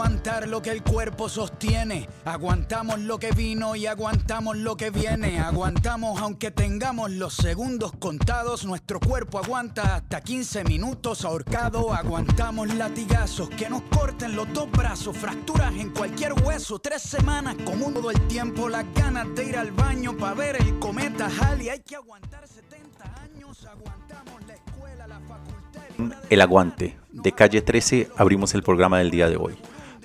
Aguantar 0.00 0.48
lo 0.48 0.62
que 0.62 0.70
el 0.70 0.82
cuerpo 0.82 1.28
sostiene. 1.28 2.08
Aguantamos 2.24 3.00
lo 3.00 3.18
que 3.18 3.32
vino 3.32 3.76
y 3.76 3.84
aguantamos 3.84 4.56
lo 4.56 4.74
que 4.74 4.88
viene. 4.88 5.38
Aguantamos 5.38 6.18
aunque 6.22 6.50
tengamos 6.50 7.10
los 7.10 7.34
segundos 7.34 7.92
contados. 7.98 8.64
Nuestro 8.64 8.98
cuerpo 8.98 9.38
aguanta 9.38 9.96
hasta 9.96 10.22
15 10.22 10.64
minutos 10.64 11.26
ahorcado. 11.26 11.92
Aguantamos 11.92 12.74
latigazos 12.74 13.50
que 13.50 13.68
nos 13.68 13.82
corten 13.94 14.34
los 14.34 14.50
dos 14.54 14.70
brazos. 14.70 15.14
Fracturas 15.18 15.74
en 15.74 15.90
cualquier 15.90 16.32
hueso. 16.32 16.78
Tres 16.78 17.02
semanas 17.02 17.56
común 17.66 17.92
todo 17.92 18.10
el 18.10 18.26
tiempo. 18.26 18.70
Las 18.70 18.86
ganas 18.94 19.26
de 19.34 19.44
ir 19.50 19.58
al 19.58 19.70
baño 19.70 20.16
para 20.16 20.32
ver 20.32 20.56
el 20.62 20.78
cometa 20.78 21.28
Halley. 21.28 21.68
Hay 21.68 21.80
que 21.80 21.96
aguantar 21.96 22.48
70 22.48 23.04
años. 23.22 23.66
Aguantamos 23.66 24.46
la 24.46 24.54
escuela, 24.54 25.06
la 25.06 25.20
facultad. 25.20 26.22
El 26.30 26.40
Aguante. 26.40 26.96
De 27.12 27.32
calle 27.32 27.60
13 27.60 28.08
abrimos 28.16 28.54
el 28.54 28.62
programa 28.62 28.98
del 28.98 29.10
día 29.10 29.28
de 29.28 29.36
hoy, 29.36 29.56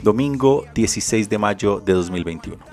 domingo 0.06 0.66
16 0.76 1.30
de 1.30 1.40
mayo 1.40 1.82
de 1.84 1.94
2021. 1.94 2.64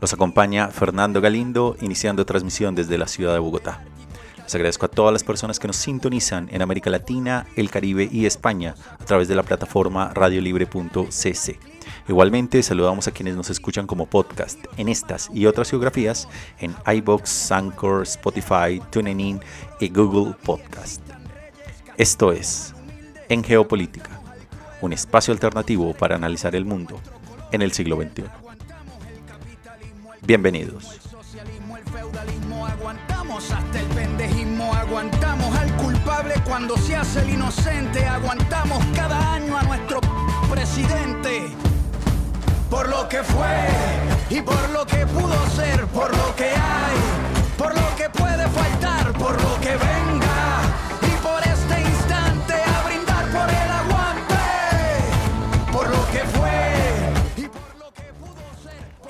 Los 0.00 0.12
acompaña 0.12 0.66
Fernando 0.66 1.20
Galindo, 1.20 1.76
iniciando 1.80 2.26
transmisión 2.26 2.74
desde 2.74 2.98
la 2.98 3.06
ciudad 3.06 3.34
de 3.34 3.38
Bogotá. 3.38 3.84
Les 4.38 4.52
agradezco 4.56 4.86
a 4.86 4.88
todas 4.88 5.12
las 5.12 5.22
personas 5.22 5.60
que 5.60 5.68
nos 5.68 5.76
sintonizan 5.76 6.48
en 6.50 6.60
América 6.60 6.90
Latina, 6.90 7.46
el 7.54 7.70
Caribe 7.70 8.08
y 8.10 8.26
España 8.26 8.74
a 8.98 9.04
través 9.04 9.28
de 9.28 9.36
la 9.36 9.44
plataforma 9.44 10.10
radiolibre.cc. 10.12 11.60
Igualmente 12.08 12.60
saludamos 12.64 13.06
a 13.06 13.12
quienes 13.12 13.36
nos 13.36 13.48
escuchan 13.48 13.86
como 13.86 14.06
podcast 14.06 14.58
en 14.76 14.88
estas 14.88 15.30
y 15.32 15.46
otras 15.46 15.70
geografías 15.70 16.26
en 16.58 16.74
iBox, 16.84 17.52
Anchor, 17.52 18.02
Spotify, 18.02 18.82
TuneIn 18.90 19.38
y 19.78 19.88
Google 19.88 20.34
Podcast. 20.42 21.00
Esto 21.96 22.32
es 22.32 22.74
En 23.28 23.44
Geopolítica, 23.44 24.21
un 24.82 24.92
espacio 24.92 25.32
alternativo 25.32 25.94
para 25.94 26.16
analizar 26.16 26.54
el 26.54 26.64
mundo 26.64 27.00
en 27.52 27.62
el 27.62 27.72
siglo 27.72 27.96
XXI. 27.96 28.24
Bienvenidos. 30.22 30.98
aguantamos 32.68 33.50
hasta 33.50 33.80
el 33.80 33.86
pendejismo, 33.86 34.74
aguantamos 34.74 35.56
al 35.56 35.76
culpable 35.76 36.34
cuando 36.44 36.76
se 36.76 36.96
hace 36.96 37.20
el 37.20 37.30
inocente, 37.30 38.04
aguantamos 38.06 38.84
cada 38.94 39.34
año 39.34 39.56
a 39.56 39.62
nuestro 39.62 40.00
presidente. 40.50 41.48
Por 42.68 42.88
lo 42.88 43.08
que 43.08 43.22
fue 43.22 43.68
y 44.30 44.40
por 44.40 44.70
lo 44.70 44.84
que 44.86 45.06
pudo 45.06 45.46
ser, 45.50 45.86
por 45.88 46.16
lo 46.16 46.34
que 46.34 46.44
hay, 46.44 46.81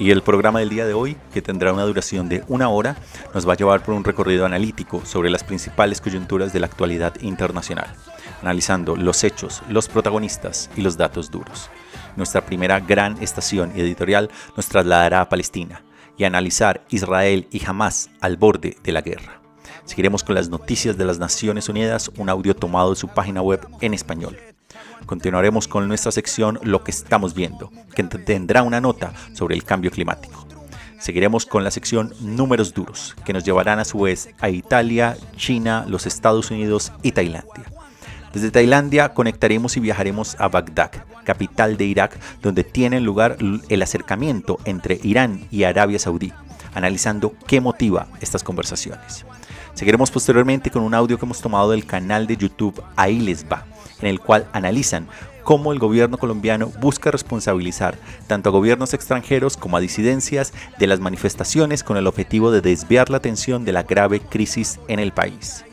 Y 0.02 0.10
el 0.10 0.22
programa 0.22 0.58
del 0.58 0.68
día 0.68 0.84
de 0.84 0.94
hoy, 0.94 1.16
que 1.32 1.42
tendrá 1.42 1.72
una 1.72 1.84
duración 1.84 2.28
de 2.28 2.42
una 2.48 2.68
hora, 2.68 2.96
nos 3.32 3.48
va 3.48 3.52
a 3.52 3.56
llevar 3.56 3.84
por 3.84 3.94
un 3.94 4.02
recorrido 4.02 4.44
analítico 4.44 5.06
sobre 5.06 5.30
las 5.30 5.44
principales 5.44 6.00
coyunturas 6.00 6.52
de 6.52 6.58
la 6.58 6.66
actualidad 6.66 7.14
internacional, 7.20 7.94
analizando 8.40 8.96
los 8.96 9.22
hechos, 9.22 9.62
los 9.68 9.86
protagonistas 9.86 10.70
y 10.76 10.80
los 10.80 10.96
datos 10.96 11.30
duros. 11.30 11.70
Nuestra 12.16 12.44
primera 12.44 12.80
gran 12.80 13.16
estación 13.22 13.70
editorial 13.78 14.28
nos 14.56 14.66
trasladará 14.66 15.20
a 15.20 15.28
Palestina 15.28 15.84
y 16.18 16.24
a 16.24 16.26
analizar 16.26 16.84
Israel 16.88 17.46
y 17.52 17.64
Hamas 17.64 18.10
al 18.20 18.36
borde 18.36 18.78
de 18.82 18.90
la 18.90 19.02
guerra. 19.02 19.40
Seguiremos 19.84 20.24
con 20.24 20.34
las 20.34 20.48
noticias 20.48 20.98
de 20.98 21.04
las 21.04 21.20
Naciones 21.20 21.68
Unidas, 21.68 22.10
un 22.16 22.28
audio 22.28 22.56
tomado 22.56 22.90
de 22.90 22.96
su 22.96 23.06
página 23.06 23.40
web 23.40 23.68
en 23.80 23.94
español. 23.94 24.36
Continuaremos 25.06 25.68
con 25.68 25.88
nuestra 25.88 26.12
sección 26.12 26.58
Lo 26.62 26.84
que 26.84 26.90
estamos 26.90 27.34
viendo, 27.34 27.70
que 27.94 28.04
tendrá 28.04 28.62
una 28.62 28.80
nota 28.80 29.12
sobre 29.32 29.54
el 29.54 29.64
cambio 29.64 29.90
climático. 29.90 30.46
Seguiremos 30.98 31.46
con 31.46 31.64
la 31.64 31.70
sección 31.70 32.14
Números 32.20 32.74
duros, 32.74 33.16
que 33.24 33.32
nos 33.32 33.44
llevarán 33.44 33.80
a 33.80 33.84
su 33.84 33.98
vez 33.98 34.30
a 34.40 34.50
Italia, 34.50 35.16
China, 35.36 35.84
los 35.88 36.06
Estados 36.06 36.50
Unidos 36.50 36.92
y 37.02 37.12
Tailandia. 37.12 37.64
Desde 38.32 38.50
Tailandia 38.50 39.10
conectaremos 39.10 39.76
y 39.76 39.80
viajaremos 39.80 40.36
a 40.38 40.48
Bagdad, 40.48 40.92
capital 41.24 41.76
de 41.76 41.84
Irak, 41.84 42.18
donde 42.40 42.64
tiene 42.64 43.00
lugar 43.00 43.36
el 43.68 43.82
acercamiento 43.82 44.58
entre 44.64 45.00
Irán 45.02 45.46
y 45.50 45.64
Arabia 45.64 45.98
Saudí, 45.98 46.32
analizando 46.72 47.34
qué 47.46 47.60
motiva 47.60 48.06
estas 48.20 48.42
conversaciones. 48.42 49.26
Seguiremos 49.74 50.10
posteriormente 50.10 50.70
con 50.70 50.82
un 50.82 50.94
audio 50.94 51.18
que 51.18 51.24
hemos 51.24 51.40
tomado 51.40 51.70
del 51.70 51.86
canal 51.86 52.26
de 52.26 52.36
YouTube 52.36 52.82
Ahí 52.96 53.18
les 53.18 53.44
va, 53.44 53.66
en 54.02 54.08
el 54.08 54.20
cual 54.20 54.46
analizan 54.52 55.08
cómo 55.42 55.72
el 55.72 55.78
gobierno 55.78 56.18
colombiano 56.18 56.70
busca 56.80 57.10
responsabilizar 57.10 57.96
tanto 58.26 58.48
a 58.48 58.52
gobiernos 58.52 58.94
extranjeros 58.94 59.56
como 59.56 59.76
a 59.76 59.80
disidencias 59.80 60.52
de 60.78 60.86
las 60.86 61.00
manifestaciones 61.00 61.82
con 61.82 61.96
el 61.96 62.06
objetivo 62.06 62.50
de 62.50 62.60
desviar 62.60 63.10
la 63.10 63.16
atención 63.16 63.64
de 63.64 63.72
la 63.72 63.82
grave 63.82 64.20
crisis 64.20 64.78
en 64.88 64.98
el 64.98 65.12
país. 65.12 65.64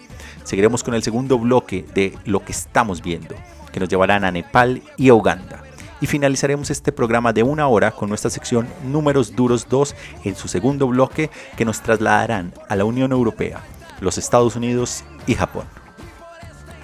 Seguiremos 0.44 0.84
con 0.84 0.96
el 0.96 1.04
segundo 1.04 1.38
bloque 1.38 1.86
de 1.94 2.18
lo 2.26 2.44
que 2.44 2.52
estamos 2.52 3.02
viendo, 3.02 3.36
que 3.72 3.80
nos 3.80 3.90
llevarán 3.90 4.24
a 4.24 4.32
Nepal 4.32 4.82
y 4.98 5.10
a 5.10 5.14
Uganda. 5.14 5.64
Y 6.02 6.08
finalizaremos 6.08 6.72
este 6.72 6.92
programa 6.92 7.34
de 7.34 7.44
una 7.44 7.68
hora 7.68 7.92
con 7.92 8.10
nuestra 8.10 8.32
sección 8.32 8.68
Números 8.86 9.36
Duros 9.36 9.68
2 9.70 9.96
en 10.24 10.36
su 10.36 10.48
segundo 10.48 10.88
bloque 10.88 11.30
que 11.58 11.66
nos 11.66 11.82
trasladarán 11.82 12.54
a 12.70 12.76
la 12.76 12.86
Unión 12.86 13.12
Europea, 13.12 13.62
los 14.00 14.18
Estados 14.18 14.56
Unidos 14.56 15.04
y 15.28 15.36
Japón. 15.36 15.66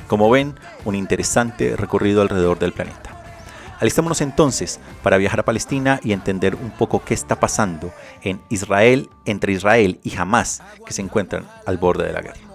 Como 0.07 0.29
ven, 0.29 0.53
un 0.85 0.95
interesante 0.95 1.75
recorrido 1.75 2.21
alrededor 2.21 2.59
del 2.59 2.71
planeta. 2.71 3.11
Alistémonos 3.79 4.21
entonces 4.21 4.79
para 5.03 5.17
viajar 5.17 5.41
a 5.41 5.45
Palestina 5.45 5.99
y 6.01 6.13
entender 6.13 6.55
un 6.55 6.71
poco 6.71 7.03
qué 7.03 7.13
está 7.13 7.39
pasando 7.39 7.93
en 8.21 8.39
Israel, 8.49 9.09
entre 9.25 9.51
Israel 9.51 9.99
y 10.03 10.15
Hamas, 10.15 10.63
que 10.85 10.93
se 10.93 11.01
encuentran 11.01 11.45
al 11.65 11.77
borde 11.77 12.05
de 12.05 12.13
la 12.13 12.21
guerra. 12.21 12.54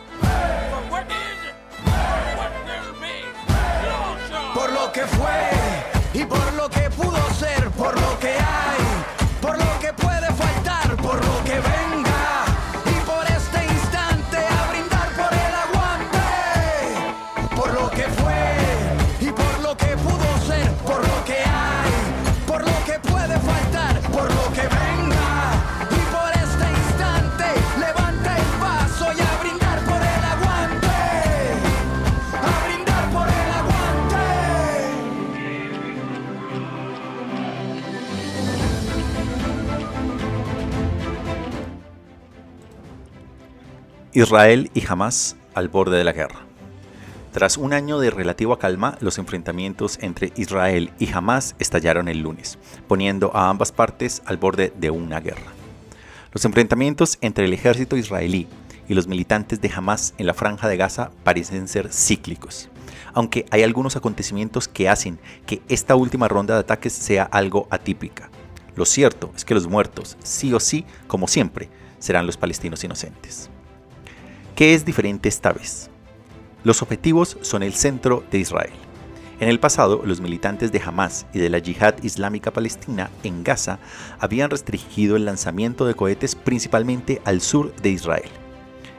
Lo 4.91 4.93
que 4.93 5.07
fue 5.07 5.70
Israel 44.13 44.69
y 44.73 44.85
Hamas 44.85 45.37
al 45.53 45.69
borde 45.69 45.97
de 45.97 46.03
la 46.03 46.11
guerra. 46.11 46.41
Tras 47.31 47.55
un 47.55 47.71
año 47.71 47.97
de 47.97 48.09
relativa 48.09 48.59
calma, 48.59 48.97
los 48.99 49.17
enfrentamientos 49.17 49.97
entre 50.01 50.33
Israel 50.35 50.91
y 50.99 51.09
Hamas 51.13 51.55
estallaron 51.59 52.09
el 52.09 52.19
lunes, 52.19 52.57
poniendo 52.89 53.33
a 53.33 53.49
ambas 53.49 53.71
partes 53.71 54.21
al 54.25 54.35
borde 54.35 54.73
de 54.75 54.89
una 54.91 55.21
guerra. 55.21 55.53
Los 56.33 56.43
enfrentamientos 56.43 57.19
entre 57.21 57.45
el 57.45 57.53
ejército 57.53 57.95
israelí 57.95 58.49
y 58.89 58.95
los 58.95 59.07
militantes 59.07 59.61
de 59.61 59.71
Hamas 59.73 60.13
en 60.17 60.27
la 60.27 60.33
franja 60.33 60.67
de 60.67 60.75
Gaza 60.75 61.11
parecen 61.23 61.69
ser 61.69 61.93
cíclicos, 61.93 62.69
aunque 63.13 63.45
hay 63.49 63.63
algunos 63.63 63.95
acontecimientos 63.95 64.67
que 64.67 64.89
hacen 64.89 65.19
que 65.45 65.61
esta 65.69 65.95
última 65.95 66.27
ronda 66.27 66.55
de 66.55 66.59
ataques 66.59 66.91
sea 66.91 67.23
algo 67.23 67.65
atípica. 67.69 68.29
Lo 68.75 68.83
cierto 68.83 69.31
es 69.37 69.45
que 69.45 69.53
los 69.53 69.67
muertos, 69.67 70.17
sí 70.21 70.53
o 70.53 70.59
sí, 70.59 70.83
como 71.07 71.29
siempre, 71.29 71.69
serán 71.99 72.25
los 72.25 72.35
palestinos 72.35 72.83
inocentes. 72.83 73.49
¿Qué 74.55 74.73
es 74.73 74.85
diferente 74.85 75.29
esta 75.29 75.53
vez? 75.53 75.89
Los 76.63 76.81
objetivos 76.81 77.37
son 77.41 77.63
el 77.63 77.73
centro 77.73 78.23
de 78.31 78.39
Israel. 78.39 78.73
En 79.39 79.47
el 79.47 79.59
pasado, 79.59 80.01
los 80.05 80.21
militantes 80.21 80.71
de 80.71 80.81
Hamas 80.85 81.25
y 81.33 81.39
de 81.39 81.49
la 81.49 81.57
Yihad 81.57 81.95
Islámica 82.03 82.51
Palestina 82.51 83.09
en 83.23 83.43
Gaza 83.43 83.79
habían 84.19 84.51
restringido 84.51 85.15
el 85.15 85.25
lanzamiento 85.25 85.85
de 85.85 85.95
cohetes 85.95 86.35
principalmente 86.35 87.21
al 87.25 87.41
sur 87.41 87.73
de 87.77 87.89
Israel. 87.89 88.29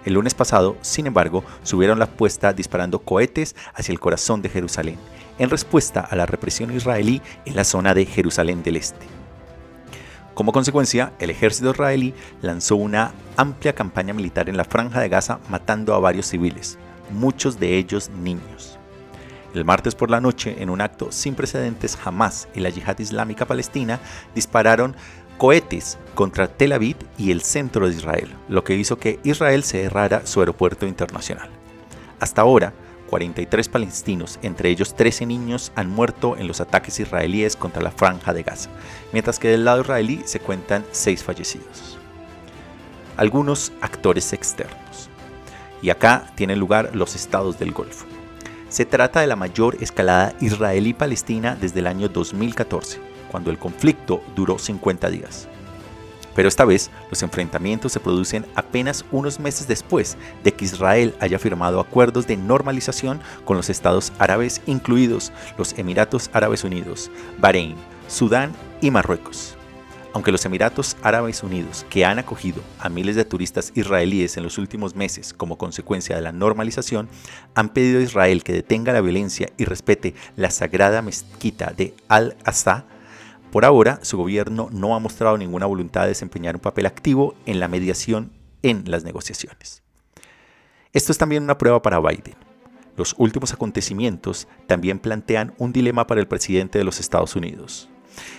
El 0.04 0.14
lunes 0.14 0.34
pasado, 0.34 0.76
sin 0.80 1.06
embargo, 1.06 1.44
subieron 1.62 2.00
la 2.00 2.06
apuesta 2.06 2.52
disparando 2.52 2.98
cohetes 2.98 3.54
hacia 3.74 3.92
el 3.92 4.00
corazón 4.00 4.42
de 4.42 4.48
Jerusalén, 4.48 4.96
en 5.38 5.50
respuesta 5.50 6.00
a 6.00 6.16
la 6.16 6.26
represión 6.26 6.74
israelí 6.74 7.22
en 7.44 7.54
la 7.54 7.64
zona 7.64 7.94
de 7.94 8.06
Jerusalén 8.06 8.64
del 8.64 8.76
Este. 8.76 9.21
Como 10.34 10.52
consecuencia, 10.52 11.12
el 11.18 11.30
ejército 11.30 11.70
israelí 11.70 12.14
lanzó 12.40 12.76
una 12.76 13.12
amplia 13.36 13.74
campaña 13.74 14.14
militar 14.14 14.48
en 14.48 14.56
la 14.56 14.64
franja 14.64 15.00
de 15.00 15.10
Gaza 15.10 15.40
matando 15.50 15.94
a 15.94 16.00
varios 16.00 16.26
civiles, 16.26 16.78
muchos 17.10 17.60
de 17.60 17.76
ellos 17.76 18.10
niños. 18.10 18.78
El 19.54 19.66
martes 19.66 19.94
por 19.94 20.10
la 20.10 20.22
noche, 20.22 20.56
en 20.60 20.70
un 20.70 20.80
acto 20.80 21.12
sin 21.12 21.34
precedentes, 21.34 21.98
Hamas 22.02 22.48
y 22.54 22.60
la 22.60 22.70
Yihad 22.70 22.98
Islámica 22.98 23.44
Palestina 23.44 24.00
dispararon 24.34 24.96
cohetes 25.36 25.98
contra 26.14 26.46
Tel 26.46 26.72
Aviv 26.72 26.96
y 27.18 27.30
el 27.30 27.42
centro 27.42 27.86
de 27.86 27.94
Israel, 27.94 28.34
lo 28.48 28.64
que 28.64 28.76
hizo 28.76 28.98
que 28.98 29.20
Israel 29.24 29.64
cerrara 29.64 30.24
su 30.24 30.40
aeropuerto 30.40 30.86
internacional. 30.86 31.50
Hasta 32.20 32.40
ahora, 32.40 32.72
43 33.12 33.68
palestinos, 33.68 34.38
entre 34.40 34.70
ellos 34.70 34.96
13 34.96 35.26
niños, 35.26 35.70
han 35.74 35.90
muerto 35.90 36.38
en 36.38 36.48
los 36.48 36.62
ataques 36.62 36.98
israelíes 36.98 37.56
contra 37.56 37.82
la 37.82 37.90
franja 37.90 38.32
de 38.32 38.42
Gaza, 38.42 38.70
mientras 39.12 39.38
que 39.38 39.48
del 39.48 39.66
lado 39.66 39.82
israelí 39.82 40.22
se 40.24 40.40
cuentan 40.40 40.82
6 40.92 41.22
fallecidos. 41.22 41.98
Algunos 43.18 43.74
actores 43.82 44.32
externos. 44.32 45.10
Y 45.82 45.90
acá 45.90 46.32
tienen 46.36 46.58
lugar 46.58 46.92
los 46.94 47.14
estados 47.14 47.58
del 47.58 47.72
Golfo. 47.72 48.06
Se 48.70 48.86
trata 48.86 49.20
de 49.20 49.26
la 49.26 49.36
mayor 49.36 49.76
escalada 49.82 50.32
israelí-palestina 50.40 51.54
desde 51.54 51.80
el 51.80 51.88
año 51.88 52.08
2014, 52.08 52.98
cuando 53.30 53.50
el 53.50 53.58
conflicto 53.58 54.22
duró 54.34 54.58
50 54.58 55.10
días. 55.10 55.48
Pero 56.34 56.48
esta 56.48 56.64
vez 56.64 56.90
los 57.10 57.22
enfrentamientos 57.22 57.92
se 57.92 58.00
producen 58.00 58.46
apenas 58.54 59.04
unos 59.10 59.38
meses 59.38 59.68
después 59.68 60.16
de 60.42 60.52
que 60.52 60.64
Israel 60.64 61.14
haya 61.20 61.38
firmado 61.38 61.80
acuerdos 61.80 62.26
de 62.26 62.36
normalización 62.36 63.20
con 63.44 63.56
los 63.56 63.70
estados 63.70 64.12
árabes, 64.18 64.60
incluidos 64.66 65.32
los 65.58 65.78
Emiratos 65.78 66.30
Árabes 66.32 66.64
Unidos, 66.64 67.10
Bahrein, 67.38 67.76
Sudán 68.08 68.52
y 68.80 68.90
Marruecos. 68.90 69.56
Aunque 70.14 70.32
los 70.32 70.44
Emiratos 70.44 70.96
Árabes 71.02 71.42
Unidos, 71.42 71.86
que 71.88 72.04
han 72.04 72.18
acogido 72.18 72.60
a 72.78 72.90
miles 72.90 73.16
de 73.16 73.24
turistas 73.24 73.72
israelíes 73.74 74.36
en 74.36 74.42
los 74.42 74.58
últimos 74.58 74.94
meses 74.94 75.32
como 75.32 75.56
consecuencia 75.56 76.14
de 76.14 76.20
la 76.20 76.32
normalización, 76.32 77.08
han 77.54 77.70
pedido 77.70 78.00
a 78.00 78.02
Israel 78.02 78.44
que 78.44 78.52
detenga 78.52 78.92
la 78.92 79.00
violencia 79.00 79.48
y 79.56 79.64
respete 79.64 80.14
la 80.36 80.50
sagrada 80.50 81.00
mezquita 81.00 81.72
de 81.74 81.94
Al-Aqsa, 82.08 82.84
por 83.52 83.66
ahora, 83.66 83.98
su 84.00 84.16
gobierno 84.16 84.70
no 84.72 84.96
ha 84.96 84.98
mostrado 84.98 85.36
ninguna 85.36 85.66
voluntad 85.66 86.02
de 86.02 86.08
desempeñar 86.08 86.54
un 86.54 86.62
papel 86.62 86.86
activo 86.86 87.34
en 87.44 87.60
la 87.60 87.68
mediación 87.68 88.32
en 88.62 88.90
las 88.90 89.04
negociaciones. 89.04 89.82
Esto 90.94 91.12
es 91.12 91.18
también 91.18 91.42
una 91.42 91.58
prueba 91.58 91.82
para 91.82 92.00
Biden. 92.00 92.34
Los 92.96 93.14
últimos 93.18 93.52
acontecimientos 93.52 94.48
también 94.66 94.98
plantean 94.98 95.52
un 95.58 95.70
dilema 95.70 96.06
para 96.06 96.22
el 96.22 96.28
presidente 96.28 96.78
de 96.78 96.84
los 96.84 96.98
Estados 96.98 97.36
Unidos. 97.36 97.90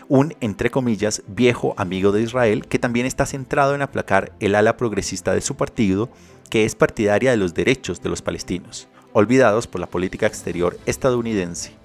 Un, 0.07 0.33
entre 0.41 0.71
comillas, 0.71 1.21
viejo 1.27 1.75
amigo 1.77 2.11
de 2.11 2.23
Israel 2.23 2.65
que 2.65 2.79
también 2.79 3.05
está 3.05 3.27
centrado 3.27 3.75
en 3.75 3.83
aplacar 3.83 4.31
el 4.39 4.55
ala 4.55 4.77
progresista 4.77 5.31
de 5.35 5.41
su 5.41 5.55
partido, 5.55 6.09
que 6.49 6.65
es 6.65 6.73
partidaria 6.73 7.29
de 7.29 7.37
los 7.37 7.53
derechos 7.53 8.01
de 8.01 8.09
los 8.09 8.23
palestinos, 8.23 8.87
olvidados 9.13 9.67
por 9.67 9.79
la 9.79 9.87
política 9.87 10.25
exterior 10.25 10.75
estadounidense. 10.87 11.82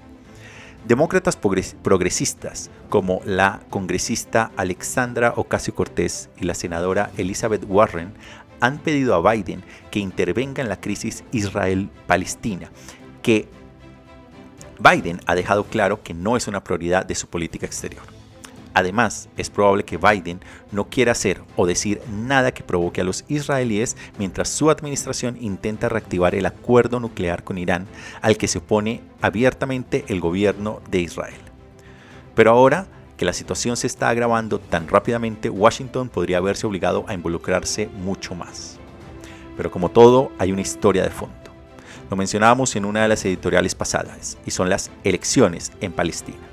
Demócratas 0.88 1.37
progresistas 1.37 2.70
como 2.88 3.20
la 3.26 3.61
congresista 3.69 4.52
Alexandra 4.56 5.35
Ocasio-Cortez 5.37 6.31
y 6.40 6.44
la 6.44 6.55
senadora 6.55 7.11
Elizabeth 7.19 7.62
Warren 7.69 8.14
han 8.61 8.79
pedido 8.79 9.14
a 9.14 9.32
Biden 9.32 9.62
que 9.90 9.99
intervenga 9.99 10.62
en 10.62 10.70
la 10.70 10.81
crisis 10.81 11.25
Israel-Palestina, 11.31 12.70
que 13.20 13.50
Biden 14.79 15.20
ha 15.26 15.35
dejado 15.35 15.64
claro 15.64 16.02
que 16.02 16.14
no 16.14 16.38
es 16.38 16.49
una 16.49 16.64
prioridad 16.64 17.05
de 17.05 17.17
su 17.17 17.26
política 17.26 17.67
exterior. 17.67 18.17
Además, 18.78 19.28
es 19.36 19.50
probable 19.50 19.84
que 19.84 19.96
Biden 19.96 20.38
no 20.70 20.88
quiera 20.88 21.10
hacer 21.10 21.42
o 21.56 21.66
decir 21.66 22.00
nada 22.12 22.52
que 22.52 22.62
provoque 22.62 23.00
a 23.00 23.04
los 23.04 23.25
israelíes 23.26 23.96
mientras 24.20 24.50
su 24.50 24.70
administración 24.70 25.36
intenta 25.40 25.88
reactivar 25.88 26.36
el 26.36 26.46
acuerdo 26.46 27.00
nuclear 27.00 27.42
con 27.42 27.58
Irán 27.58 27.88
al 28.22 28.36
que 28.36 28.46
se 28.46 28.58
opone 28.58 29.00
abiertamente 29.20 30.04
el 30.06 30.20
gobierno 30.20 30.80
de 30.92 31.00
Israel. 31.00 31.40
Pero 32.36 32.52
ahora 32.52 32.86
que 33.16 33.25
la 33.25 33.32
situación 33.32 33.76
se 33.76 33.88
está 33.88 34.10
agravando 34.10 34.60
tan 34.60 34.86
rápidamente, 34.86 35.50
Washington 35.50 36.08
podría 36.08 36.40
verse 36.40 36.64
obligado 36.64 37.04
a 37.08 37.14
involucrarse 37.14 37.88
mucho 37.88 38.36
más. 38.36 38.78
Pero 39.56 39.72
como 39.72 39.88
todo, 39.88 40.30
hay 40.38 40.52
una 40.52 40.60
historia 40.60 41.02
de 41.02 41.10
fondo. 41.10 41.34
Lo 42.08 42.16
mencionábamos 42.16 42.76
en 42.76 42.84
una 42.84 43.02
de 43.02 43.08
las 43.08 43.25
editoriales 43.25 43.75
pasadas, 43.75 44.38
y 44.46 44.52
son 44.52 44.70
las 44.70 44.92
elecciones 45.02 45.72
en 45.80 45.90
Palestina. 45.90 46.47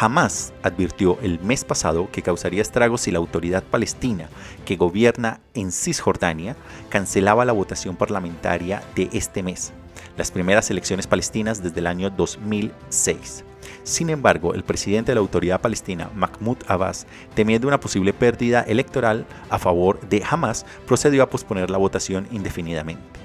Jamás 0.00 0.54
advirtió 0.62 1.18
el 1.20 1.38
mes 1.40 1.62
pasado 1.62 2.08
que 2.10 2.22
causaría 2.22 2.62
estragos 2.62 3.02
si 3.02 3.10
la 3.10 3.18
autoridad 3.18 3.62
palestina 3.62 4.30
que 4.64 4.76
gobierna 4.76 5.40
en 5.52 5.72
Cisjordania 5.72 6.56
cancelaba 6.88 7.44
la 7.44 7.52
votación 7.52 7.96
parlamentaria 7.96 8.82
de 8.94 9.10
este 9.12 9.42
mes, 9.42 9.74
las 10.16 10.30
primeras 10.30 10.70
elecciones 10.70 11.06
palestinas 11.06 11.62
desde 11.62 11.80
el 11.80 11.86
año 11.86 12.08
2006. 12.08 13.44
Sin 13.82 14.08
embargo, 14.08 14.54
el 14.54 14.64
presidente 14.64 15.10
de 15.10 15.16
la 15.16 15.20
autoridad 15.20 15.60
palestina, 15.60 16.08
Mahmoud 16.14 16.56
Abbas, 16.66 17.06
temiendo 17.34 17.68
una 17.68 17.78
posible 17.78 18.14
pérdida 18.14 18.62
electoral 18.62 19.26
a 19.50 19.58
favor 19.58 20.00
de 20.08 20.24
Hamas, 20.26 20.64
procedió 20.86 21.22
a 21.22 21.28
posponer 21.28 21.68
la 21.68 21.76
votación 21.76 22.26
indefinidamente. 22.30 23.20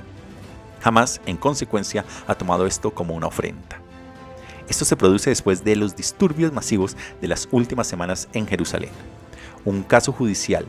Hamas, 0.84 1.22
en 1.26 1.38
consecuencia, 1.38 2.04
ha 2.28 2.36
tomado 2.36 2.66
esto 2.66 2.94
como 2.94 3.14
una 3.14 3.28
ofrenda. 3.28 3.85
Esto 4.68 4.86
se 4.86 4.96
produce 4.96 5.30
después 5.30 5.64
de 5.64 5.76
los 5.76 5.96
disturbios 5.96 6.52
masivos 6.52 6.98
de 7.22 7.28
las 7.28 7.48
últimas 7.52 7.88
semanas 7.88 8.28
en 8.34 8.48
Jerusalén. 8.48 8.92
Un 9.64 9.84
caso 9.84 10.12
judicial 10.12 10.66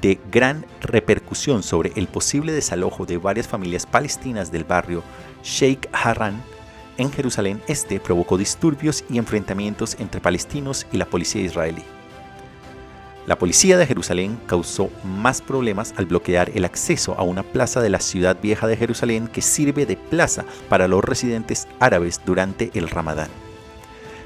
de 0.00 0.20
gran 0.30 0.64
repercusión 0.80 1.62
sobre 1.62 1.92
el 1.96 2.06
posible 2.06 2.52
desalojo 2.52 3.06
de 3.06 3.18
varias 3.18 3.48
familias 3.48 3.86
palestinas 3.86 4.52
del 4.52 4.64
barrio 4.64 5.02
Sheikh 5.42 5.88
Harran 5.92 6.42
en 6.98 7.12
Jerusalén 7.12 7.62
Este 7.68 8.00
provocó 8.00 8.36
disturbios 8.36 9.04
y 9.08 9.18
enfrentamientos 9.18 9.96
entre 9.98 10.20
palestinos 10.20 10.86
y 10.92 10.96
la 10.96 11.06
policía 11.06 11.42
israelí. 11.42 11.82
La 13.28 13.36
policía 13.36 13.76
de 13.76 13.86
Jerusalén 13.86 14.40
causó 14.46 14.88
más 15.04 15.42
problemas 15.42 15.92
al 15.98 16.06
bloquear 16.06 16.50
el 16.54 16.64
acceso 16.64 17.14
a 17.18 17.22
una 17.22 17.42
plaza 17.42 17.82
de 17.82 17.90
la 17.90 18.00
ciudad 18.00 18.38
vieja 18.40 18.66
de 18.66 18.74
Jerusalén 18.74 19.28
que 19.28 19.42
sirve 19.42 19.84
de 19.84 19.98
plaza 19.98 20.46
para 20.70 20.88
los 20.88 21.04
residentes 21.04 21.68
árabes 21.78 22.22
durante 22.24 22.70
el 22.72 22.88
Ramadán. 22.88 23.28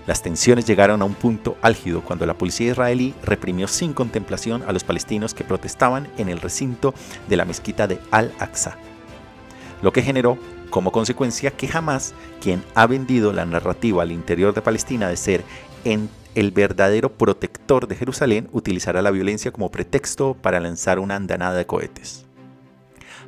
Las 0.07 0.23
tensiones 0.23 0.67
llegaron 0.67 1.03
a 1.03 1.05
un 1.05 1.15
punto 1.15 1.57
álgido 1.63 2.03
cuando 2.03 2.27
la 2.27 2.39
policía 2.39 2.71
israelí 2.71 3.13
reprimió 3.25 3.67
sin 3.67 3.93
contemplación 3.93 4.63
a 4.69 4.73
los 4.73 4.85
palestinos 4.85 5.35
que 5.35 5.43
protestaban 5.43 6.07
en 6.17 6.29
el 6.29 6.41
recinto 6.41 6.95
de 7.29 7.37
la 7.37 7.45
mezquita 7.45 7.89
de 7.89 7.99
Al-Aqsa, 8.13 8.77
lo 9.83 9.93
que 9.93 10.03
generó 10.03 10.39
como 10.71 10.93
consecuencia 10.93 11.51
que 11.51 11.67
jamás 11.67 12.15
quien 12.41 12.63
ha 12.77 12.87
vendido 12.87 13.33
la 13.33 13.47
narrativa 13.47 14.05
al 14.05 14.13
interior 14.13 14.55
de 14.55 14.63
Palestina 14.63 15.09
de 15.09 15.17
ser 15.17 15.45
en 15.85 16.09
el 16.35 16.51
verdadero 16.51 17.13
protector 17.13 17.89
de 17.89 17.97
Jerusalén 17.97 18.49
utilizará 18.53 19.03
la 19.03 19.11
violencia 19.11 19.53
como 19.53 19.71
pretexto 19.71 20.35
para 20.35 20.61
lanzar 20.61 20.99
una 20.99 21.17
andanada 21.17 21.57
de 21.57 21.67
cohetes. 21.67 22.25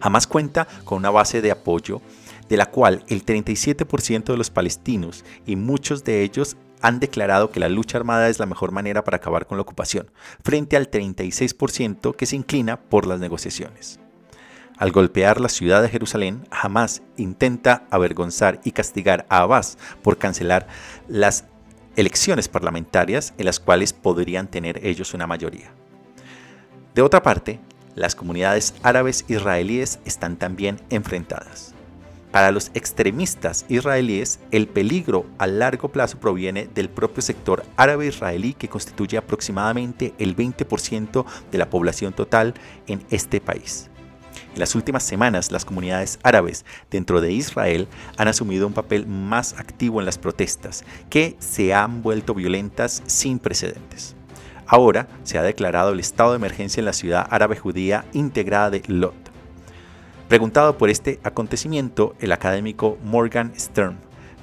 Jamás 0.02 0.26
cuenta 0.26 0.66
con 0.84 0.99
una 0.99 1.11
base 1.11 1.42
de 1.42 1.50
apoyo 1.50 2.00
de 2.49 2.56
la 2.56 2.66
cual 2.66 3.04
el 3.08 3.25
37% 3.25 4.25
de 4.25 4.37
los 4.37 4.50
palestinos 4.50 5.25
y 5.46 5.56
muchos 5.56 6.04
de 6.04 6.23
ellos 6.23 6.56
han 6.82 7.00
declarado 7.00 7.50
que 7.50 7.61
la 7.61 7.70
lucha 7.70 7.96
armada 7.96 8.28
es 8.28 8.38
la 8.38 8.46
mejor 8.46 8.70
manera 8.70 9.04
para 9.04 9.16
acabar 9.16 9.46
con 9.46 9.56
la 9.56 9.62
ocupación, 9.62 10.11
frente 10.42 10.76
al 10.76 10.90
36% 10.90 12.14
que 12.14 12.26
se 12.26 12.37
inclina 12.37 12.78
por 12.78 13.06
las 13.06 13.20
negociaciones. 13.20 14.00
Al 14.76 14.92
golpear 14.92 15.40
la 15.40 15.49
ciudad 15.49 15.82
de 15.82 15.88
Jerusalén, 15.88 16.46
Hamas 16.50 17.02
intenta 17.16 17.87
avergonzar 17.90 18.61
y 18.64 18.73
castigar 18.73 19.25
a 19.28 19.38
Abbas 19.38 19.78
por 20.02 20.18
cancelar 20.18 20.66
las 21.08 21.44
elecciones 21.96 22.48
parlamentarias 22.48 23.34
en 23.38 23.46
las 23.46 23.60
cuales 23.60 23.92
podrían 23.92 24.48
tener 24.48 24.84
ellos 24.86 25.14
una 25.14 25.26
mayoría. 25.26 25.70
De 26.94 27.02
otra 27.02 27.22
parte, 27.22 27.60
las 27.94 28.14
comunidades 28.14 28.74
árabes 28.82 29.24
israelíes 29.28 29.98
están 30.04 30.36
también 30.36 30.80
enfrentadas. 30.90 31.74
Para 32.34 32.50
los 32.50 32.72
extremistas 32.74 33.64
israelíes, 33.68 34.40
el 34.50 34.66
peligro 34.66 35.24
a 35.38 35.46
largo 35.46 35.90
plazo 35.90 36.18
proviene 36.18 36.68
del 36.74 36.88
propio 36.88 37.22
sector 37.22 37.64
árabe 37.76 38.06
israelí 38.06 38.54
que 38.54 38.68
constituye 38.68 39.16
aproximadamente 39.16 40.14
el 40.18 40.34
20% 40.34 41.24
de 41.52 41.58
la 41.58 41.70
población 41.70 42.12
total 42.12 42.54
en 42.88 43.04
este 43.10 43.40
país. 43.40 43.88
En 44.54 44.61
las 44.61 44.76
últimas 44.76 45.02
semanas, 45.02 45.50
las 45.50 45.64
comunidades 45.64 46.20
árabes 46.23 46.64
dentro 46.88 47.20
de 47.20 47.32
Israel 47.32 47.88
han 48.16 48.28
asumido 48.28 48.68
un 48.68 48.73
papel 48.73 49.04
más 49.04 49.54
activo 49.58 49.99
en 49.99 50.06
las 50.06 50.16
protestas, 50.16 50.84
que 51.11 51.34
se 51.40 51.75
han 51.75 52.02
vuelto 52.02 52.34
violentas 52.34 53.02
sin 53.06 53.40
precedentes. 53.40 54.14
Ahora 54.68 55.08
se 55.25 55.38
ha 55.38 55.42
declarado 55.42 55.90
el 55.90 55.99
estado 55.99 56.30
de 56.30 56.37
emergencia 56.37 56.80
en 56.80 56.84
la 56.84 56.92
ciudad 56.92 57.26
árabe 57.30 57.56
judía 57.56 58.04
integrada 58.12 58.70
de 58.70 58.82
Lot. 58.87 59.16
Preguntado 60.28 60.78
por 60.78 60.88
este 60.88 61.18
acontecimiento, 61.25 62.14
el 62.20 62.30
académico 62.30 62.96
Morgan 63.02 63.52
Stern 63.58 63.99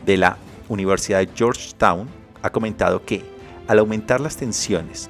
de 0.05 0.17
la 0.17 0.35
Universidad 0.67 1.19
de 1.19 1.29
Georgetown 1.33 2.09
ha 2.41 2.49
comentado 2.49 3.05
que, 3.05 3.23
al 3.65 3.79
aumentar 3.79 4.19
las 4.19 4.35
tensiones 4.35 5.09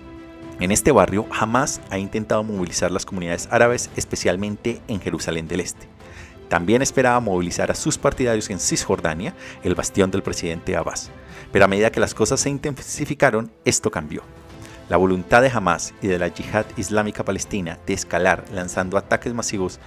en 0.62 0.72
este 0.72 0.92
barrio, 0.92 1.26
Hamas 1.32 1.82
ha 1.90 1.98
intentado 1.98 2.44
movilizar 2.44 2.92
las 2.92 3.06
comunidades 3.06 3.48
árabes, 3.52 3.90
especialmente 3.96 4.80
en 4.88 5.02
Jerusalén 5.02 5.48
del 5.48 5.62
Este. 5.62 5.88
También 6.50 6.84
esperaba 6.84 7.20
movilizar 7.20 7.72
a 7.72 7.76
sus 7.76 7.98
partidarios 7.98 8.50
en 8.52 8.60
Cisjordania, 8.60 9.34
el 9.64 9.74
bastión 9.74 10.12
del 10.12 10.22
presidente 10.22 10.76
Abbas. 10.76 11.10
Pero 11.52 11.66
a 11.66 11.68
medida 11.68 11.92
que 11.92 12.00
las 12.00 12.14
cosas 12.14 12.42
se 12.42 12.52
intensificaron, 12.52 13.52
esto 13.66 13.90
cambió. 13.90 14.22
La 14.88 14.98
voluntad 14.98 15.42
de 15.42 15.50
Hamas 15.50 15.96
y 16.00 16.08
de 16.08 16.20
la 16.20 16.28
yihad 16.28 16.66
islámica 16.78 17.24
palestina 17.26 17.80
de 17.88 17.94
escalar 17.94 18.46
lanzando 18.54 18.98
ataques 18.98 19.34
masivos 19.34 19.80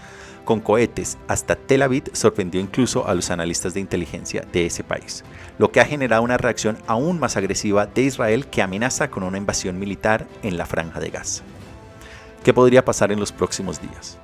con 0.45 0.61
cohetes 0.61 1.19
hasta 1.29 1.57
Tel 1.57 1.83
Aviv 1.83 2.05
sorprendió 2.13 2.61
incluso 2.61 3.07
a 3.07 3.15
los 3.15 3.31
analistas 3.31 3.75
de 3.75 3.81
inteligencia 3.81 4.45
de 4.53 4.67
ese 4.67 4.85
país, 4.85 5.25
lo 5.59 5.73
que 5.73 5.81
ha 5.81 5.85
generado 5.85 6.23
una 6.23 6.37
reacción 6.37 6.79
aún 6.87 7.19
más 7.19 7.37
agresiva 7.37 7.87
de 7.87 8.03
Israel 8.03 8.47
que 8.47 8.63
amenaza 8.63 9.11
con 9.11 9.23
una 9.23 9.39
invasión 9.39 9.79
militar 9.79 10.27
en 10.43 10.57
la 10.57 10.67
franja 10.67 11.01
de 11.01 11.11
Gaza. 11.11 11.43
¿Qué 12.43 12.53
podría 12.53 12.85
pasar 12.85 13.11
en 13.11 13.21
los 13.21 13.33
próximos 13.33 13.81
días? 13.81 14.19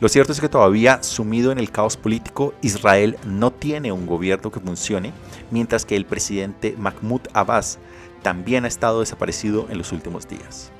Lo 0.00 0.08
cierto 0.08 0.32
es 0.32 0.40
que 0.40 0.48
todavía 0.48 1.00
sumido 1.04 1.52
en 1.52 1.60
el 1.60 1.70
caos 1.70 1.96
político, 1.96 2.54
Israel 2.60 3.16
no 3.24 3.52
tiene 3.52 3.92
un 3.92 4.04
gobierno 4.04 4.50
que 4.50 4.58
funcione, 4.58 5.12
mientras 5.52 5.84
que 5.84 5.94
el 5.94 6.06
presidente 6.06 6.74
Mahmoud 6.76 7.20
Abbas 7.34 7.78
también 8.20 8.64
ha 8.64 8.68
estado 8.68 8.98
desaparecido 8.98 9.68
en 9.70 9.78
los 9.78 9.92
últimos 9.92 10.26
días. 10.26 10.71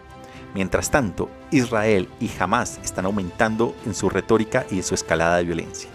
Mientras 0.55 0.91
tanto, 0.91 1.31
Israel 1.51 2.09
y 2.21 2.31
Hamas 2.39 2.79
están 2.85 3.07
aumentando 3.07 3.75
en 3.87 3.95
su 3.95 4.11
retórica 4.11 4.67
y 4.71 4.77
en 4.77 4.83
su 4.83 4.95
escalada 4.95 5.39
de 5.39 5.45
violencia. 5.45 5.89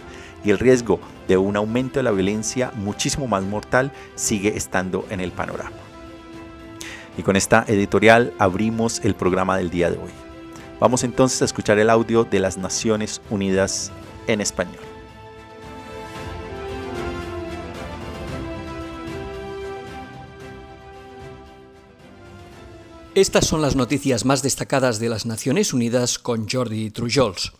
Y 0.43 0.49
el 0.49 0.59
riesgo 0.59 0.99
de 1.27 1.37
un 1.37 1.55
aumento 1.57 1.99
de 1.99 2.03
la 2.03 2.11
violencia 2.11 2.71
muchísimo 2.75 3.27
más 3.27 3.43
mortal 3.43 3.91
sigue 4.15 4.55
estando 4.57 5.05
en 5.09 5.19
el 5.19 5.31
panorama. 5.31 5.75
Y 7.17 7.23
con 7.23 7.35
esta 7.35 7.65
editorial 7.67 8.33
abrimos 8.39 9.01
el 9.03 9.15
programa 9.15 9.57
del 9.57 9.69
día 9.69 9.89
de 9.89 9.97
hoy. 9.97 10.11
Vamos 10.79 11.03
entonces 11.03 11.41
a 11.41 11.45
escuchar 11.45 11.79
el 11.79 11.89
audio 11.89 12.23
de 12.23 12.39
las 12.39 12.57
Naciones 12.57 13.21
Unidas 13.29 13.91
en 14.27 14.41
español. 14.41 14.86
Estas 23.17 23.47
son 23.47 23.63
las 23.63 23.75
noticias 23.75 24.25
más 24.25 24.43
destacadas 24.43 24.99
de 24.99 25.09
las 25.09 25.25
Naciones 25.25 25.73
Unidas 25.73 26.19
con 26.19 26.47
Jordi 26.47 26.91
Trujols. 26.91 27.51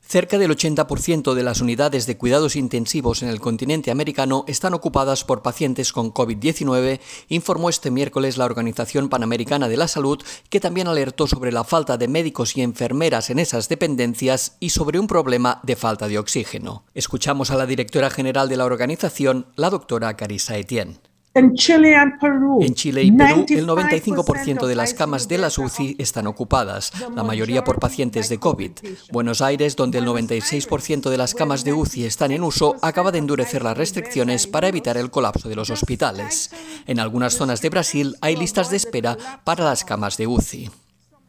Cerca 0.00 0.38
del 0.38 0.50
80% 0.50 1.34
de 1.34 1.42
las 1.42 1.60
unidades 1.60 2.06
de 2.06 2.16
cuidados 2.16 2.56
intensivos 2.56 3.22
en 3.22 3.28
el 3.28 3.38
continente 3.38 3.90
americano 3.90 4.46
están 4.48 4.72
ocupadas 4.72 5.22
por 5.22 5.42
pacientes 5.42 5.92
con 5.92 6.10
COVID-19, 6.10 7.00
informó 7.28 7.68
este 7.68 7.90
miércoles 7.90 8.38
la 8.38 8.46
Organización 8.46 9.10
Panamericana 9.10 9.68
de 9.68 9.76
la 9.76 9.88
Salud, 9.88 10.22
que 10.48 10.60
también 10.60 10.88
alertó 10.88 11.26
sobre 11.26 11.52
la 11.52 11.64
falta 11.64 11.98
de 11.98 12.08
médicos 12.08 12.56
y 12.56 12.62
enfermeras 12.62 13.28
en 13.28 13.40
esas 13.40 13.68
dependencias 13.68 14.56
y 14.58 14.70
sobre 14.70 14.98
un 14.98 15.06
problema 15.06 15.60
de 15.64 15.76
falta 15.76 16.08
de 16.08 16.18
oxígeno. 16.18 16.86
Escuchamos 16.94 17.50
a 17.50 17.56
la 17.56 17.66
directora 17.66 18.08
general 18.08 18.48
de 18.48 18.56
la 18.56 18.64
organización, 18.64 19.48
la 19.54 19.68
doctora 19.68 20.16
Carissa 20.16 20.56
Etienne. 20.56 20.98
En 21.36 21.54
Chile, 21.54 21.96
Perú, 22.20 22.60
en 22.62 22.74
Chile 22.74 23.02
y 23.02 23.10
Perú, 23.10 23.44
el 23.48 23.66
95% 23.66 24.66
de 24.66 24.76
las 24.76 24.94
camas 24.94 25.26
de 25.26 25.38
las 25.38 25.58
UCI 25.58 25.96
están 25.98 26.28
ocupadas, 26.28 26.92
la 27.12 27.24
mayoría 27.24 27.64
por 27.64 27.80
pacientes 27.80 28.28
de 28.28 28.38
COVID. 28.38 28.70
Buenos 29.10 29.42
Aires, 29.42 29.74
donde 29.74 29.98
el 29.98 30.06
96% 30.06 31.10
de 31.10 31.18
las 31.18 31.34
camas 31.34 31.64
de 31.64 31.72
UCI 31.72 32.04
están 32.04 32.30
en 32.30 32.44
uso, 32.44 32.76
acaba 32.82 33.10
de 33.10 33.18
endurecer 33.18 33.64
las 33.64 33.76
restricciones 33.76 34.46
para 34.46 34.68
evitar 34.68 34.96
el 34.96 35.10
colapso 35.10 35.48
de 35.48 35.56
los 35.56 35.70
hospitales. 35.70 36.52
En 36.86 37.00
algunas 37.00 37.34
zonas 37.34 37.60
de 37.60 37.70
Brasil 37.70 38.14
hay 38.20 38.36
listas 38.36 38.70
de 38.70 38.76
espera 38.76 39.16
para 39.42 39.64
las 39.64 39.84
camas 39.84 40.16
de 40.16 40.28
UCI. 40.28 40.70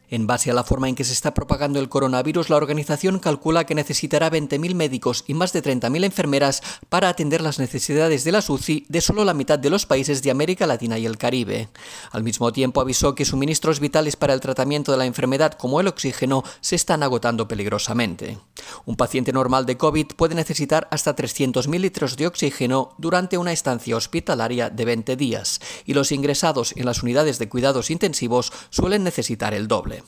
En 0.08 0.26
base 0.26 0.50
a 0.50 0.54
la 0.54 0.62
forma 0.62 0.88
en 0.88 0.94
que 0.94 1.04
se 1.04 1.12
está 1.12 1.34
propagando 1.34 1.80
el 1.80 1.88
coronavirus, 1.88 2.50
la 2.50 2.56
organización 2.56 3.18
calcula 3.18 3.64
que 3.64 3.74
necesitará 3.74 4.30
20.000 4.30 4.74
médicos 4.74 5.24
y 5.26 5.34
más 5.34 5.52
de 5.52 5.62
30.000 5.62 6.04
enfermeras 6.04 6.62
para 6.88 7.08
atender 7.08 7.40
las 7.40 7.58
necesidades 7.58 8.22
de 8.24 8.32
la 8.32 8.44
UCI 8.46 8.86
de 8.88 9.00
solo 9.00 9.24
la 9.24 9.34
mitad 9.34 9.58
de 9.58 9.70
los 9.70 9.86
países 9.86 10.22
de 10.22 10.30
América 10.30 10.66
Latina 10.66 10.98
y 10.98 11.06
el 11.06 11.18
Caribe. 11.18 11.68
Al 12.12 12.22
mismo 12.22 12.52
tiempo 12.52 12.80
avisó 12.80 13.14
que 13.14 13.24
suministros 13.24 13.80
vitales 13.80 14.16
para 14.16 14.34
el 14.34 14.40
tratamiento 14.40 14.92
de 14.92 14.98
la 14.98 15.06
enfermedad 15.06 15.54
como 15.54 15.80
el 15.80 15.88
oxígeno 15.88 16.44
se 16.60 16.76
están 16.76 17.02
agotando 17.02 17.48
peligrosamente. 17.48 18.38
Un 18.84 18.96
paciente 18.96 19.32
normal 19.32 19.66
de 19.66 19.76
COVID 19.76 20.08
puede 20.16 20.34
necesitar 20.34 20.88
hasta 20.90 21.14
300.000 21.14 21.78
litros 21.80 22.16
de 22.16 22.26
oxígeno 22.26 22.94
durante 22.98 23.38
una 23.38 23.52
estancia 23.52 23.96
hospitalaria 23.96 24.70
de 24.70 24.84
20 24.84 25.16
días 25.16 25.60
y 25.84 25.94
los 25.94 26.12
ingresados 26.12 26.72
en 26.76 26.86
las 26.86 27.02
unidades 27.02 27.38
de 27.38 27.48
cuidados 27.48 27.90
intensivos 27.90 28.52
suelen 28.70 29.04
necesitar 29.04 29.54
el 29.54 29.68
doble. 29.68 30.02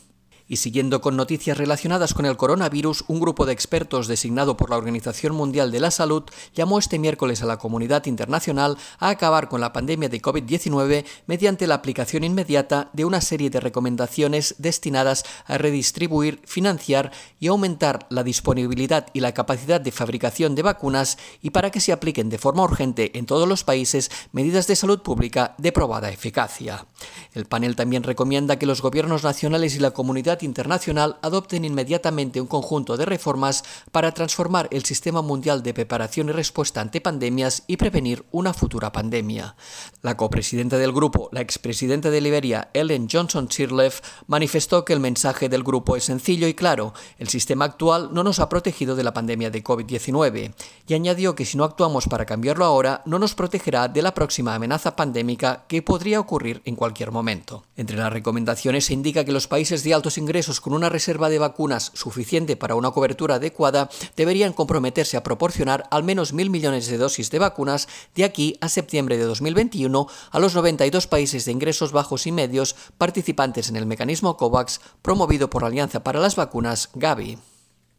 Y 0.48 0.56
siguiendo 0.56 1.02
con 1.02 1.14
noticias 1.14 1.58
relacionadas 1.58 2.14
con 2.14 2.24
el 2.24 2.38
coronavirus, 2.38 3.04
un 3.08 3.20
grupo 3.20 3.44
de 3.44 3.52
expertos 3.52 4.08
designado 4.08 4.56
por 4.56 4.70
la 4.70 4.78
Organización 4.78 5.34
Mundial 5.34 5.70
de 5.70 5.80
la 5.80 5.90
Salud 5.90 6.24
llamó 6.54 6.78
este 6.78 6.98
miércoles 6.98 7.42
a 7.42 7.46
la 7.46 7.58
comunidad 7.58 8.06
internacional 8.06 8.78
a 8.98 9.10
acabar 9.10 9.48
con 9.48 9.60
la 9.60 9.74
pandemia 9.74 10.08
de 10.08 10.22
COVID-19 10.22 11.04
mediante 11.26 11.66
la 11.66 11.74
aplicación 11.74 12.24
inmediata 12.24 12.88
de 12.94 13.04
una 13.04 13.20
serie 13.20 13.50
de 13.50 13.60
recomendaciones 13.60 14.54
destinadas 14.58 15.24
a 15.46 15.58
redistribuir, 15.58 16.40
financiar 16.46 17.12
y 17.38 17.48
aumentar 17.48 18.06
la 18.08 18.22
disponibilidad 18.22 19.06
y 19.12 19.20
la 19.20 19.34
capacidad 19.34 19.82
de 19.82 19.92
fabricación 19.92 20.54
de 20.54 20.62
vacunas 20.62 21.18
y 21.42 21.50
para 21.50 21.70
que 21.70 21.80
se 21.80 21.92
apliquen 21.92 22.30
de 22.30 22.38
forma 22.38 22.62
urgente 22.62 23.18
en 23.18 23.26
todos 23.26 23.46
los 23.46 23.64
países 23.64 24.10
medidas 24.32 24.66
de 24.66 24.76
salud 24.76 25.02
pública 25.02 25.54
de 25.58 25.72
probada 25.72 26.10
eficacia. 26.10 26.86
El 27.34 27.44
panel 27.44 27.76
también 27.76 28.02
recomienda 28.02 28.58
que 28.58 28.66
los 28.66 28.80
gobiernos 28.80 29.24
nacionales 29.24 29.76
y 29.76 29.80
la 29.80 29.90
comunidad 29.90 30.37
internacional 30.42 31.18
adopten 31.22 31.64
inmediatamente 31.64 32.40
un 32.40 32.46
conjunto 32.46 32.96
de 32.96 33.04
reformas 33.04 33.64
para 33.92 34.12
transformar 34.12 34.68
el 34.70 34.84
sistema 34.84 35.22
mundial 35.22 35.62
de 35.62 35.74
preparación 35.74 36.28
y 36.28 36.32
respuesta 36.32 36.80
ante 36.80 37.00
pandemias 37.00 37.64
y 37.66 37.76
prevenir 37.76 38.24
una 38.30 38.54
futura 38.54 38.92
pandemia. 38.92 39.56
La 40.02 40.16
copresidenta 40.16 40.78
del 40.78 40.92
grupo, 40.92 41.28
la 41.32 41.40
expresidenta 41.40 42.10
de 42.10 42.20
Liberia, 42.20 42.70
Ellen 42.72 43.08
Johnson 43.10 43.50
Sirleaf, 43.50 44.00
manifestó 44.26 44.84
que 44.84 44.92
el 44.92 45.00
mensaje 45.00 45.48
del 45.48 45.62
grupo 45.62 45.96
es 45.96 46.04
sencillo 46.04 46.46
y 46.48 46.54
claro, 46.54 46.94
el 47.18 47.28
sistema 47.28 47.64
actual 47.64 48.10
no 48.12 48.22
nos 48.22 48.40
ha 48.40 48.48
protegido 48.48 48.96
de 48.96 49.04
la 49.04 49.14
pandemia 49.14 49.50
de 49.50 49.64
COVID-19, 49.64 50.54
y 50.86 50.94
añadió 50.94 51.34
que 51.34 51.44
si 51.44 51.56
no 51.56 51.64
actuamos 51.64 52.06
para 52.06 52.26
cambiarlo 52.26 52.64
ahora, 52.64 53.02
no 53.06 53.18
nos 53.18 53.34
protegerá 53.34 53.88
de 53.88 54.02
la 54.02 54.14
próxima 54.14 54.54
amenaza 54.54 54.96
pandémica 54.96 55.64
que 55.68 55.82
podría 55.82 56.20
ocurrir 56.20 56.62
en 56.64 56.76
cualquier 56.76 57.10
momento. 57.10 57.64
Entre 57.76 57.96
las 57.96 58.12
recomendaciones 58.12 58.86
se 58.86 58.94
indica 58.94 59.24
que 59.24 59.32
los 59.32 59.48
países 59.48 59.82
de 59.84 59.94
altos 59.94 60.18
ingresos 60.18 60.27
con 60.60 60.74
una 60.74 60.90
reserva 60.90 61.30
de 61.30 61.38
vacunas 61.38 61.90
suficiente 61.94 62.54
para 62.54 62.74
una 62.74 62.90
cobertura 62.90 63.36
adecuada 63.36 63.88
deberían 64.14 64.52
comprometerse 64.52 65.16
a 65.16 65.22
proporcionar 65.22 65.88
al 65.90 66.04
menos 66.04 66.34
mil 66.34 66.50
millones 66.50 66.86
de 66.88 66.98
dosis 66.98 67.30
de 67.30 67.38
vacunas 67.38 67.88
de 68.14 68.24
aquí 68.24 68.58
a 68.60 68.68
septiembre 68.68 69.16
de 69.16 69.24
2021 69.24 70.06
a 70.30 70.38
los 70.38 70.54
92 70.54 71.06
países 71.06 71.46
de 71.46 71.52
ingresos 71.52 71.92
bajos 71.92 72.26
y 72.26 72.32
medios 72.32 72.76
participantes 72.98 73.70
en 73.70 73.76
el 73.76 73.86
mecanismo 73.86 74.36
COVAX 74.36 74.80
promovido 75.00 75.48
por 75.48 75.62
la 75.62 75.68
Alianza 75.68 76.04
para 76.04 76.20
las 76.20 76.36
Vacunas 76.36 76.90
Gavi. 76.94 77.38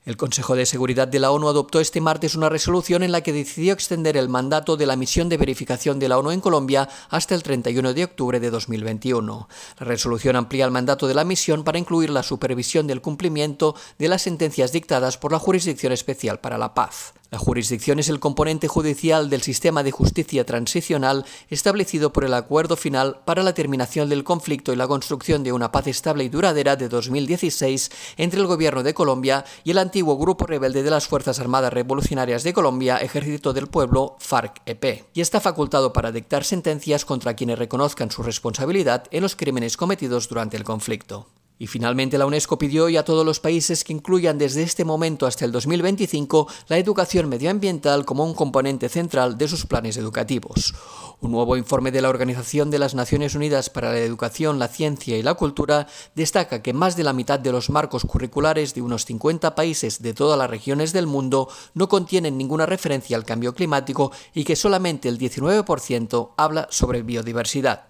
El 0.06 0.16
Consejo 0.16 0.56
de 0.56 0.66
Seguridad 0.66 1.10
de 1.10 1.20
la 1.20 1.30
ONU 1.32 1.50
adoptó 1.50 1.82
este 1.82 2.00
martes 2.00 2.34
una 2.34 2.48
resolución 2.48 3.04
en 3.04 3.12
la 3.12 3.22
que 3.22 3.34
decidió 3.34 3.74
extender 3.74 4.16
el 4.16 4.30
mandato 4.30 4.78
de 4.78 4.86
la 4.86 4.96
misión 4.96 5.28
de 5.28 5.38
verificación 5.38 6.00
de 6.00 6.08
la 6.08 6.18
ONU 6.18 6.32
en 6.32 6.40
Colombia 6.40 6.88
hasta 7.10 7.36
el 7.36 7.44
31 7.44 7.94
de 7.94 8.06
octubre 8.06 8.40
de 8.40 8.50
2021. 8.50 9.50
La 9.78 9.86
resolución 9.86 10.38
amplía 10.38 10.64
el 10.64 10.72
mandato 10.72 11.06
de 11.08 11.16
la 11.16 11.26
misión 11.26 11.66
para 11.66 11.80
incluir 11.80 12.12
la 12.12 12.24
supervisión 12.24 12.88
del 12.88 13.02
cumplimiento 13.02 13.76
de 13.98 14.08
las 14.08 14.22
sentencias 14.22 14.72
dictadas 14.72 15.18
por 15.18 15.34
la 15.34 15.40
Jurisdicción 15.40 15.92
Especial 15.92 16.40
para 16.40 16.58
la 16.58 16.74
Paz. 16.74 17.14
La 17.32 17.38
jurisdicción 17.38 18.00
es 18.00 18.10
el 18.10 18.20
componente 18.20 18.68
judicial 18.68 19.30
del 19.30 19.44
sistema 19.44 19.84
de 19.84 19.92
justicia 19.92 20.48
transicional 20.48 21.26
establecido 21.50 22.12
por 22.12 22.26
el 22.26 22.34
acuerdo 22.34 22.76
final 22.76 23.20
para 23.24 23.44
la 23.44 23.54
terminación 23.54 24.10
del 24.10 24.24
conflicto 24.24 24.74
y 24.74 24.76
la 24.76 24.88
construcción 24.88 25.44
de 25.44 25.52
una 25.52 25.72
paz 25.72 25.86
estable 25.86 26.24
y 26.24 26.30
duradera 26.30 26.76
de 26.76 26.90
2016 26.90 27.92
entre 28.18 28.40
el 28.40 28.48
gobierno 28.48 28.82
de 28.82 28.96
Colombia 28.96 29.46
y 29.64 29.72
el 29.72 29.78
antiguo 29.78 30.18
grupo 30.18 30.48
rebelde 30.48 30.82
de 30.82 30.90
las 30.90 31.08
Fuerzas 31.08 31.40
Armadas 31.40 31.72
Revolucionarias 31.72 32.42
de 32.42 32.54
Colombia, 32.54 32.98
Ejército 32.98 33.54
del 33.54 33.68
Pueblo, 33.68 34.18
FARC-EP, 34.20 35.06
y 35.14 35.22
está 35.22 35.40
facultado 35.40 35.94
para 35.94 36.12
dictar 36.12 36.44
sentencias 36.44 37.06
contra 37.06 37.36
quienes 37.36 37.60
reconozcan 37.60 38.10
su 38.10 38.24
responsabilidad 38.24 39.04
en 39.12 39.22
los 39.22 39.36
crímenes 39.36 39.78
cometidos 39.78 40.30
durante 40.30 40.58
el 40.58 40.64
conflicto. 40.64 41.28
Y 41.62 41.68
finalmente 41.68 42.18
la 42.18 42.26
UNESCO 42.26 42.58
pidió 42.58 42.86
hoy 42.86 42.96
a 42.96 43.04
todos 43.04 43.26
los 43.26 43.42
países 43.42 43.84
que 43.84 43.92
incluyan 43.92 44.38
desde 44.38 44.64
este 44.64 44.86
momento 44.86 45.26
hasta 45.26 45.44
el 45.44 45.52
2025 45.52 46.48
la 46.70 46.78
educación 46.78 47.28
medioambiental 47.28 48.06
como 48.06 48.24
un 48.24 48.34
componente 48.34 48.88
central 48.88 49.38
de 49.38 49.50
sus 49.50 49.66
planes 49.66 49.98
educativos. 49.98 50.74
Un 51.20 51.34
nuevo 51.34 51.58
informe 51.58 51.92
de 51.92 52.02
la 52.02 52.08
Organización 52.08 52.72
de 52.72 52.80
las 52.80 52.96
Naciones 52.96 53.36
Unidas 53.36 53.70
para 53.70 53.92
la 53.92 54.00
Educación, 54.00 54.58
la 54.58 54.70
Ciencia 54.70 55.18
y 55.18 55.22
la 55.22 55.34
Cultura 55.34 55.88
destaca 56.16 56.62
que 56.62 56.72
más 56.72 56.96
de 56.96 57.04
la 57.04 57.12
mitad 57.12 57.42
de 57.42 57.52
los 57.52 57.70
marcos 57.70 58.06
curriculares 58.06 58.74
de 58.74 58.82
unos 58.82 59.04
50 59.04 59.54
países 59.54 60.02
de 60.02 60.14
todas 60.14 60.40
las 60.40 60.50
regiones 60.50 60.94
del 60.94 61.08
mundo 61.08 61.50
no 61.74 61.90
contienen 61.90 62.38
ninguna 62.38 62.68
referencia 62.68 63.18
al 63.18 63.26
cambio 63.26 63.54
climático 63.54 64.14
y 64.34 64.46
que 64.46 64.56
solamente 64.56 65.10
el 65.10 65.20
19% 65.20 66.30
habla 66.38 66.70
sobre 66.72 67.02
biodiversidad. 67.02 67.89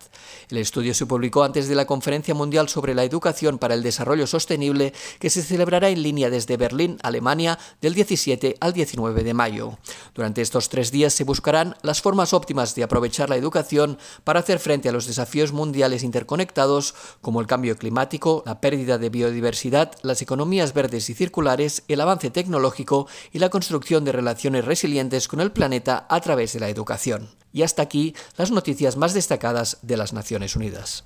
El 0.49 0.57
estudio 0.57 0.93
se 0.93 1.05
publicó 1.05 1.43
antes 1.43 1.67
de 1.67 1.75
la 1.75 1.85
Conferencia 1.85 2.33
Mundial 2.33 2.69
sobre 2.69 2.95
la 2.95 3.03
Educación 3.03 3.57
para 3.57 3.73
el 3.73 3.83
Desarrollo 3.83 4.27
Sostenible 4.27 4.93
que 5.19 5.29
se 5.29 5.43
celebrará 5.43 5.89
en 5.89 6.03
línea 6.03 6.29
desde 6.29 6.57
Berlín, 6.57 6.97
Alemania, 7.03 7.59
del 7.81 7.93
17 7.93 8.57
al 8.59 8.73
19 8.73 9.23
de 9.23 9.33
mayo. 9.33 9.77
Durante 10.13 10.41
estos 10.41 10.69
tres 10.69 10.91
días 10.91 11.13
se 11.13 11.23
buscarán 11.23 11.75
las 11.81 12.01
formas 12.01 12.33
óptimas 12.33 12.75
de 12.75 12.83
aprovechar 12.83 13.29
la 13.29 13.37
educación 13.37 13.97
para 14.23 14.39
hacer 14.39 14.59
frente 14.59 14.89
a 14.89 14.91
los 14.91 15.07
desafíos 15.07 15.51
mundiales 15.51 16.03
interconectados 16.03 16.95
como 17.21 17.41
el 17.41 17.47
cambio 17.47 17.77
climático, 17.77 18.43
la 18.45 18.61
pérdida 18.61 18.97
de 18.97 19.09
biodiversidad, 19.09 19.91
las 20.01 20.21
economías 20.21 20.73
verdes 20.73 21.09
y 21.09 21.13
circulares, 21.13 21.83
el 21.87 22.01
avance 22.01 22.29
tecnológico 22.29 23.07
y 23.31 23.39
la 23.39 23.49
construcción 23.49 24.05
de 24.05 24.11
relaciones 24.11 24.65
resilientes 24.65 25.27
con 25.27 25.41
el 25.41 25.51
planeta 25.51 26.05
a 26.09 26.19
través 26.21 26.53
de 26.53 26.59
la 26.59 26.69
educación. 26.69 27.29
Y 27.51 27.63
hasta 27.63 27.81
aquí 27.81 28.15
las 28.37 28.51
noticias 28.51 28.95
más 28.95 29.13
destacadas 29.13 29.79
de 29.81 29.97
las 29.97 30.13
Naciones 30.13 30.55
Unidas. 30.55 31.05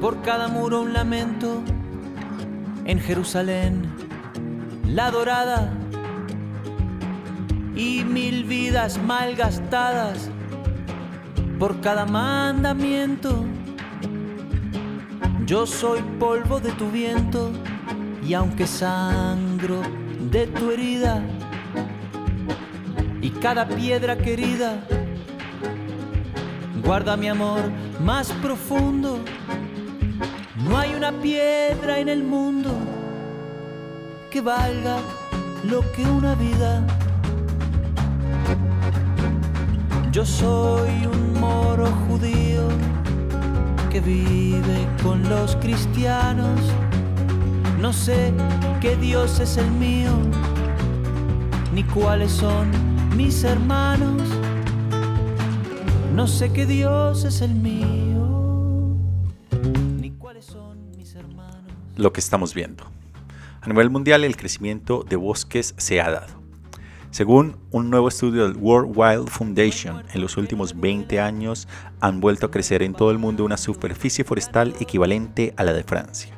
Por 0.00 0.22
cada 0.22 0.48
muro 0.48 0.80
un 0.80 0.92
lamento, 0.92 1.62
en 2.84 3.00
Jerusalén, 3.00 3.82
la 4.86 5.10
dorada, 5.10 5.72
y 7.74 8.02
mil 8.02 8.44
vidas 8.44 8.98
mal 8.98 9.36
gastadas, 9.36 10.30
por 11.58 11.80
cada 11.80 12.06
mandamiento. 12.06 13.44
Yo 15.46 15.66
soy 15.66 16.02
polvo 16.18 16.60
de 16.60 16.72
tu 16.72 16.90
viento 16.90 17.52
y 18.26 18.34
aunque 18.34 18.66
sangro 18.66 19.82
de 20.30 20.46
tu 20.46 20.70
herida 20.70 21.22
y 23.20 23.30
cada 23.30 23.66
piedra 23.68 24.16
querida 24.16 24.80
guarda 26.84 27.16
mi 27.16 27.28
amor 27.28 27.60
más 28.00 28.32
profundo. 28.32 29.18
No 30.68 30.78
hay 30.78 30.94
una 30.94 31.12
piedra 31.12 31.98
en 31.98 32.08
el 32.08 32.22
mundo 32.24 32.70
que 34.30 34.40
valga 34.40 34.98
lo 35.64 35.80
que 35.92 36.02
una 36.02 36.34
vida. 36.34 36.86
Yo 40.12 40.24
soy 40.24 41.06
un 41.06 41.38
moro 41.38 41.86
judío 42.06 42.68
que 43.90 44.00
vive 44.00 44.86
con 45.02 45.28
los 45.28 45.56
cristianos. 45.56 46.58
No 47.80 47.92
sé 47.92 48.34
qué 48.80 48.96
Dios 48.96 49.38
es 49.38 49.56
el 49.56 49.70
mío, 49.70 50.10
ni 51.72 51.84
cuáles 51.84 52.32
son 52.32 52.72
mis 53.16 53.44
hermanos. 53.44 54.20
No 56.12 56.26
sé 56.26 56.52
qué 56.52 56.66
Dios 56.66 57.24
es 57.24 57.40
el 57.40 57.54
mío, 57.54 58.96
ni 60.00 60.10
cuáles 60.10 60.46
son 60.46 60.90
mis 60.96 61.14
hermanos. 61.14 61.72
Lo 61.96 62.12
que 62.12 62.18
estamos 62.18 62.52
viendo. 62.52 62.82
A 63.60 63.68
nivel 63.68 63.90
mundial 63.90 64.24
el 64.24 64.36
crecimiento 64.36 65.04
de 65.08 65.14
bosques 65.14 65.74
se 65.76 66.00
ha 66.00 66.10
dado. 66.10 66.42
Según 67.12 67.58
un 67.70 67.90
nuevo 67.90 68.08
estudio 68.08 68.48
del 68.48 68.56
World 68.56 68.92
Wild 68.96 69.28
Foundation, 69.28 70.02
en 70.12 70.20
los 70.20 70.36
últimos 70.36 70.80
20 70.80 71.20
años 71.20 71.68
han 72.00 72.20
vuelto 72.20 72.46
a 72.46 72.50
crecer 72.50 72.82
en 72.82 72.94
todo 72.94 73.12
el 73.12 73.18
mundo 73.18 73.44
una 73.44 73.56
superficie 73.56 74.24
forestal 74.24 74.74
equivalente 74.80 75.54
a 75.56 75.62
la 75.62 75.72
de 75.72 75.84
Francia. 75.84 76.37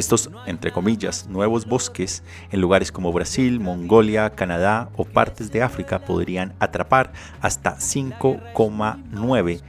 Estos, 0.00 0.30
entre 0.46 0.72
comillas, 0.72 1.26
nuevos 1.28 1.66
bosques 1.66 2.22
en 2.50 2.62
lugares 2.62 2.90
como 2.90 3.12
Brasil, 3.12 3.60
Mongolia, 3.60 4.30
Canadá 4.30 4.88
o 4.96 5.04
partes 5.04 5.52
de 5.52 5.62
África 5.62 5.98
podrían 5.98 6.54
atrapar 6.58 7.12
hasta 7.42 7.76
5,9 7.76 9.60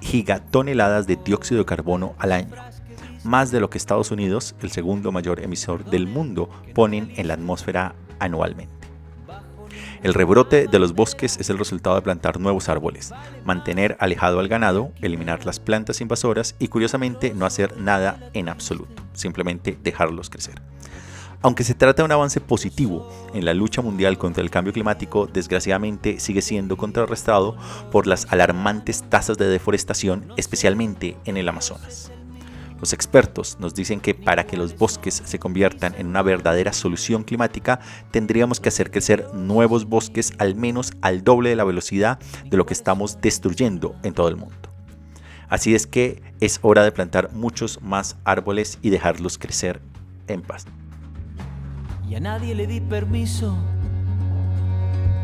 gigatoneladas 0.00 1.06
de 1.06 1.14
dióxido 1.14 1.60
de 1.60 1.66
carbono 1.66 2.16
al 2.18 2.32
año, 2.32 2.56
más 3.22 3.52
de 3.52 3.60
lo 3.60 3.70
que 3.70 3.78
Estados 3.78 4.10
Unidos, 4.10 4.56
el 4.60 4.72
segundo 4.72 5.12
mayor 5.12 5.38
emisor 5.38 5.84
del 5.84 6.08
mundo, 6.08 6.50
ponen 6.74 7.12
en 7.14 7.28
la 7.28 7.34
atmósfera 7.34 7.94
anualmente. 8.18 8.75
El 10.02 10.14
rebrote 10.14 10.66
de 10.66 10.78
los 10.78 10.94
bosques 10.94 11.38
es 11.38 11.50
el 11.50 11.58
resultado 11.58 11.96
de 11.96 12.02
plantar 12.02 12.38
nuevos 12.38 12.68
árboles, 12.68 13.12
mantener 13.44 13.96
alejado 14.00 14.40
al 14.40 14.48
ganado, 14.48 14.92
eliminar 15.00 15.44
las 15.46 15.60
plantas 15.60 16.00
invasoras 16.00 16.54
y 16.58 16.68
curiosamente 16.68 17.32
no 17.34 17.46
hacer 17.46 17.76
nada 17.78 18.30
en 18.34 18.48
absoluto, 18.48 19.02
simplemente 19.14 19.78
dejarlos 19.82 20.30
crecer. 20.30 20.60
Aunque 21.42 21.64
se 21.64 21.74
trata 21.74 22.02
de 22.02 22.06
un 22.06 22.12
avance 22.12 22.40
positivo 22.40 23.08
en 23.34 23.44
la 23.44 23.54
lucha 23.54 23.82
mundial 23.82 24.18
contra 24.18 24.42
el 24.42 24.50
cambio 24.50 24.72
climático, 24.72 25.26
desgraciadamente 25.26 26.18
sigue 26.18 26.42
siendo 26.42 26.76
contrarrestado 26.76 27.56
por 27.92 28.06
las 28.06 28.26
alarmantes 28.32 29.04
tasas 29.08 29.38
de 29.38 29.46
deforestación, 29.46 30.32
especialmente 30.36 31.16
en 31.24 31.36
el 31.36 31.48
Amazonas. 31.48 32.10
Los 32.80 32.92
expertos 32.92 33.56
nos 33.58 33.74
dicen 33.74 34.00
que 34.00 34.14
para 34.14 34.46
que 34.46 34.56
los 34.56 34.76
bosques 34.76 35.22
se 35.24 35.38
conviertan 35.38 35.94
en 35.96 36.08
una 36.08 36.22
verdadera 36.22 36.72
solución 36.72 37.24
climática, 37.24 37.80
tendríamos 38.10 38.60
que 38.60 38.68
hacer 38.68 38.90
crecer 38.90 39.32
nuevos 39.32 39.86
bosques 39.86 40.32
al 40.38 40.54
menos 40.54 40.92
al 41.00 41.24
doble 41.24 41.50
de 41.50 41.56
la 41.56 41.64
velocidad 41.64 42.18
de 42.44 42.56
lo 42.56 42.66
que 42.66 42.74
estamos 42.74 43.20
destruyendo 43.20 43.96
en 44.02 44.12
todo 44.12 44.28
el 44.28 44.36
mundo. 44.36 44.56
Así 45.48 45.74
es 45.74 45.86
que 45.86 46.22
es 46.40 46.58
hora 46.62 46.82
de 46.82 46.92
plantar 46.92 47.32
muchos 47.32 47.80
más 47.80 48.16
árboles 48.24 48.78
y 48.82 48.90
dejarlos 48.90 49.38
crecer 49.38 49.80
en 50.26 50.42
paz. 50.42 50.66
y 52.08 52.14
a 52.14 52.20
nadie 52.20 52.54
le 52.54 52.68
di 52.68 52.80
permiso 52.80 53.56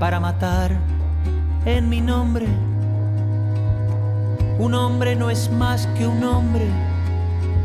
para 0.00 0.18
matar 0.18 0.76
en 1.64 1.88
mi 1.88 2.00
nombre. 2.00 2.46
Un 4.58 4.74
hombre 4.74 5.14
no 5.14 5.30
es 5.30 5.48
más 5.50 5.86
que 5.98 6.08
un 6.08 6.24
hombre 6.24 6.66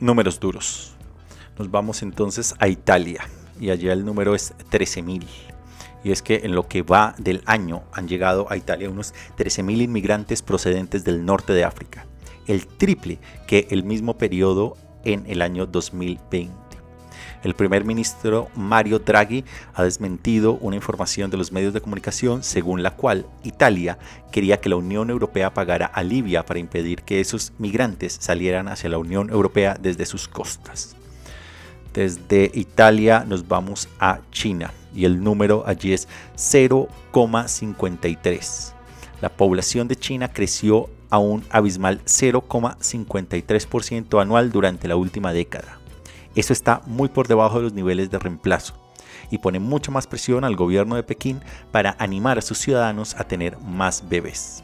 Números 0.00 0.40
duros. 0.40 0.92
Nos 1.58 1.70
vamos 1.70 2.02
entonces 2.02 2.54
a 2.58 2.68
Italia 2.68 3.22
y 3.60 3.68
allá 3.68 3.92
el 3.92 4.06
número 4.06 4.34
es 4.34 4.54
13.000. 4.70 5.26
Y 6.02 6.10
es 6.10 6.22
que 6.22 6.40
en 6.44 6.54
lo 6.54 6.66
que 6.68 6.80
va 6.80 7.14
del 7.18 7.42
año 7.44 7.82
han 7.92 8.08
llegado 8.08 8.50
a 8.50 8.56
Italia 8.56 8.88
unos 8.88 9.12
13.000 9.36 9.82
inmigrantes 9.82 10.40
procedentes 10.40 11.04
del 11.04 11.26
norte 11.26 11.52
de 11.52 11.64
África, 11.64 12.06
el 12.46 12.66
triple 12.66 13.18
que 13.46 13.68
el 13.68 13.84
mismo 13.84 14.16
periodo 14.16 14.78
en 15.04 15.26
el 15.26 15.42
año 15.42 15.66
2020. 15.66 16.69
El 17.42 17.54
primer 17.54 17.84
ministro 17.84 18.48
Mario 18.54 18.98
Draghi 18.98 19.46
ha 19.74 19.84
desmentido 19.84 20.58
una 20.60 20.76
información 20.76 21.30
de 21.30 21.38
los 21.38 21.52
medios 21.52 21.72
de 21.72 21.80
comunicación 21.80 22.42
según 22.42 22.82
la 22.82 22.90
cual 22.90 23.24
Italia 23.44 23.98
quería 24.30 24.60
que 24.60 24.68
la 24.68 24.76
Unión 24.76 25.08
Europea 25.08 25.54
pagara 25.54 25.86
a 25.86 26.02
Libia 26.02 26.44
para 26.44 26.60
impedir 26.60 27.00
que 27.02 27.20
esos 27.20 27.54
migrantes 27.58 28.18
salieran 28.20 28.68
hacia 28.68 28.90
la 28.90 28.98
Unión 28.98 29.30
Europea 29.30 29.78
desde 29.80 30.04
sus 30.04 30.28
costas. 30.28 30.94
Desde 31.94 32.50
Italia 32.54 33.24
nos 33.26 33.48
vamos 33.48 33.88
a 33.98 34.20
China 34.30 34.74
y 34.94 35.06
el 35.06 35.24
número 35.24 35.64
allí 35.66 35.94
es 35.94 36.08
0,53. 36.36 38.74
La 39.22 39.30
población 39.30 39.88
de 39.88 39.96
China 39.96 40.30
creció 40.32 40.88
a 41.10 41.18
un 41.18 41.44
abismal 41.50 42.00
0,53% 42.04 44.22
anual 44.22 44.52
durante 44.52 44.88
la 44.88 44.96
última 44.96 45.32
década. 45.32 45.79
Eso 46.34 46.52
está 46.52 46.82
muy 46.86 47.08
por 47.08 47.28
debajo 47.28 47.56
de 47.58 47.64
los 47.64 47.72
niveles 47.72 48.10
de 48.10 48.18
reemplazo 48.18 48.74
y 49.30 49.38
pone 49.38 49.60
mucha 49.60 49.90
más 49.90 50.06
presión 50.06 50.44
al 50.44 50.56
gobierno 50.56 50.96
de 50.96 51.02
Pekín 51.02 51.40
para 51.70 51.96
animar 51.98 52.38
a 52.38 52.42
sus 52.42 52.58
ciudadanos 52.58 53.14
a 53.16 53.24
tener 53.24 53.58
más 53.58 54.08
bebés. 54.08 54.62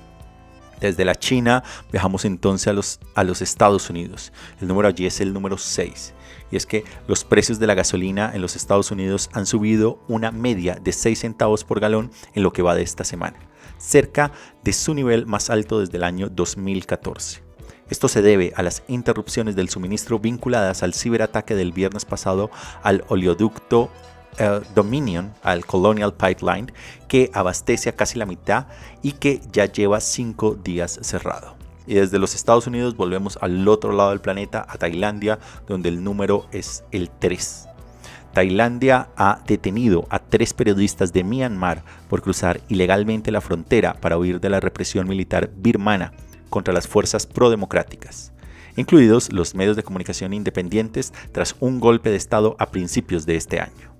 Desde 0.80 1.04
la 1.04 1.14
China 1.14 1.64
viajamos 1.90 2.24
entonces 2.24 2.68
a 2.68 2.72
los, 2.72 3.00
a 3.14 3.24
los 3.24 3.40
Estados 3.40 3.88
Unidos. 3.88 4.32
El 4.60 4.68
número 4.68 4.88
allí 4.88 5.06
es 5.06 5.20
el 5.20 5.32
número 5.32 5.56
6. 5.56 6.12
Y 6.50 6.56
es 6.56 6.66
que 6.66 6.84
los 7.08 7.24
precios 7.24 7.58
de 7.58 7.66
la 7.66 7.74
gasolina 7.74 8.30
en 8.34 8.42
los 8.42 8.56
Estados 8.56 8.90
Unidos 8.90 9.30
han 9.32 9.46
subido 9.46 9.98
una 10.06 10.30
media 10.30 10.76
de 10.76 10.92
6 10.92 11.18
centavos 11.18 11.64
por 11.64 11.80
galón 11.80 12.10
en 12.34 12.42
lo 12.42 12.52
que 12.52 12.62
va 12.62 12.74
de 12.74 12.82
esta 12.82 13.04
semana, 13.04 13.38
cerca 13.78 14.32
de 14.62 14.72
su 14.72 14.94
nivel 14.94 15.26
más 15.26 15.50
alto 15.50 15.80
desde 15.80 15.96
el 15.96 16.04
año 16.04 16.28
2014. 16.28 17.45
Esto 17.88 18.08
se 18.08 18.20
debe 18.20 18.52
a 18.56 18.62
las 18.62 18.82
interrupciones 18.88 19.54
del 19.54 19.68
suministro 19.68 20.18
vinculadas 20.18 20.82
al 20.82 20.92
ciberataque 20.92 21.54
del 21.54 21.72
viernes 21.72 22.04
pasado 22.04 22.50
al 22.82 23.04
oleoducto 23.08 23.90
eh, 24.38 24.60
Dominion, 24.74 25.32
al 25.42 25.64
Colonial 25.64 26.12
Pipeline, 26.12 26.72
que 27.06 27.30
abastece 27.32 27.88
a 27.88 27.96
casi 27.96 28.18
la 28.18 28.26
mitad 28.26 28.66
y 29.02 29.12
que 29.12 29.40
ya 29.52 29.66
lleva 29.66 30.00
cinco 30.00 30.56
días 30.56 30.98
cerrado. 31.02 31.54
Y 31.86 31.94
desde 31.94 32.18
los 32.18 32.34
Estados 32.34 32.66
Unidos 32.66 32.96
volvemos 32.96 33.38
al 33.40 33.66
otro 33.68 33.92
lado 33.92 34.10
del 34.10 34.20
planeta, 34.20 34.66
a 34.68 34.76
Tailandia, 34.78 35.38
donde 35.68 35.88
el 35.88 36.02
número 36.02 36.48
es 36.50 36.82
el 36.90 37.08
3. 37.08 37.68
Tailandia 38.32 39.08
ha 39.16 39.40
detenido 39.46 40.06
a 40.10 40.18
tres 40.18 40.52
periodistas 40.52 41.12
de 41.14 41.24
Myanmar 41.24 41.82
por 42.10 42.20
cruzar 42.20 42.60
ilegalmente 42.68 43.30
la 43.30 43.40
frontera 43.40 43.94
para 43.94 44.18
huir 44.18 44.40
de 44.40 44.50
la 44.50 44.60
represión 44.60 45.08
militar 45.08 45.50
birmana 45.56 46.12
contra 46.50 46.74
las 46.74 46.88
fuerzas 46.88 47.26
prodemocráticas, 47.26 48.32
incluidos 48.76 49.32
los 49.32 49.54
medios 49.54 49.76
de 49.76 49.82
comunicación 49.82 50.32
independientes 50.32 51.12
tras 51.32 51.56
un 51.60 51.80
golpe 51.80 52.10
de 52.10 52.16
Estado 52.16 52.56
a 52.58 52.70
principios 52.70 53.26
de 53.26 53.36
este 53.36 53.60
año. 53.60 53.96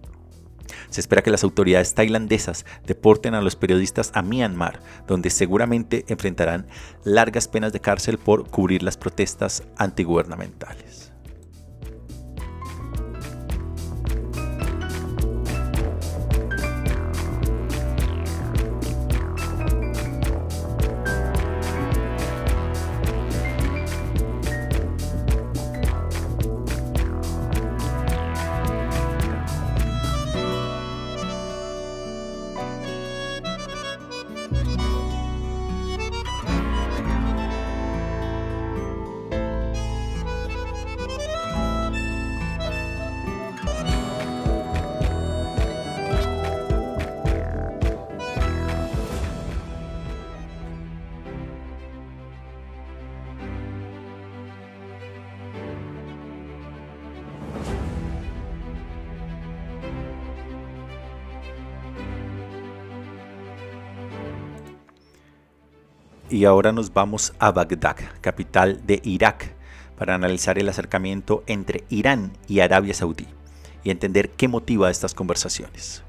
Se 0.90 1.00
espera 1.00 1.22
que 1.22 1.30
las 1.30 1.44
autoridades 1.44 1.94
tailandesas 1.94 2.64
deporten 2.86 3.34
a 3.34 3.40
los 3.40 3.56
periodistas 3.56 4.10
a 4.14 4.22
Myanmar, 4.22 4.80
donde 5.06 5.30
seguramente 5.30 6.04
enfrentarán 6.08 6.66
largas 7.04 7.48
penas 7.48 7.72
de 7.72 7.80
cárcel 7.80 8.18
por 8.18 8.48
cubrir 8.48 8.82
las 8.82 8.96
protestas 8.96 9.62
antigubernamentales. 9.76 11.05
Y 66.36 66.44
ahora 66.44 66.70
nos 66.70 66.92
vamos 66.92 67.32
a 67.38 67.50
Bagdad, 67.50 67.96
capital 68.20 68.82
de 68.86 69.00
Irak, 69.04 69.54
para 69.96 70.14
analizar 70.14 70.58
el 70.58 70.68
acercamiento 70.68 71.42
entre 71.46 71.84
Irán 71.88 72.30
y 72.46 72.60
Arabia 72.60 72.92
Saudí 72.92 73.26
y 73.82 73.88
entender 73.88 74.28
qué 74.28 74.46
motiva 74.46 74.90
estas 74.90 75.14
conversaciones. 75.14 76.02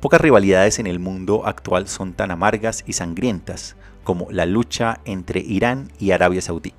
Pocas 0.00 0.20
rivalidades 0.20 0.80
en 0.80 0.88
el 0.88 0.98
mundo 0.98 1.46
actual 1.46 1.86
son 1.86 2.14
tan 2.14 2.32
amargas 2.32 2.82
y 2.88 2.94
sangrientas 2.94 3.76
como 4.02 4.26
la 4.32 4.46
lucha 4.46 4.98
entre 5.04 5.38
Irán 5.38 5.92
y 6.00 6.10
Arabia 6.10 6.42
Saudí. 6.42 6.74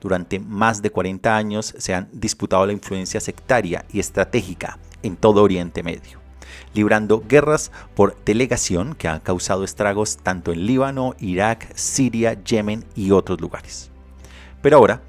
Durante 0.00 0.40
más 0.40 0.82
de 0.82 0.90
40 0.90 1.36
años 1.36 1.76
se 1.78 1.94
han 1.94 2.08
disputado 2.10 2.66
la 2.66 2.72
influencia 2.72 3.20
sectaria 3.20 3.84
y 3.92 4.00
estratégica 4.00 4.80
en 5.04 5.14
todo 5.14 5.44
Oriente 5.44 5.84
Medio 5.84 6.21
librando 6.74 7.22
guerras 7.26 7.72
por 7.94 8.16
delegación 8.24 8.94
que 8.94 9.08
han 9.08 9.20
causado 9.20 9.64
estragos 9.64 10.18
tanto 10.18 10.52
en 10.52 10.66
Líbano, 10.66 11.14
Irak, 11.18 11.72
Siria, 11.74 12.42
Yemen 12.44 12.84
y 12.94 13.10
otros 13.10 13.40
lugares. 13.40 13.90
Pero 14.62 14.76
ahora 14.76 15.02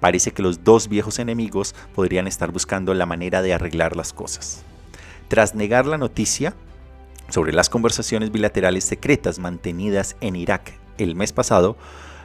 parece 0.00 0.30
que 0.32 0.42
los 0.42 0.64
dos 0.64 0.88
viejos 0.88 1.18
enemigos 1.18 1.74
podrían 1.94 2.26
estar 2.26 2.52
buscando 2.52 2.94
la 2.94 3.06
manera 3.06 3.42
de 3.42 3.54
arreglar 3.54 3.96
las 3.96 4.12
cosas. 4.12 4.62
Tras 5.28 5.54
negar 5.54 5.86
la 5.86 5.98
noticia 5.98 6.54
sobre 7.28 7.52
las 7.52 7.68
conversaciones 7.68 8.30
bilaterales 8.30 8.84
secretas 8.84 9.38
mantenidas 9.38 10.16
en 10.20 10.36
Irak 10.36 10.72
el 10.98 11.14
mes 11.14 11.32
pasado, 11.32 11.76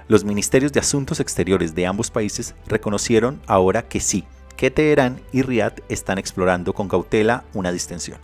los 0.07 0.23
ministerios 0.23 0.73
de 0.73 0.79
Asuntos 0.79 1.19
Exteriores 1.19 1.75
de 1.75 1.85
ambos 1.85 2.11
países 2.11 2.55
reconocieron 2.67 3.41
ahora 3.47 3.83
que 3.83 3.99
sí, 3.99 4.25
que 4.57 4.71
Teherán 4.71 5.21
y 5.31 5.41
Riad 5.41 5.73
están 5.89 6.17
explorando 6.17 6.73
con 6.73 6.87
cautela 6.87 7.45
una 7.53 7.71
distensión. 7.71 8.19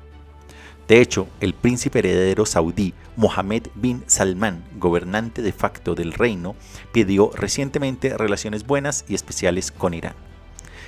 De 0.89 1.02
hecho, 1.02 1.28
el 1.39 1.54
príncipe 1.54 1.99
heredero 1.99 2.47
saudí 2.47 2.95
Mohammed 3.15 3.67
bin 3.75 4.04
Salman, 4.08 4.65
gobernante 4.80 5.43
de 5.43 5.52
facto 5.54 5.93
del 5.93 6.13
reino, 6.13 6.56
pidió 6.91 7.30
recientemente 7.36 8.17
relaciones 8.17 8.65
buenas 8.65 9.06
y 9.08 9.13
especiales 9.13 9.71
con 9.71 9.93
Irán. 9.93 10.15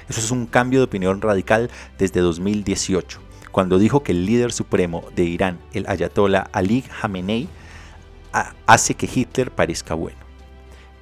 Eso 0.10 0.20
es 0.20 0.32
un 0.32 0.48
cambio 0.48 0.80
de 0.80 0.86
opinión 0.86 1.22
radical 1.22 1.70
desde 2.00 2.20
2018, 2.22 3.20
cuando 3.52 3.78
dijo 3.78 4.02
que 4.02 4.14
el 4.14 4.26
líder 4.26 4.52
supremo 4.52 5.04
de 5.16 5.26
Irán, 5.26 5.60
el 5.72 5.86
ayatollah 5.88 6.50
Ali 6.52 6.82
Khamenei, 6.82 7.48
hace 8.66 8.96
que 8.96 9.08
Hitler 9.14 9.52
parezca 9.52 9.94
bueno. 9.94 10.18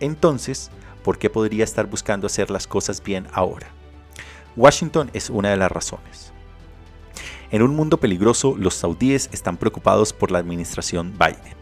Entonces, 0.02 0.72
¿por 1.06 1.18
qué 1.18 1.30
podría 1.30 1.64
estar 1.64 1.86
buscando 1.86 2.28
hacer 2.28 2.52
las 2.52 2.68
cosas 2.68 3.02
bien 3.02 3.28
ahora? 3.32 3.68
Washington 4.58 5.10
es 5.14 5.30
una 5.30 5.52
de 5.52 5.58
las 5.58 5.72
razones. 5.72 6.34
En 7.52 7.64
un 7.64 7.76
mundo 7.76 7.98
peligroso, 7.98 8.56
los 8.56 8.76
saudíes 8.76 9.28
están 9.32 9.58
preocupados 9.58 10.14
por 10.14 10.30
la 10.30 10.38
administración 10.38 11.14
Biden. 11.18 11.58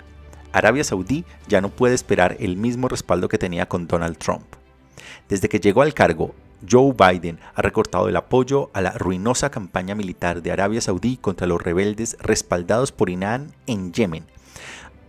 Arabia 0.51 0.83
Saudí 0.83 1.23
ya 1.47 1.61
no 1.61 1.69
puede 1.69 1.95
esperar 1.95 2.35
el 2.41 2.57
mismo 2.57 2.89
respaldo 2.89 3.29
que 3.29 3.37
tenía 3.37 3.69
con 3.69 3.87
Donald 3.87 4.17
Trump. 4.17 4.43
Desde 5.29 5.47
que 5.47 5.61
llegó 5.61 5.83
al 5.83 5.93
cargo, 5.93 6.35
Joe 6.69 6.93
Biden 6.93 7.39
ha 7.55 7.61
recortado 7.61 8.09
el 8.09 8.17
apoyo 8.17 8.69
a 8.73 8.81
la 8.81 8.91
ruinosa 8.91 9.49
campaña 9.49 9.95
militar 9.95 10.41
de 10.41 10.51
Arabia 10.51 10.81
Saudí 10.81 11.15
contra 11.15 11.47
los 11.47 11.61
rebeldes 11.61 12.17
respaldados 12.19 12.91
por 12.91 13.09
Irán 13.09 13.53
en 13.65 13.93
Yemen. 13.93 14.25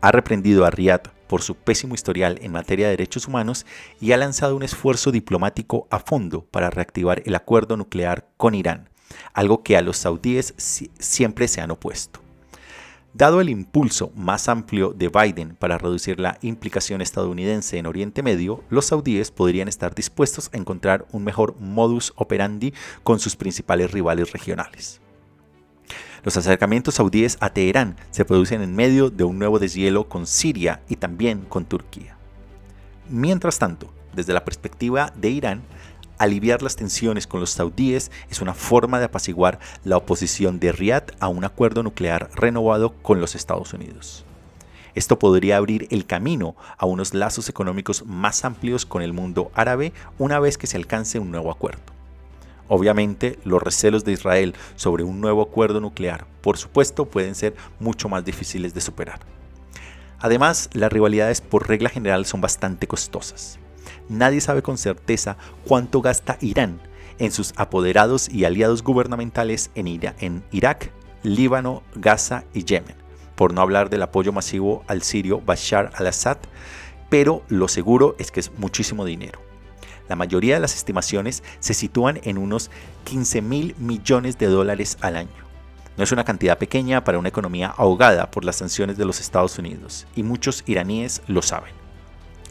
Ha 0.01 0.13
reprendido 0.13 0.65
a 0.65 0.71
Riyadh 0.71 1.09
por 1.27 1.43
su 1.43 1.57
pésimo 1.57 1.95
historial 1.95 2.39
en 2.41 2.53
materia 2.53 2.87
de 2.87 2.93
derechos 2.93 3.27
humanos 3.27 3.67
y 4.01 4.13
ha 4.13 4.17
lanzado 4.17 4.55
un 4.55 4.63
esfuerzo 4.63 5.11
diplomático 5.11 5.89
a 5.91 5.99
fondo 5.99 6.45
para 6.45 6.71
reactivar 6.71 7.23
el 7.25 7.35
acuerdo 7.35 7.77
nuclear 7.77 8.29
con 8.37 8.55
Irán, 8.55 8.91
algo 9.33 9.63
que 9.63 9.77
a 9.77 9.83
los 9.83 9.97
saudíes 9.97 10.55
siempre 10.99 11.49
se 11.49 11.61
han 11.61 11.71
opuesto. 11.71 12.21
Dado 13.15 13.41
el 13.41 13.49
impulso 13.49 14.13
más 14.15 14.49
amplio 14.49 14.93
de 14.93 15.09
Biden 15.09 15.57
para 15.57 15.79
reducir 15.79 16.21
la 16.21 16.39
implicación 16.43 17.01
estadounidense 17.01 17.79
en 17.79 17.87
Oriente 17.87 18.23
Medio, 18.23 18.63
los 18.69 18.87
saudíes 18.87 19.31
podrían 19.31 19.67
estar 19.67 19.95
dispuestos 19.95 20.51
a 20.53 20.57
encontrar 20.57 21.07
un 21.11 21.25
mejor 21.25 21.57
modus 21.59 22.13
operandi 22.17 22.75
con 23.03 23.19
sus 23.19 23.35
principales 23.35 23.91
rivales 23.91 24.33
regionales. 24.33 25.01
Los 26.23 26.37
acercamientos 26.37 26.97
saudíes 26.97 27.39
a 27.41 27.51
Teherán 27.51 27.97
se 28.11 28.25
producen 28.25 28.63
en 28.63 28.77
medio 28.77 29.09
de 29.09 29.25
un 29.25 29.39
nuevo 29.39 29.59
deshielo 29.59 30.09
con 30.09 30.27
Siria 30.27 30.83
y 30.89 30.97
también 30.97 31.41
con 31.49 31.65
Turquía. 31.65 32.17
Mientras 33.09 33.59
tanto, 33.59 33.93
desde 34.13 34.35
la 34.35 34.45
perspectiva 34.45 35.13
de 35.17 35.31
Irán, 35.31 35.63
aliviar 36.19 36.63
las 36.63 36.77
tensiones 36.77 37.27
con 37.27 37.41
los 37.41 37.51
saudíes 37.51 38.11
es 38.31 38.41
una 38.41 38.55
forma 38.55 38.99
de 38.99 39.07
apaciguar 39.07 39.59
la 39.85 39.97
oposición 39.97 40.61
de 40.61 40.73
Riyadh 40.73 41.15
a 41.21 41.29
un 41.29 41.45
acuerdo 41.45 41.83
nuclear 41.83 42.31
renovado 42.35 42.93
con 43.03 43.21
los 43.21 43.35
Estados 43.35 43.73
Unidos. 43.73 44.25
Esto 44.95 45.19
podría 45.19 45.57
abrir 45.57 45.87
el 45.91 46.07
camino 46.07 46.57
a 46.77 46.87
unos 46.87 47.15
lazos 47.15 47.49
económicos 47.49 48.05
más 48.05 48.45
amplios 48.45 48.85
con 48.85 49.03
el 49.03 49.13
mundo 49.13 49.51
árabe 49.55 49.93
una 50.19 50.41
vez 50.41 50.59
que 50.59 50.67
se 50.67 50.77
alcance 50.77 51.19
un 51.19 51.31
nuevo 51.31 51.51
acuerdo. 51.51 51.83
Obviamente, 52.67 53.39
los 53.45 53.63
recelos 53.63 54.05
de 54.05 54.13
Israel 54.13 54.55
sobre 54.77 55.05
un 55.05 55.21
nuevo 55.21 55.41
acuerdo 55.41 55.81
nuclear, 55.81 56.27
por 56.43 56.59
supuesto, 56.59 57.07
pueden 57.07 57.35
ser 57.35 57.55
mucho 57.81 58.09
más 58.09 58.25
difíciles 58.25 58.75
de 58.75 58.81
superar. 58.81 59.21
Además, 60.19 60.69
las 60.73 60.93
rivalidades 60.93 61.41
por 61.41 61.69
regla 61.69 61.89
general 61.89 62.27
son 62.27 62.41
bastante 62.41 62.87
costosas 62.89 63.59
nadie 64.09 64.41
sabe 64.41 64.63
con 64.63 64.79
certeza 64.79 65.37
cuánto 65.65 66.01
gasta 66.03 66.39
Irán 66.41 66.81
en 67.19 67.33
sus 67.33 67.53
apoderados 67.57 68.29
y 68.29 68.45
aliados 68.45 68.83
gubernamentales 68.83 69.71
en, 69.75 70.43
Irak, 70.53 70.93
Líbano, 71.23 71.83
Gaza 71.95 72.45
y 72.55 72.65
Yemen, 72.65 72.97
por 73.35 73.53
no 73.53 73.61
hablar 73.61 73.91
del 73.91 74.03
apoyo 74.03 74.33
masivo 74.33 74.85
al 74.87 75.03
sirio 75.03 75.41
Bashar 75.41 75.91
al-Assad, 75.95 76.39
pero 77.09 77.43
lo 77.49 77.69
seguro 77.69 78.15
es 78.19 78.31
que 78.31 78.41
es 78.41 78.53
muchísimo 78.59 79.05
dinero. 79.05 79.41
La 80.09 80.17
mayoría 80.17 80.55
de 80.55 80.61
las 80.61 80.75
estimaciones 80.75 81.43
se 81.61 81.75
sitúan 81.75 82.21
en 82.23 82.39
unos 82.39 82.71
15 83.05 83.43
mil 83.43 83.75
millones 83.79 84.39
de 84.39 84.47
dólares 84.47 84.97
al 85.01 85.17
año. 85.17 85.49
No 85.97 86.05
es 86.05 86.13
una 86.13 86.25
cantidad 86.25 86.59
pequeña 86.59 87.05
para 87.05 87.19
una 87.19 87.29
economía 87.29 87.75
ahogada 87.77 88.31
por 88.31 88.45
las 88.45 88.57
sanciones 88.57 88.97
de 88.97 89.05
los 89.05 89.21
Estados 89.21 89.59
Unidos, 89.59 90.07
y 90.15 90.23
muchos 90.23 90.63
iraníes 90.67 91.23
lo 91.27 91.43
saben. 91.43 91.88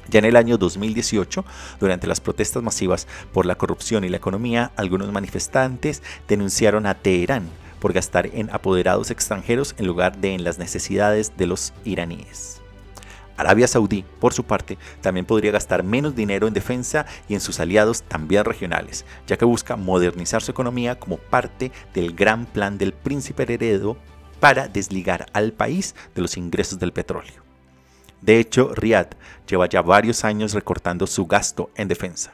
Ya 0.10 0.20
en 0.20 0.26
el 0.26 0.36
año 0.36 0.58
2018, 0.58 1.46
durante 1.80 2.08
las 2.08 2.22
protestas 2.22 2.64
masivas 2.64 3.08
por 3.34 3.46
la 3.46 3.56
corrupción 3.56 4.04
y 4.04 4.10
la 4.10 4.18
economía, 4.18 4.72
algunos 4.76 5.12
manifestantes 5.12 6.02
denunciaron 6.28 6.86
a 6.86 6.96
Teherán 6.96 7.50
por 7.80 7.94
gastar 7.94 8.28
en 8.34 8.50
apoderados 8.52 9.12
extranjeros 9.12 9.76
en 9.78 9.88
lugar 9.88 10.18
de 10.18 10.34
en 10.34 10.44
las 10.44 10.58
necesidades 10.58 11.34
de 11.38 11.48
los 11.48 11.74
iraníes. 11.86 12.62
Arabia 13.38 13.68
Saudí, 13.68 14.04
por 14.20 14.34
su 14.34 14.44
parte, 14.44 14.80
también 15.02 15.26
podría 15.26 15.52
gastar 15.52 15.84
menos 15.84 16.16
dinero 16.16 16.48
en 16.48 16.54
defensa 16.56 17.06
y 17.30 17.36
en 17.36 17.40
sus 17.40 17.60
aliados 17.60 18.02
también 18.02 18.44
regionales, 18.44 19.06
ya 19.28 19.38
que 19.38 19.46
busca 19.46 19.76
modernizar 19.76 20.42
su 20.42 20.52
economía 20.52 21.00
como 21.00 21.18
parte 21.18 21.72
del 21.94 22.14
gran 22.14 22.48
plan 22.48 22.80
del 22.80 22.94
príncipe 22.94 23.44
heredero 23.44 23.96
para 24.40 24.68
desligar 24.68 25.28
al 25.34 25.54
país 25.54 25.96
de 26.16 26.22
los 26.24 26.36
ingresos 26.36 26.80
del 26.80 26.94
petróleo. 26.94 27.47
De 28.22 28.40
hecho, 28.40 28.74
Riyadh 28.74 29.16
lleva 29.48 29.70
ya 29.70 29.82
varios 29.82 30.24
años 30.26 30.54
recortando 30.54 31.08
su 31.08 31.26
gasto 31.26 31.70
en 31.76 31.88
defensa. 31.88 32.34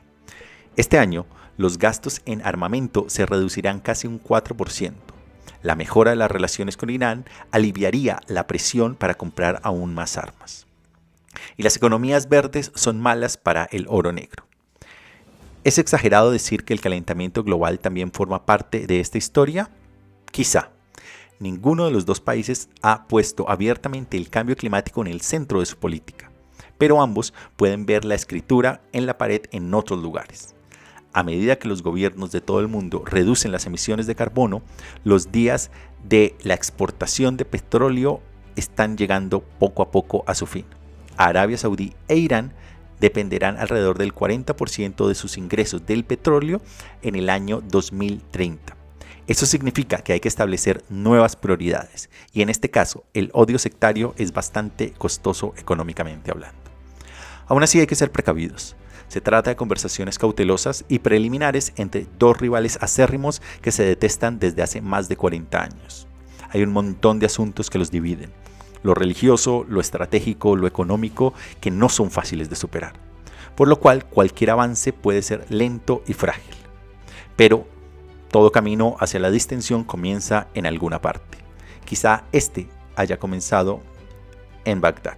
Este 0.75 0.97
año, 0.97 1.25
los 1.57 1.77
gastos 1.77 2.21
en 2.25 2.41
armamento 2.45 3.05
se 3.09 3.25
reducirán 3.25 3.79
casi 3.79 4.07
un 4.07 4.21
4%. 4.21 4.93
La 5.61 5.75
mejora 5.75 6.11
de 6.11 6.17
las 6.17 6.31
relaciones 6.31 6.77
con 6.77 6.89
Irán 6.89 7.25
aliviaría 7.51 8.19
la 8.27 8.47
presión 8.47 8.95
para 8.95 9.13
comprar 9.13 9.59
aún 9.63 9.93
más 9.93 10.17
armas. 10.17 10.67
Y 11.57 11.63
las 11.63 11.77
economías 11.77 12.27
verdes 12.27 12.71
son 12.75 12.99
malas 12.99 13.37
para 13.37 13.65
el 13.71 13.85
oro 13.87 14.11
negro. 14.11 14.45
¿Es 15.63 15.77
exagerado 15.77 16.31
decir 16.31 16.65
que 16.65 16.73
el 16.73 16.81
calentamiento 16.81 17.43
global 17.43 17.79
también 17.79 18.11
forma 18.11 18.45
parte 18.45 18.85
de 18.87 18.99
esta 18.99 19.17
historia? 19.17 19.69
Quizá. 20.31 20.72
Ninguno 21.43 21.83
de 21.83 21.91
los 21.91 22.05
dos 22.05 22.21
países 22.21 22.69
ha 22.81 23.05
puesto 23.05 23.49
abiertamente 23.49 24.15
el 24.15 24.29
cambio 24.29 24.55
climático 24.55 25.01
en 25.01 25.07
el 25.07 25.19
centro 25.19 25.59
de 25.59 25.65
su 25.65 25.75
política, 25.75 26.31
pero 26.77 27.01
ambos 27.01 27.33
pueden 27.57 27.85
ver 27.85 28.05
la 28.05 28.15
escritura 28.15 28.79
en 28.93 29.05
la 29.05 29.17
pared 29.17 29.41
en 29.51 29.73
otros 29.73 30.01
lugares. 30.01 30.55
A 31.11 31.21
medida 31.21 31.57
que 31.57 31.67
los 31.67 31.83
gobiernos 31.83 32.31
de 32.31 32.39
todo 32.39 32.61
el 32.61 32.69
mundo 32.69 33.03
reducen 33.05 33.51
las 33.51 33.65
emisiones 33.65 34.07
de 34.07 34.15
carbono, 34.15 34.61
los 35.03 35.33
días 35.33 35.69
de 36.07 36.33
la 36.43 36.53
exportación 36.53 37.35
de 37.35 37.43
petróleo 37.43 38.21
están 38.55 38.95
llegando 38.95 39.41
poco 39.41 39.83
a 39.83 39.91
poco 39.91 40.23
a 40.27 40.35
su 40.35 40.45
fin. 40.45 40.63
Arabia 41.17 41.57
Saudí 41.57 41.93
e 42.07 42.15
Irán 42.15 42.53
dependerán 43.01 43.57
alrededor 43.57 43.97
del 43.97 44.15
40% 44.15 45.09
de 45.09 45.15
sus 45.15 45.37
ingresos 45.37 45.85
del 45.85 46.05
petróleo 46.05 46.61
en 47.01 47.17
el 47.17 47.29
año 47.29 47.59
2030. 47.59 48.77
Eso 49.25 49.45
significa 49.45 49.99
que 49.99 50.13
hay 50.13 50.19
que 50.19 50.27
establecer 50.27 50.83
nuevas 50.89 51.37
prioridades 51.37 52.09
y 52.33 52.41
en 52.41 52.49
este 52.49 52.69
caso 52.69 53.05
el 53.13 53.29
odio 53.33 53.57
sectario 53.57 54.13
es 54.17 54.33
bastante 54.33 54.91
costoso 54.91 55.53
económicamente 55.57 56.29
hablando. 56.29 56.59
Aún 57.47 57.63
así 57.63 57.79
hay 57.79 57.87
que 57.87 57.95
ser 57.95 58.11
precavidos. 58.11 58.75
Se 59.07 59.21
trata 59.21 59.51
de 59.51 59.55
conversaciones 59.55 60.17
cautelosas 60.17 60.83
y 60.89 60.99
preliminares 60.99 61.71
entre 61.77 62.07
dos 62.19 62.37
rivales 62.37 62.77
acérrimos 62.81 63.41
que 63.61 63.71
se 63.71 63.83
detestan 63.83 64.39
desde 64.39 64.61
hace 64.61 64.81
más 64.81 65.07
de 65.07 65.15
40 65.15 65.61
años. 65.61 66.07
Hay 66.49 66.63
un 66.63 66.73
montón 66.73 67.19
de 67.19 67.27
asuntos 67.27 67.69
que 67.69 67.79
los 67.79 67.91
dividen. 67.91 68.31
Lo 68.81 68.93
religioso, 68.93 69.65
lo 69.69 69.79
estratégico, 69.79 70.57
lo 70.57 70.67
económico, 70.67 71.33
que 71.61 71.71
no 71.71 71.87
son 71.89 72.11
fáciles 72.11 72.49
de 72.49 72.57
superar. 72.57 72.93
Por 73.55 73.67
lo 73.67 73.79
cual 73.79 74.05
cualquier 74.05 74.49
avance 74.49 74.91
puede 74.91 75.21
ser 75.21 75.45
lento 75.49 76.03
y 76.07 76.13
frágil. 76.13 76.55
Pero 77.35 77.67
todo 78.33 78.51
camino 78.51 78.95
hacia 78.99 79.19
la 79.19 79.29
distensión 79.29 79.83
comienza 79.83 80.47
en 80.55 80.65
alguna 80.65 80.99
parte. 80.99 81.37
Quizá 81.85 82.23
este 82.31 82.67
haya 82.95 83.19
comenzado 83.19 83.79
en 84.65 84.81
Bagdad. 84.81 85.17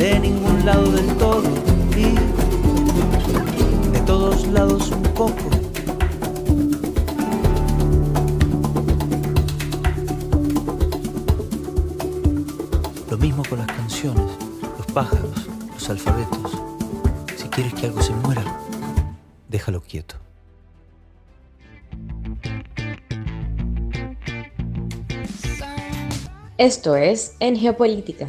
De 0.00 0.18
ningún 0.18 0.64
lado 0.64 0.90
del 0.92 1.14
todo 1.18 1.42
y 1.94 2.14
de 3.90 4.00
todos 4.06 4.46
lados 4.46 4.90
un 4.92 5.02
poco. 5.02 5.34
Lo 13.10 13.18
mismo 13.18 13.42
con 13.46 13.58
las 13.58 13.66
canciones, 13.66 14.24
los 14.78 14.86
pájaros, 14.86 15.46
los 15.70 15.90
alfabetos. 15.90 16.50
Si 17.36 17.46
quieres 17.50 17.74
que 17.74 17.84
algo 17.88 18.00
se 18.00 18.14
muera, 18.14 18.42
déjalo 19.50 19.82
quieto. 19.82 20.14
Esto 26.56 26.96
es 26.96 27.36
En 27.38 27.54
Geopolítica, 27.54 28.28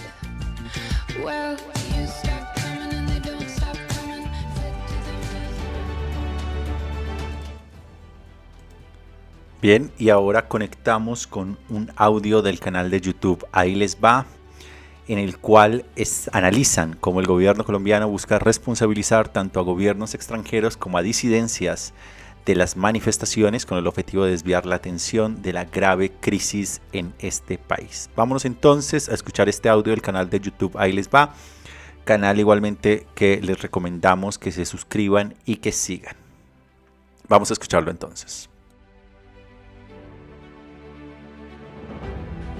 Bien, 9.61 9.91
y 9.99 10.09
ahora 10.09 10.47
conectamos 10.47 11.27
con 11.27 11.59
un 11.69 11.91
audio 11.95 12.41
del 12.41 12.59
canal 12.59 12.89
de 12.89 12.99
YouTube. 12.99 13.45
Ahí 13.51 13.75
les 13.75 13.95
va, 14.03 14.25
en 15.07 15.19
el 15.19 15.37
cual 15.37 15.85
analizan 16.31 16.95
cómo 16.99 17.19
el 17.19 17.27
gobierno 17.27 17.63
colombiano 17.63 18.09
busca 18.09 18.39
responsabilizar 18.39 19.29
tanto 19.29 19.59
a 19.59 19.63
gobiernos 19.63 20.15
extranjeros 20.15 20.77
como 20.77 20.97
a 20.97 21.03
disidencias 21.03 21.93
de 22.43 22.55
las 22.55 22.75
manifestaciones 22.75 23.67
con 23.67 23.77
el 23.77 23.85
objetivo 23.85 24.25
de 24.25 24.31
desviar 24.31 24.65
la 24.65 24.77
atención 24.77 25.43
de 25.43 25.53
la 25.53 25.65
grave 25.65 26.11
crisis 26.11 26.81
en 26.91 27.13
este 27.19 27.59
país. 27.59 28.09
Vámonos 28.15 28.45
entonces 28.45 29.09
a 29.09 29.13
escuchar 29.13 29.47
este 29.47 29.69
audio 29.69 29.91
del 29.91 30.01
canal 30.01 30.27
de 30.31 30.39
YouTube. 30.39 30.75
Ahí 30.75 30.91
les 30.91 31.07
va. 31.07 31.35
Canal 32.03 32.39
igualmente 32.39 33.05
que 33.13 33.39
les 33.43 33.61
recomendamos 33.61 34.39
que 34.39 34.51
se 34.51 34.65
suscriban 34.65 35.35
y 35.45 35.57
que 35.57 35.71
sigan. 35.71 36.15
Vamos 37.29 37.51
a 37.51 37.53
escucharlo 37.53 37.91
entonces. 37.91 38.50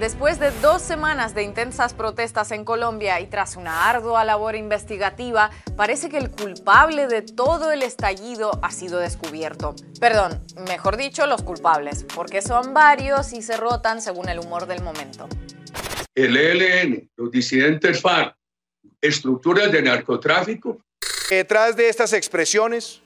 Después 0.02 0.40
de 0.40 0.50
dos 0.60 0.82
semanas 0.82 1.32
de 1.32 1.44
intensas 1.44 1.94
protestas 1.94 2.50
en 2.50 2.64
Colombia 2.64 3.20
y 3.20 3.28
tras 3.28 3.54
una 3.54 3.88
ardua 3.88 4.24
labor 4.24 4.56
investigativa, 4.56 5.52
parece 5.76 6.08
que 6.08 6.18
el 6.18 6.28
culpable 6.28 7.06
de 7.06 7.22
todo 7.22 7.70
el 7.70 7.84
estallido 7.84 8.58
ha 8.64 8.72
sido 8.72 8.98
descubierto. 8.98 9.76
Perdón, 10.00 10.44
mejor 10.66 10.96
dicho, 10.96 11.28
los 11.28 11.44
culpables, 11.44 12.04
porque 12.16 12.42
son 12.42 12.74
varios 12.74 13.32
y 13.32 13.42
se 13.42 13.56
rotan 13.56 14.02
según 14.02 14.28
el 14.28 14.40
humor 14.40 14.66
del 14.66 14.82
momento. 14.82 15.28
el 16.16 16.36
ELN, 16.36 17.08
los 17.14 17.30
disidentes 17.30 18.02
FARC, 18.02 18.34
estructuras 19.00 19.70
de 19.70 19.82
narcotráfico, 19.82 20.80
Detrás 21.30 21.76
de 21.76 21.88
estas 21.88 22.12
expresiones 22.12 23.02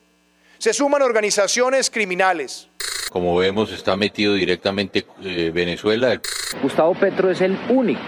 se 0.57 0.73
suman 0.73 1.03
organizaciones 1.03 1.91
criminales. 1.91 2.71
Como 3.11 3.37
vemos, 3.37 3.73
está 3.73 3.97
metido 3.97 4.35
directamente 4.35 5.07
eh, 5.23 5.51
Venezuela. 5.55 6.21
Gustavo 6.63 6.95
Petro 6.95 7.31
es 7.31 7.41
el 7.41 7.59
único 7.69 8.01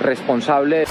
responsable. 0.00 0.84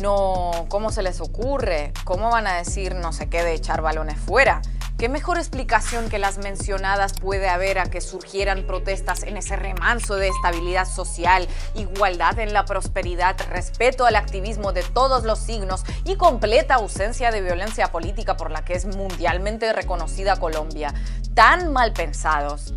No, 0.00 0.66
¿cómo 0.68 0.90
se 0.90 1.02
les 1.02 1.20
ocurre? 1.20 1.92
¿Cómo 2.04 2.30
van 2.30 2.46
a 2.46 2.56
decir 2.56 2.94
no 2.94 3.12
sé 3.12 3.28
qué 3.28 3.42
de 3.42 3.54
echar 3.54 3.82
balones 3.82 4.18
fuera? 4.18 4.62
¿Qué 5.00 5.08
mejor 5.08 5.38
explicación 5.38 6.10
que 6.10 6.18
las 6.18 6.36
mencionadas 6.36 7.14
puede 7.14 7.48
haber 7.48 7.78
a 7.78 7.86
que 7.86 8.02
surgieran 8.02 8.66
protestas 8.66 9.22
en 9.22 9.38
ese 9.38 9.56
remanso 9.56 10.16
de 10.16 10.28
estabilidad 10.28 10.84
social, 10.86 11.48
igualdad 11.74 12.38
en 12.38 12.52
la 12.52 12.66
prosperidad, 12.66 13.34
respeto 13.48 14.04
al 14.04 14.14
activismo 14.14 14.74
de 14.74 14.82
todos 14.82 15.24
los 15.24 15.38
signos 15.38 15.84
y 16.04 16.16
completa 16.16 16.74
ausencia 16.74 17.30
de 17.30 17.40
violencia 17.40 17.90
política 17.90 18.36
por 18.36 18.50
la 18.50 18.62
que 18.62 18.74
es 18.74 18.84
mundialmente 18.84 19.72
reconocida 19.72 20.38
Colombia? 20.38 20.92
Tan 21.32 21.72
mal 21.72 21.94
pensados. 21.94 22.74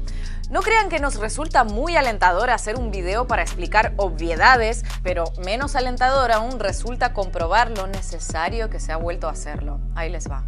No 0.50 0.62
crean 0.62 0.88
que 0.88 1.00
nos 1.00 1.16
resulta 1.16 1.66
muy 1.66 1.98
alentador 1.98 2.52
hacer 2.52 2.78
un 2.78 2.90
video 2.90 3.28
para 3.28 3.42
explicar 3.42 3.92
obviedades, 3.98 4.86
pero 5.04 5.26
menos 5.44 5.76
alentador 5.76 6.32
aún 6.32 6.62
resulta 6.62 7.12
comprobar 7.12 7.72
lo 7.72 7.88
necesario 7.88 8.70
que 8.70 8.80
se 8.80 8.94
ha 8.94 8.98
vuelto 8.98 9.28
a 9.28 9.32
hacerlo. 9.32 9.82
Ahí 9.94 10.10
les 10.10 10.32
va. 10.32 10.46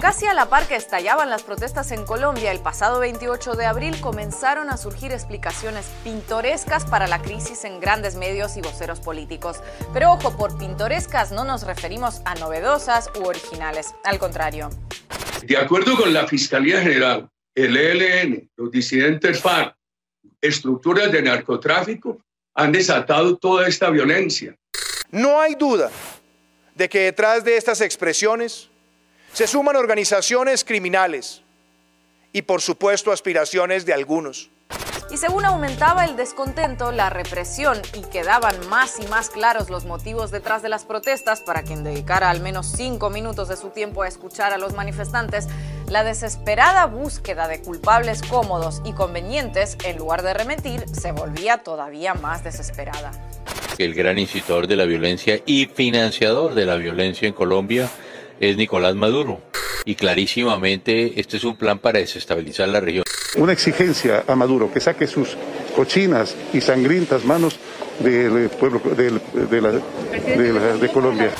Casi 0.00 0.26
a 0.26 0.34
la 0.34 0.48
par 0.48 0.66
que 0.66 0.74
estallaban 0.74 1.30
las 1.30 1.44
protestas 1.44 1.92
en 1.92 2.04
Colombia 2.04 2.50
el 2.50 2.58
pasado 2.58 2.98
28 2.98 3.54
de 3.54 3.66
abril 3.66 4.00
comenzaron 4.00 4.68
a 4.68 4.76
surgir 4.76 5.12
explicaciones 5.12 5.86
pintorescas 6.02 6.84
para 6.84 7.06
la 7.06 7.22
crisis 7.22 7.64
en 7.64 7.78
grandes 7.78 8.16
medios 8.16 8.56
y 8.56 8.62
voceros 8.62 9.00
políticos. 9.00 9.60
Pero 9.92 10.12
ojo, 10.12 10.36
por 10.36 10.58
pintorescas 10.58 11.30
no 11.30 11.44
nos 11.44 11.62
referimos 11.62 12.20
a 12.24 12.34
novedosas 12.34 13.10
u 13.20 13.26
originales, 13.26 13.94
al 14.04 14.18
contrario. 14.18 14.70
De 15.44 15.56
acuerdo 15.56 15.96
con 15.96 16.12
la 16.12 16.26
Fiscalía 16.26 16.80
General, 16.80 17.28
el 17.54 17.76
ELN, 17.76 18.50
los 18.56 18.70
disidentes 18.70 19.40
FARC, 19.40 19.76
estructuras 20.40 21.12
de 21.12 21.22
narcotráfico 21.22 22.18
han 22.54 22.72
desatado 22.72 23.36
toda 23.36 23.68
esta 23.68 23.88
violencia. 23.90 24.56
No 25.10 25.40
hay 25.40 25.54
duda 25.54 25.90
de 26.74 26.88
que 26.88 27.00
detrás 27.00 27.44
de 27.44 27.56
estas 27.56 27.80
expresiones 27.80 28.71
se 29.32 29.46
suman 29.46 29.76
organizaciones 29.76 30.64
criminales 30.64 31.42
y 32.32 32.42
por 32.42 32.60
supuesto 32.60 33.12
aspiraciones 33.12 33.86
de 33.86 33.94
algunos. 33.94 34.50
Y 35.10 35.18
según 35.18 35.44
aumentaba 35.44 36.06
el 36.06 36.16
descontento, 36.16 36.90
la 36.90 37.10
represión 37.10 37.82
y 37.92 38.00
quedaban 38.00 38.56
más 38.70 38.98
y 38.98 39.06
más 39.08 39.28
claros 39.28 39.68
los 39.68 39.84
motivos 39.84 40.30
detrás 40.30 40.62
de 40.62 40.70
las 40.70 40.86
protestas 40.86 41.42
para 41.42 41.62
quien 41.62 41.84
dedicara 41.84 42.30
al 42.30 42.40
menos 42.40 42.72
cinco 42.74 43.10
minutos 43.10 43.48
de 43.48 43.58
su 43.58 43.68
tiempo 43.70 44.02
a 44.02 44.08
escuchar 44.08 44.54
a 44.54 44.58
los 44.58 44.72
manifestantes, 44.72 45.48
la 45.88 46.02
desesperada 46.02 46.86
búsqueda 46.86 47.46
de 47.46 47.60
culpables 47.60 48.22
cómodos 48.22 48.80
y 48.86 48.94
convenientes, 48.94 49.76
en 49.84 49.98
lugar 49.98 50.22
de 50.22 50.32
remitir, 50.32 50.84
se 50.88 51.12
volvía 51.12 51.58
todavía 51.58 52.14
más 52.14 52.42
desesperada. 52.42 53.12
El 53.76 53.92
gran 53.94 54.18
incitador 54.18 54.66
de 54.66 54.76
la 54.76 54.86
violencia 54.86 55.42
y 55.44 55.66
financiador 55.66 56.54
de 56.54 56.64
la 56.64 56.76
violencia 56.76 57.28
en 57.28 57.34
Colombia 57.34 57.90
es 58.42 58.56
Nicolás 58.56 58.94
Maduro. 58.96 59.40
Y 59.84 59.94
clarísimamente 59.94 61.20
este 61.20 61.36
es 61.36 61.44
un 61.44 61.56
plan 61.56 61.78
para 61.78 61.98
desestabilizar 62.00 62.68
la 62.68 62.80
región. 62.80 63.04
Una 63.36 63.52
exigencia 63.52 64.24
a 64.26 64.34
Maduro 64.36 64.72
que 64.72 64.80
saque 64.80 65.06
sus 65.06 65.36
cochinas 65.74 66.34
y 66.52 66.60
sangrientas 66.60 67.24
manos 67.24 67.58
del 68.00 68.48
pueblo 68.50 68.80
del- 68.96 69.20
de, 69.32 69.60
la- 69.60 69.70
de 69.72 70.52
la- 70.52 70.76
de 70.76 70.88
Colombia. 70.92 71.30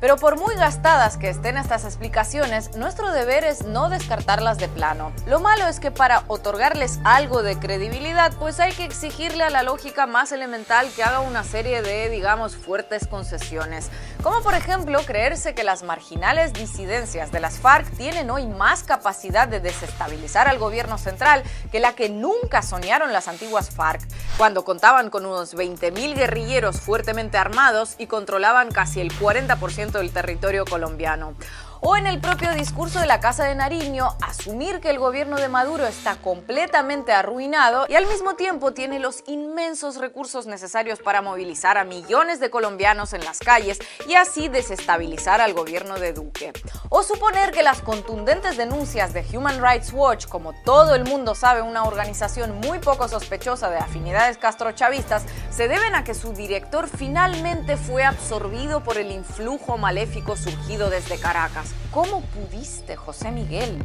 Pero 0.00 0.14
por 0.16 0.38
muy 0.38 0.54
gastadas 0.54 1.16
que 1.16 1.28
estén 1.28 1.56
estas 1.56 1.84
explicaciones, 1.84 2.76
nuestro 2.76 3.10
deber 3.10 3.42
es 3.42 3.64
no 3.64 3.88
descartarlas 3.88 4.58
de 4.58 4.68
plano. 4.68 5.10
Lo 5.26 5.40
malo 5.40 5.66
es 5.66 5.80
que 5.80 5.90
para 5.90 6.22
otorgarles 6.28 7.00
algo 7.02 7.42
de 7.42 7.58
credibilidad, 7.58 8.32
pues 8.38 8.60
hay 8.60 8.70
que 8.74 8.84
exigirle 8.84 9.42
a 9.42 9.50
la 9.50 9.64
lógica 9.64 10.06
más 10.06 10.30
elemental 10.30 10.86
que 10.94 11.02
haga 11.02 11.18
una 11.18 11.42
serie 11.42 11.82
de, 11.82 12.10
digamos, 12.10 12.54
fuertes 12.54 13.08
concesiones. 13.08 13.90
Como 14.22 14.42
por 14.42 14.54
ejemplo 14.54 14.98
creerse 15.06 15.54
que 15.54 15.62
las 15.62 15.84
marginales 15.84 16.52
disidencias 16.52 17.30
de 17.30 17.38
las 17.38 17.60
FARC 17.60 17.88
tienen 17.96 18.30
hoy 18.30 18.48
más 18.48 18.82
capacidad 18.82 19.46
de 19.46 19.60
desestabilizar 19.60 20.48
al 20.48 20.58
gobierno 20.58 20.98
central 20.98 21.44
que 21.70 21.78
la 21.78 21.94
que 21.94 22.08
nunca 22.08 22.62
soñaron 22.62 23.12
las 23.12 23.28
antiguas 23.28 23.70
FARC, 23.70 24.02
cuando 24.36 24.64
contaban 24.64 25.10
con 25.10 25.24
unos 25.24 25.54
20.000 25.54 26.16
guerrilleros 26.16 26.80
fuertemente 26.80 27.38
armados 27.38 27.94
y 27.96 28.08
controlaban 28.08 28.72
casi 28.72 29.00
el 29.00 29.12
40% 29.12 29.92
del 29.92 30.10
territorio 30.10 30.64
colombiano. 30.64 31.34
O 31.80 31.96
en 31.96 32.06
el 32.08 32.20
propio 32.20 32.52
discurso 32.54 32.98
de 32.98 33.06
la 33.06 33.20
Casa 33.20 33.44
de 33.44 33.54
Nariño, 33.54 34.08
asumir 34.20 34.80
que 34.80 34.90
el 34.90 34.98
gobierno 34.98 35.36
de 35.36 35.48
Maduro 35.48 35.86
está 35.86 36.16
completamente 36.16 37.12
arruinado 37.12 37.86
y 37.88 37.94
al 37.94 38.06
mismo 38.06 38.34
tiempo 38.34 38.72
tiene 38.72 38.98
los 38.98 39.22
inmensos 39.26 39.96
recursos 39.96 40.46
necesarios 40.46 40.98
para 40.98 41.22
movilizar 41.22 41.78
a 41.78 41.84
millones 41.84 42.40
de 42.40 42.50
colombianos 42.50 43.12
en 43.12 43.24
las 43.24 43.38
calles 43.38 43.78
y 44.08 44.14
así 44.14 44.48
desestabilizar 44.48 45.40
al 45.40 45.54
gobierno 45.54 46.00
de 46.00 46.12
Duque. 46.12 46.52
O 46.88 47.04
suponer 47.04 47.52
que 47.52 47.62
las 47.62 47.80
contundentes 47.80 48.56
denuncias 48.56 49.12
de 49.12 49.24
Human 49.32 49.62
Rights 49.62 49.92
Watch, 49.92 50.26
como 50.26 50.54
todo 50.64 50.96
el 50.96 51.04
mundo 51.04 51.36
sabe, 51.36 51.62
una 51.62 51.84
organización 51.84 52.58
muy 52.60 52.80
poco 52.80 53.06
sospechosa 53.06 53.70
de 53.70 53.78
afinidades 53.78 54.36
castrochavistas, 54.36 55.24
se 55.50 55.68
deben 55.68 55.94
a 55.94 56.02
que 56.02 56.14
su 56.14 56.32
director 56.32 56.88
finalmente 56.88 57.76
fue 57.76 58.04
absorbido 58.04 58.82
por 58.82 58.98
el 58.98 59.12
influjo 59.12 59.78
maléfico 59.78 60.36
surgido 60.36 60.90
desde 60.90 61.18
Caracas. 61.20 61.67
¿Cómo 61.90 62.24
pudiste, 62.26 62.96
José 62.96 63.30
Miguel? 63.30 63.78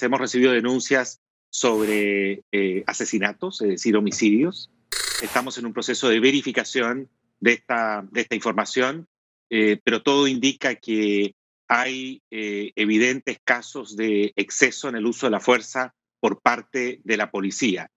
Hemos 0.00 0.20
recibido 0.20 0.52
denuncias 0.52 1.20
sobre 1.50 2.42
eh, 2.52 2.84
asesinatos, 2.86 3.60
es 3.62 3.68
decir, 3.68 3.96
homicidios. 3.96 4.70
Estamos 5.22 5.58
en 5.58 5.66
un 5.66 5.72
proceso 5.72 6.08
de 6.08 6.20
verificación 6.20 7.08
de 7.40 7.52
esta, 7.52 8.06
de 8.10 8.20
esta 8.22 8.34
información, 8.34 9.08
eh, 9.50 9.80
pero 9.82 10.02
todo 10.02 10.26
indica 10.26 10.76
que 10.76 11.34
hay 11.68 12.22
eh, 12.30 12.72
evidentes 12.76 13.38
casos 13.44 13.96
de 13.96 14.32
exceso 14.36 14.88
en 14.88 14.96
el 14.96 15.06
uso 15.06 15.26
de 15.26 15.30
la 15.30 15.40
fuerza 15.40 15.94
por 16.20 16.40
parte 16.40 17.00
de 17.04 17.16
la 17.16 17.30
policía. 17.30 17.90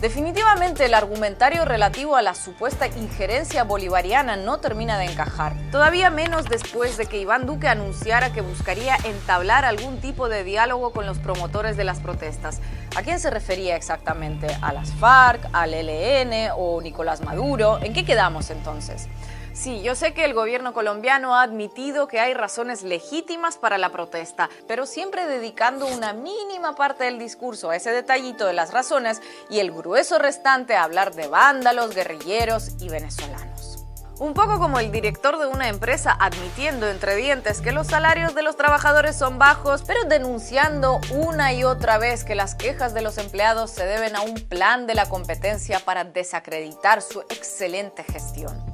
Definitivamente 0.00 0.84
el 0.84 0.92
argumentario 0.92 1.64
relativo 1.64 2.16
a 2.16 2.22
la 2.22 2.34
supuesta 2.34 2.86
injerencia 2.88 3.64
bolivariana 3.64 4.36
no 4.36 4.58
termina 4.58 4.98
de 4.98 5.06
encajar. 5.06 5.54
Todavía 5.70 6.10
menos 6.10 6.44
después 6.46 6.96
de 6.96 7.06
que 7.06 7.18
Iván 7.18 7.46
Duque 7.46 7.68
anunciara 7.68 8.32
que 8.32 8.42
buscaría 8.42 8.96
entablar 9.04 9.64
algún 9.64 10.00
tipo 10.00 10.28
de 10.28 10.44
diálogo 10.44 10.92
con 10.92 11.06
los 11.06 11.18
promotores 11.18 11.76
de 11.76 11.84
las 11.84 12.00
protestas. 12.00 12.60
¿A 12.96 13.02
quién 13.02 13.18
se 13.18 13.30
refería 13.30 13.76
exactamente? 13.76 14.46
¿A 14.60 14.72
las 14.72 14.90
FARC, 14.92 15.48
al 15.52 15.72
ELN 15.72 16.50
o 16.56 16.82
Nicolás 16.82 17.22
Maduro? 17.22 17.78
¿En 17.82 17.94
qué 17.94 18.04
quedamos 18.04 18.50
entonces? 18.50 19.08
Sí, 19.54 19.82
yo 19.82 19.94
sé 19.94 20.14
que 20.14 20.24
el 20.24 20.34
gobierno 20.34 20.74
colombiano 20.74 21.36
ha 21.36 21.42
admitido 21.42 22.08
que 22.08 22.18
hay 22.18 22.34
razones 22.34 22.82
legítimas 22.82 23.56
para 23.56 23.78
la 23.78 23.92
protesta, 23.92 24.50
pero 24.66 24.84
siempre 24.84 25.28
dedicando 25.28 25.86
una 25.86 26.12
mínima 26.12 26.74
parte 26.74 27.04
del 27.04 27.20
discurso 27.20 27.70
a 27.70 27.76
ese 27.76 27.92
detallito 27.92 28.46
de 28.46 28.52
las 28.52 28.72
razones 28.72 29.22
y 29.48 29.60
el 29.60 29.70
grueso 29.70 30.18
restante 30.18 30.74
a 30.74 30.82
hablar 30.82 31.14
de 31.14 31.28
vándalos, 31.28 31.94
guerrilleros 31.94 32.72
y 32.80 32.88
venezolanos. 32.88 33.86
Un 34.18 34.34
poco 34.34 34.58
como 34.58 34.80
el 34.80 34.90
director 34.90 35.38
de 35.38 35.46
una 35.46 35.68
empresa 35.68 36.16
admitiendo 36.18 36.88
entre 36.88 37.14
dientes 37.14 37.60
que 37.60 37.72
los 37.72 37.86
salarios 37.86 38.34
de 38.34 38.42
los 38.42 38.56
trabajadores 38.56 39.16
son 39.16 39.38
bajos, 39.38 39.82
pero 39.86 40.04
denunciando 40.04 41.00
una 41.12 41.52
y 41.52 41.62
otra 41.62 41.98
vez 41.98 42.24
que 42.24 42.34
las 42.34 42.56
quejas 42.56 42.92
de 42.92 43.02
los 43.02 43.18
empleados 43.18 43.70
se 43.70 43.86
deben 43.86 44.16
a 44.16 44.22
un 44.22 44.34
plan 44.34 44.88
de 44.88 44.94
la 44.94 45.08
competencia 45.08 45.78
para 45.78 46.02
desacreditar 46.02 47.02
su 47.02 47.20
excelente 47.22 48.02
gestión. 48.02 48.73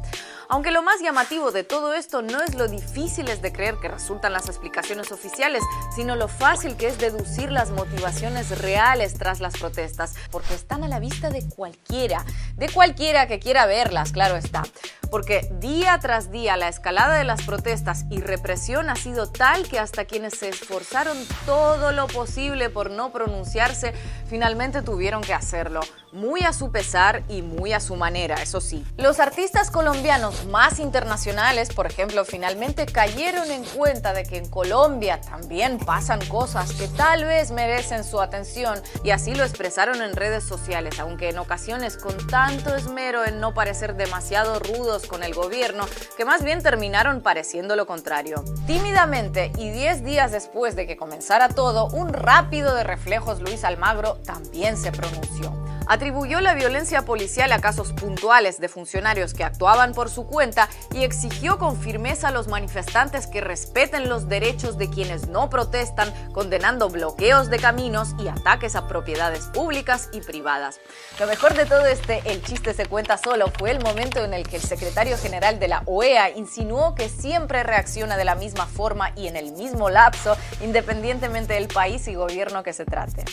Aunque 0.52 0.72
lo 0.72 0.82
más 0.82 1.00
llamativo 1.00 1.52
de 1.52 1.62
todo 1.62 1.94
esto 1.94 2.22
no 2.22 2.42
es 2.42 2.56
lo 2.56 2.66
difíciles 2.66 3.40
de 3.40 3.52
creer 3.52 3.76
que 3.76 3.86
resultan 3.86 4.32
las 4.32 4.48
explicaciones 4.48 5.12
oficiales, 5.12 5.62
sino 5.94 6.16
lo 6.16 6.26
fácil 6.26 6.76
que 6.76 6.88
es 6.88 6.98
deducir 6.98 7.52
las 7.52 7.70
motivaciones 7.70 8.60
reales 8.60 9.14
tras 9.14 9.38
las 9.38 9.56
protestas, 9.56 10.16
porque 10.32 10.54
están 10.54 10.82
a 10.82 10.88
la 10.88 10.98
vista 10.98 11.30
de 11.30 11.48
cualquiera, 11.48 12.24
de 12.56 12.68
cualquiera 12.68 13.28
que 13.28 13.38
quiera 13.38 13.66
verlas, 13.66 14.10
claro 14.10 14.36
está. 14.36 14.64
Porque 15.08 15.48
día 15.60 15.96
tras 16.00 16.32
día 16.32 16.56
la 16.56 16.68
escalada 16.68 17.16
de 17.16 17.24
las 17.24 17.42
protestas 17.42 18.04
y 18.10 18.20
represión 18.20 18.90
ha 18.90 18.96
sido 18.96 19.30
tal 19.30 19.68
que 19.68 19.78
hasta 19.78 20.04
quienes 20.04 20.36
se 20.36 20.48
esforzaron 20.48 21.16
todo 21.46 21.92
lo 21.92 22.08
posible 22.08 22.70
por 22.70 22.90
no 22.90 23.12
pronunciarse, 23.12 23.94
finalmente 24.28 24.82
tuvieron 24.82 25.22
que 25.22 25.32
hacerlo, 25.32 25.80
muy 26.12 26.42
a 26.42 26.52
su 26.52 26.70
pesar 26.70 27.22
y 27.28 27.42
muy 27.42 27.72
a 27.72 27.80
su 27.80 27.96
manera, 27.96 28.36
eso 28.36 28.60
sí. 28.60 28.84
Los 28.96 29.20
artistas 29.20 29.70
colombianos 29.70 30.46
más 30.46 30.78
internacionales, 30.78 31.70
por 31.72 31.86
ejemplo, 31.86 32.24
finalmente 32.24 32.86
cayeron 32.86 33.50
en 33.50 33.64
cuenta 33.64 34.12
de 34.12 34.24
que 34.24 34.36
en 34.36 34.48
Colombia 34.48 35.20
también 35.20 35.78
pasan 35.78 36.24
cosas 36.26 36.72
que 36.72 36.88
tal 36.88 37.24
vez 37.24 37.50
merecen 37.50 38.04
su 38.04 38.20
atención 38.20 38.80
y 39.04 39.10
así 39.10 39.34
lo 39.34 39.44
expresaron 39.44 40.02
en 40.02 40.16
redes 40.16 40.44
sociales, 40.44 40.98
aunque 40.98 41.30
en 41.30 41.38
ocasiones 41.38 41.96
con 41.96 42.16
tanto 42.26 42.74
esmero 42.74 43.24
en 43.24 43.40
no 43.40 43.54
parecer 43.54 43.94
demasiado 43.94 44.58
rudos 44.58 45.06
con 45.06 45.22
el 45.22 45.34
gobierno, 45.34 45.86
que 46.16 46.24
más 46.24 46.42
bien 46.42 46.62
terminaron 46.62 47.22
pareciendo 47.22 47.76
lo 47.76 47.86
contrario. 47.86 48.44
Tímidamente 48.66 49.52
y 49.56 49.70
10 49.70 50.04
días 50.04 50.32
después 50.32 50.76
de 50.76 50.86
que 50.86 50.96
comenzara 50.96 51.48
todo, 51.48 51.86
un 51.88 52.12
rápido 52.12 52.74
de 52.74 52.84
reflejos 52.84 53.40
Luis 53.40 53.64
Almagro 53.64 54.16
también 54.24 54.76
se 54.76 54.92
pronunció 54.92 55.52
atribuyó 55.86 56.40
la 56.40 56.54
violencia 56.54 57.02
policial 57.02 57.52
a 57.52 57.60
casos 57.60 57.92
puntuales 57.92 58.60
de 58.60 58.68
funcionarios 58.68 59.34
que 59.34 59.44
actuaban 59.44 59.92
por 59.92 60.10
su 60.10 60.26
cuenta 60.26 60.68
y 60.92 61.04
exigió 61.04 61.58
con 61.58 61.80
firmeza 61.80 62.28
a 62.28 62.30
los 62.30 62.48
manifestantes 62.48 63.26
que 63.26 63.40
respeten 63.40 64.08
los 64.08 64.28
derechos 64.28 64.78
de 64.78 64.88
quienes 64.90 65.28
no 65.28 65.50
protestan, 65.50 66.12
condenando 66.32 66.88
bloqueos 66.88 67.50
de 67.50 67.58
caminos 67.58 68.14
y 68.18 68.28
ataques 68.28 68.76
a 68.76 68.86
propiedades 68.88 69.44
públicas 69.46 70.08
y 70.12 70.20
privadas. 70.20 70.80
Lo 71.18 71.26
mejor 71.26 71.54
de 71.54 71.66
todo 71.66 71.86
este 71.86 72.22
El 72.24 72.42
chiste 72.42 72.74
se 72.74 72.86
cuenta 72.86 73.18
solo 73.18 73.50
fue 73.58 73.70
el 73.70 73.80
momento 73.80 74.24
en 74.24 74.34
el 74.34 74.48
que 74.48 74.56
el 74.56 74.62
secretario 74.62 75.16
general 75.16 75.58
de 75.58 75.68
la 75.68 75.82
OEA 75.86 76.30
insinuó 76.30 76.94
que 76.94 77.08
siempre 77.08 77.62
reacciona 77.62 78.16
de 78.16 78.24
la 78.24 78.34
misma 78.34 78.66
forma 78.66 79.12
y 79.16 79.28
en 79.28 79.36
el 79.36 79.52
mismo 79.52 79.90
lapso, 79.90 80.36
independientemente 80.60 81.54
del 81.54 81.68
país 81.68 82.06
y 82.08 82.14
gobierno 82.14 82.62
que 82.62 82.72
se 82.72 82.84
trate. 82.84 83.24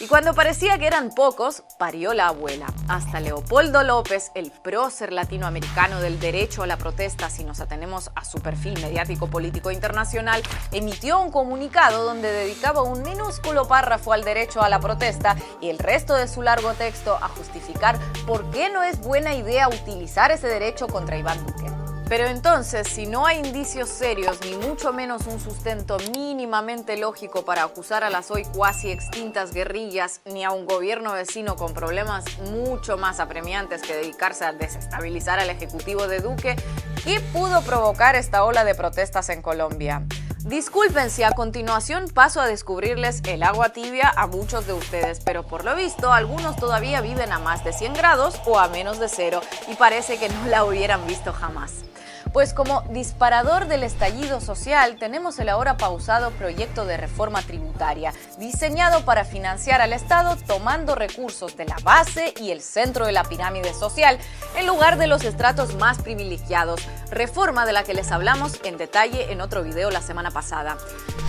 Y 0.00 0.06
cuando 0.06 0.32
parecía 0.32 0.78
que 0.78 0.86
eran 0.86 1.10
pocos, 1.10 1.64
parió 1.76 2.14
la 2.14 2.28
abuela. 2.28 2.72
Hasta 2.86 3.18
Leopoldo 3.18 3.82
López, 3.82 4.30
el 4.36 4.52
prócer 4.52 5.12
latinoamericano 5.12 6.00
del 6.00 6.20
derecho 6.20 6.62
a 6.62 6.68
la 6.68 6.76
protesta, 6.76 7.28
si 7.30 7.42
nos 7.42 7.58
atenemos 7.58 8.12
a 8.14 8.24
su 8.24 8.38
perfil 8.38 8.80
mediático 8.80 9.26
político 9.26 9.72
internacional, 9.72 10.40
emitió 10.70 11.20
un 11.20 11.32
comunicado 11.32 12.04
donde 12.04 12.30
dedicaba 12.30 12.82
un 12.82 13.02
minúsculo 13.02 13.66
párrafo 13.66 14.12
al 14.12 14.22
derecho 14.22 14.62
a 14.62 14.68
la 14.68 14.78
protesta 14.78 15.36
y 15.60 15.68
el 15.68 15.80
resto 15.80 16.14
de 16.14 16.28
su 16.28 16.42
largo 16.42 16.74
texto 16.74 17.16
a 17.20 17.28
justificar 17.28 17.98
por 18.24 18.48
qué 18.52 18.70
no 18.70 18.84
es 18.84 19.00
buena 19.00 19.34
idea 19.34 19.68
utilizar 19.68 20.30
ese 20.30 20.46
derecho 20.46 20.86
contra 20.86 21.18
Iván 21.18 21.44
Duque. 21.44 21.87
Pero 22.08 22.24
entonces, 22.26 22.88
si 22.88 23.06
no 23.06 23.26
hay 23.26 23.38
indicios 23.38 23.90
serios, 23.90 24.38
ni 24.40 24.56
mucho 24.56 24.94
menos 24.94 25.26
un 25.26 25.38
sustento 25.38 25.98
mínimamente 26.14 26.96
lógico 26.96 27.44
para 27.44 27.64
acusar 27.64 28.02
a 28.02 28.08
las 28.08 28.30
hoy 28.30 28.44
cuasi 28.44 28.90
extintas 28.90 29.52
guerrillas, 29.52 30.22
ni 30.24 30.42
a 30.42 30.50
un 30.50 30.64
gobierno 30.64 31.12
vecino 31.12 31.56
con 31.56 31.74
problemas 31.74 32.24
mucho 32.50 32.96
más 32.96 33.20
apremiantes 33.20 33.82
que 33.82 33.94
dedicarse 33.94 34.46
a 34.46 34.54
desestabilizar 34.54 35.38
al 35.38 35.50
Ejecutivo 35.50 36.08
de 36.08 36.20
Duque, 36.20 36.56
¿qué 37.04 37.20
pudo 37.20 37.60
provocar 37.60 38.16
esta 38.16 38.42
ola 38.42 38.64
de 38.64 38.74
protestas 38.74 39.28
en 39.28 39.42
Colombia? 39.42 40.02
Disculpen 40.38 41.10
si 41.10 41.24
a 41.24 41.32
continuación 41.32 42.08
paso 42.08 42.40
a 42.40 42.46
descubrirles 42.46 43.20
el 43.26 43.42
agua 43.42 43.70
tibia 43.70 44.10
a 44.16 44.26
muchos 44.26 44.66
de 44.66 44.72
ustedes, 44.72 45.20
pero 45.20 45.42
por 45.42 45.62
lo 45.62 45.74
visto 45.74 46.10
algunos 46.10 46.56
todavía 46.56 47.02
viven 47.02 47.32
a 47.32 47.38
más 47.38 47.64
de 47.64 47.74
100 47.74 47.92
grados 47.92 48.40
o 48.46 48.58
a 48.58 48.68
menos 48.68 48.98
de 48.98 49.10
cero 49.10 49.42
y 49.70 49.74
parece 49.74 50.16
que 50.18 50.30
no 50.30 50.46
la 50.46 50.64
hubieran 50.64 51.06
visto 51.06 51.34
jamás. 51.34 51.84
Pues 52.32 52.52
como 52.52 52.82
disparador 52.90 53.66
del 53.66 53.82
estallido 53.82 54.40
social 54.40 54.96
tenemos 54.96 55.38
el 55.38 55.48
ahora 55.48 55.76
pausado 55.76 56.30
proyecto 56.32 56.84
de 56.84 56.96
reforma 56.96 57.42
tributaria, 57.42 58.12
diseñado 58.38 59.04
para 59.04 59.24
financiar 59.24 59.80
al 59.80 59.92
Estado 59.92 60.36
tomando 60.46 60.94
recursos 60.94 61.56
de 61.56 61.64
la 61.64 61.76
base 61.82 62.34
y 62.38 62.50
el 62.50 62.60
centro 62.60 63.06
de 63.06 63.12
la 63.12 63.24
pirámide 63.24 63.72
social, 63.72 64.18
en 64.56 64.66
lugar 64.66 64.98
de 64.98 65.06
los 65.06 65.24
estratos 65.24 65.74
más 65.76 66.02
privilegiados, 66.02 66.86
reforma 67.10 67.64
de 67.64 67.72
la 67.72 67.82
que 67.82 67.94
les 67.94 68.12
hablamos 68.12 68.60
en 68.62 68.76
detalle 68.76 69.32
en 69.32 69.40
otro 69.40 69.62
video 69.62 69.90
la 69.90 70.02
semana 70.02 70.30
pasada. 70.30 70.76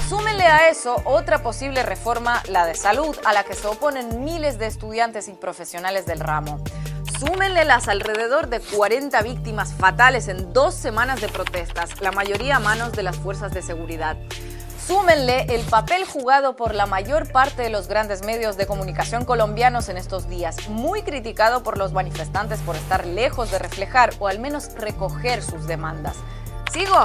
Súmenle 0.10 0.44
a 0.44 0.70
eso 0.70 1.02
otra 1.06 1.44
posible 1.44 1.84
reforma, 1.84 2.44
la 2.50 2.66
de 2.66 2.76
salud, 2.76 3.16
a 3.26 3.34
la 3.34 3.44
que 3.44 3.54
se 3.54 3.68
oponen 3.68 4.24
miles 4.26 4.60
de 4.60 4.68
estudiantes 4.68 5.28
y 5.30 5.34
profesionales 5.34 6.06
del 6.06 6.20
ramo. 6.20 6.60
Súmenle 7.20 7.66
las 7.66 7.90
alrededor 7.90 8.48
de 8.48 8.62
40 8.62 9.22
víctimas 9.24 9.74
fatales 9.74 10.30
en 10.30 10.54
dos 10.54 10.74
semanas 10.74 11.20
de 11.20 11.28
protestas, 11.28 12.00
la 12.00 12.14
mayoría 12.14 12.56
a 12.56 12.60
manos 12.60 12.94
de 12.94 13.04
las 13.04 13.18
fuerzas 13.18 13.54
de 13.54 13.62
seguridad. 13.62 14.16
Súmenle 14.88 15.42
el 15.54 15.66
papel 15.66 16.06
jugado 16.06 16.56
por 16.56 16.74
la 16.74 16.86
mayor 16.86 17.30
parte 17.30 17.62
de 17.62 17.70
los 17.70 17.90
grandes 17.90 18.24
medios 18.24 18.56
de 18.56 18.68
comunicación 18.68 19.26
colombianos 19.26 19.90
en 19.90 19.98
estos 19.98 20.30
días, 20.30 20.70
muy 20.70 21.02
criticado 21.02 21.62
por 21.62 21.78
los 21.78 21.92
manifestantes 21.92 22.62
por 22.62 22.78
estar 22.78 23.06
lejos 23.06 23.52
de 23.52 23.60
reflejar 23.60 24.14
o 24.20 24.30
al 24.30 24.40
menos 24.40 24.74
recoger 24.76 25.44
sus 25.44 25.68
demandas. 25.68 26.16
¿Sigo? 26.72 26.96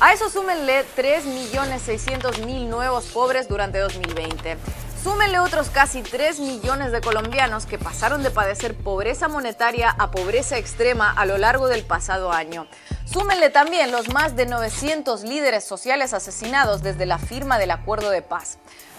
A 0.00 0.14
eso 0.14 0.30
súmenle 0.30 0.82
3.600.000 0.96 2.68
nuevos 2.68 3.04
pobres 3.08 3.48
durante 3.48 3.80
2020. 3.80 4.56
Súmenle 5.02 5.40
otros 5.40 5.68
casi 5.68 6.00
3 6.02 6.38
millones 6.38 6.92
de 6.92 7.00
colombianos 7.00 7.66
que 7.66 7.76
pasaron 7.76 8.22
de 8.22 8.30
padecer 8.30 8.76
pobreza 8.76 9.26
monetaria 9.26 9.90
a 9.90 10.12
pobreza 10.12 10.58
extrema 10.58 11.10
a 11.10 11.26
lo 11.26 11.38
largo 11.38 11.66
del 11.66 11.82
pasado 11.82 12.30
año. 12.30 12.68
Súmenle 13.04 13.50
también 13.50 13.90
los 13.90 14.10
más 14.10 14.36
de 14.36 14.46
900 14.46 15.24
líderes 15.24 15.64
sociales 15.64 16.14
asesinados 16.14 16.84
desde 16.84 17.04
la 17.04 17.18
firma 17.18 17.58
del 17.58 17.72
acuerdo 17.72 18.10
de 18.10 18.22
paz. 18.22 18.58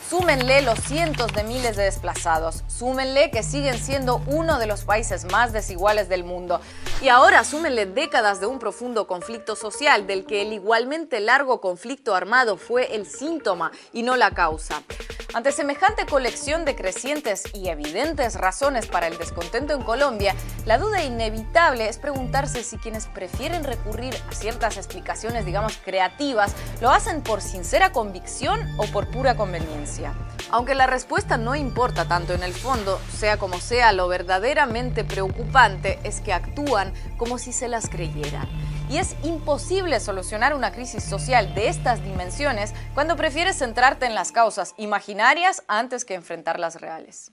Súmenle 0.10 0.62
los 0.62 0.78
cientos 0.78 1.32
de 1.32 1.46
miles 1.46 1.78
de 1.78 1.84
desplazados. 1.84 2.66
Súmenle 2.68 3.32
que 3.32 3.42
siguen 3.42 3.82
siendo 3.82 4.22
uno 4.28 4.60
de 4.60 4.68
los 4.68 4.84
países 4.84 5.24
más 5.32 5.54
desiguales 5.54 6.10
del 6.10 6.26
mundo. 6.26 6.60
Y 7.02 7.08
ahora 7.08 7.46
súmenle 7.46 7.86
décadas 7.86 8.42
de 8.42 8.46
un 8.46 8.60
profundo 8.60 9.08
conflicto 9.08 9.56
social 9.56 10.06
del 10.06 10.26
que 10.26 10.42
el 10.42 10.52
igualmente 10.52 11.22
largo 11.22 11.62
conflicto 11.62 12.14
armado 12.14 12.58
fue 12.58 12.94
el 12.94 13.06
síntoma 13.06 13.72
y 13.94 14.04
no 14.04 14.18
la 14.18 14.32
causa. 14.32 14.84
Ante 15.34 15.52
semejante 15.52 16.06
colección 16.06 16.64
de 16.64 16.76
crecientes 16.76 17.44
y 17.56 17.70
evidentes 17.70 18.36
razones 18.36 18.86
para 18.86 19.08
el 19.08 19.18
descontento 19.18 19.74
en 19.74 19.82
Colombia, 19.82 20.36
la 20.68 20.78
duda 20.78 21.04
inevitable 21.04 21.90
es 21.90 21.98
preguntarse 21.98 22.64
si 22.64 22.78
quienes 22.78 23.08
prefieren 23.08 23.64
recurrir 23.64 24.14
a 24.30 24.36
ciertas 24.36 24.78
explicaciones, 24.78 25.44
digamos, 25.44 25.76
creativas, 25.84 26.54
lo 26.82 26.92
hacen 26.92 27.24
por 27.24 27.42
sincera 27.42 27.92
convicción 27.92 28.60
o 28.78 28.86
por 28.86 29.10
pura 29.10 29.36
conveniencia. 29.36 30.14
Aunque 30.52 30.76
la 30.76 30.86
respuesta 30.86 31.36
no 31.36 31.56
importa 31.56 32.08
tanto 32.08 32.36
en 32.36 32.44
el 32.44 32.54
fondo, 32.54 33.02
sea 33.18 33.38
como 33.38 33.60
sea, 33.60 33.92
lo 33.92 34.08
verdaderamente 34.08 35.04
preocupante 35.04 35.98
es 36.04 36.22
que 36.22 36.32
actúan 36.32 36.94
como 37.18 37.40
si 37.40 37.54
se 37.54 37.68
las 37.68 37.90
creyeran. 37.90 38.48
Y 38.90 38.98
es 38.98 39.16
imposible 39.24 40.00
solucionar 40.00 40.54
una 40.54 40.72
crisis 40.72 41.04
social 41.04 41.54
de 41.56 41.68
estas 41.68 42.04
dimensiones 42.04 42.74
cuando 42.94 43.16
prefieres 43.16 43.58
centrarte 43.58 44.06
en 44.06 44.16
las 44.16 44.32
causas 44.32 44.74
imaginarias 44.78 45.64
antes 45.68 46.06
que 46.06 46.16
enfrentar 46.16 46.60
las 46.60 46.80
reales. 46.80 47.32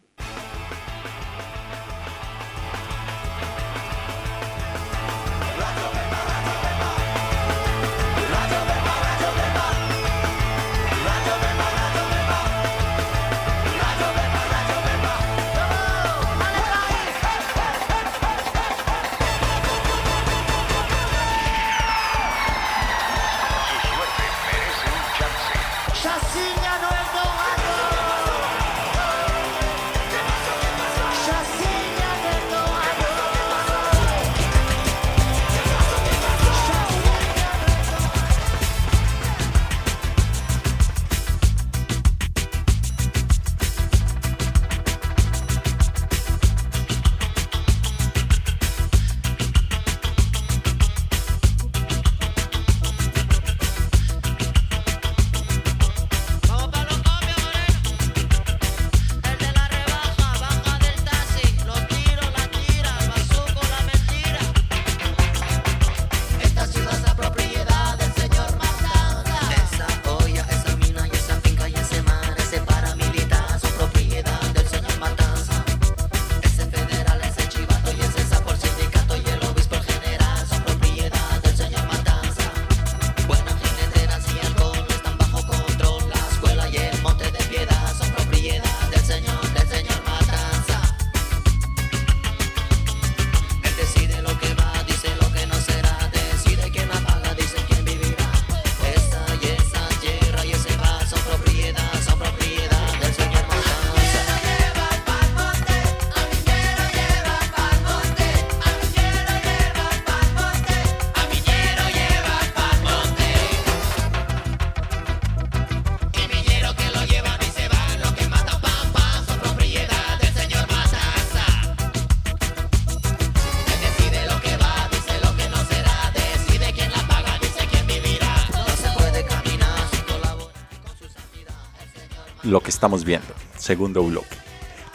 Lo 132.51 132.61
que 132.61 132.71
estamos 132.71 133.05
viendo, 133.05 133.33
segundo 133.57 134.03
bloque. 134.03 134.37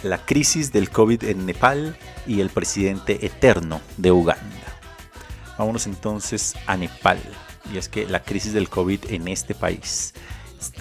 la 0.03 0.17
crisis 0.17 0.73
del 0.73 0.89
COVID 0.89 1.23
en 1.23 1.45
Nepal 1.45 1.97
y 2.27 2.41
el 2.41 2.49
presidente 2.49 3.25
eterno 3.25 3.79
de 3.95 4.11
Uganda. 4.11 4.77
Vámonos 5.57 5.87
entonces 5.87 6.53
a 6.67 6.75
Nepal. 6.75 7.17
Y 7.73 7.77
es 7.77 7.87
que 7.87 8.07
la 8.07 8.21
crisis 8.21 8.51
del 8.51 8.67
COVID 8.67 9.05
en 9.09 9.29
este 9.29 9.55
país 9.55 10.13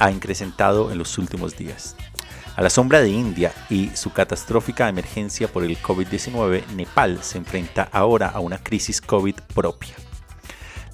ha 0.00 0.10
incrementado 0.10 0.90
en 0.90 0.98
los 0.98 1.16
últimos 1.16 1.56
días. 1.56 1.94
A 2.56 2.60
la 2.60 2.70
sombra 2.70 3.00
de 3.00 3.10
India 3.10 3.52
y 3.70 3.90
su 3.94 4.12
catastrófica 4.12 4.88
emergencia 4.88 5.46
por 5.46 5.62
el 5.62 5.80
COVID-19, 5.80 6.66
Nepal 6.74 7.22
se 7.22 7.38
enfrenta 7.38 7.88
ahora 7.92 8.30
a 8.30 8.40
una 8.40 8.58
crisis 8.58 9.00
COVID 9.00 9.36
propia. 9.54 9.94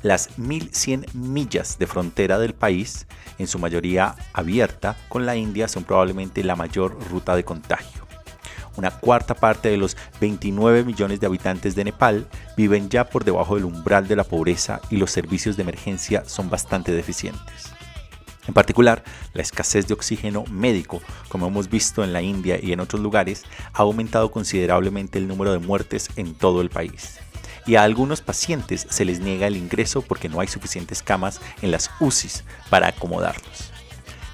Las 0.03 0.39
1.100 0.39 1.13
millas 1.13 1.79
de 1.79 1.87
frontera 1.87 2.39
del 2.39 2.55
país, 2.55 3.07
en 3.39 3.47
su 3.47 3.59
mayoría 3.59 4.15
abierta 4.33 4.97
con 5.11 5.27
la 5.27 5.37
India, 5.37 5.69
son 5.69 5.85
probablemente 5.85 6.43
la 6.43 6.57
mayor 6.57 6.97
ruta 7.11 7.37
de 7.37 7.45
contagio. 7.45 8.07
Una 8.77 8.93
cuarta 8.93 9.35
parte 9.35 9.69
de 9.69 9.77
los 9.77 9.99
29 10.19 10.85
millones 10.85 11.21
de 11.21 11.27
habitantes 11.27 11.75
de 11.75 11.85
Nepal 11.85 12.27
viven 12.57 12.89
ya 12.89 13.11
por 13.11 13.25
debajo 13.25 13.57
del 13.57 13.67
umbral 13.67 14.09
de 14.09 14.17
la 14.17 14.25
pobreza 14.25 14.81
y 14.89 14.97
los 14.97 15.11
servicios 15.11 15.59
de 15.59 15.65
emergencia 15.65 16.25
son 16.25 16.49
bastante 16.49 16.93
deficientes. 16.93 17.75
En 18.49 18.55
particular, 18.55 19.05
la 19.35 19.43
escasez 19.43 19.87
de 19.87 19.93
oxígeno 19.93 20.45
médico, 20.51 21.03
como 21.29 21.49
hemos 21.49 21.69
visto 21.69 22.03
en 22.03 22.15
la 22.15 22.23
India 22.23 22.59
y 22.61 22.73
en 22.73 22.81
otros 22.81 23.03
lugares, 23.03 23.45
ha 23.75 23.83
aumentado 23.83 24.31
considerablemente 24.31 25.19
el 25.19 25.29
número 25.29 25.53
de 25.53 25.59
muertes 25.59 26.09
en 26.17 26.35
todo 26.35 26.63
el 26.63 26.71
país. 26.71 27.19
Y 27.67 27.77
a 27.77 27.83
algunos 27.83 28.21
pacientes 28.21 28.87
se 28.89 29.05
les 29.05 29.21
niega 29.21 29.47
el 29.47 29.57
ingreso 29.57 30.03
porque 30.03 30.29
no 30.29 30.41
hay 30.41 30.49
suficientes 30.49 31.03
camas 31.03 31.41
en 31.63 31.71
las 31.71 31.91
UCIs 32.01 32.45
para 32.69 32.89
acomodarlos. 32.89 33.71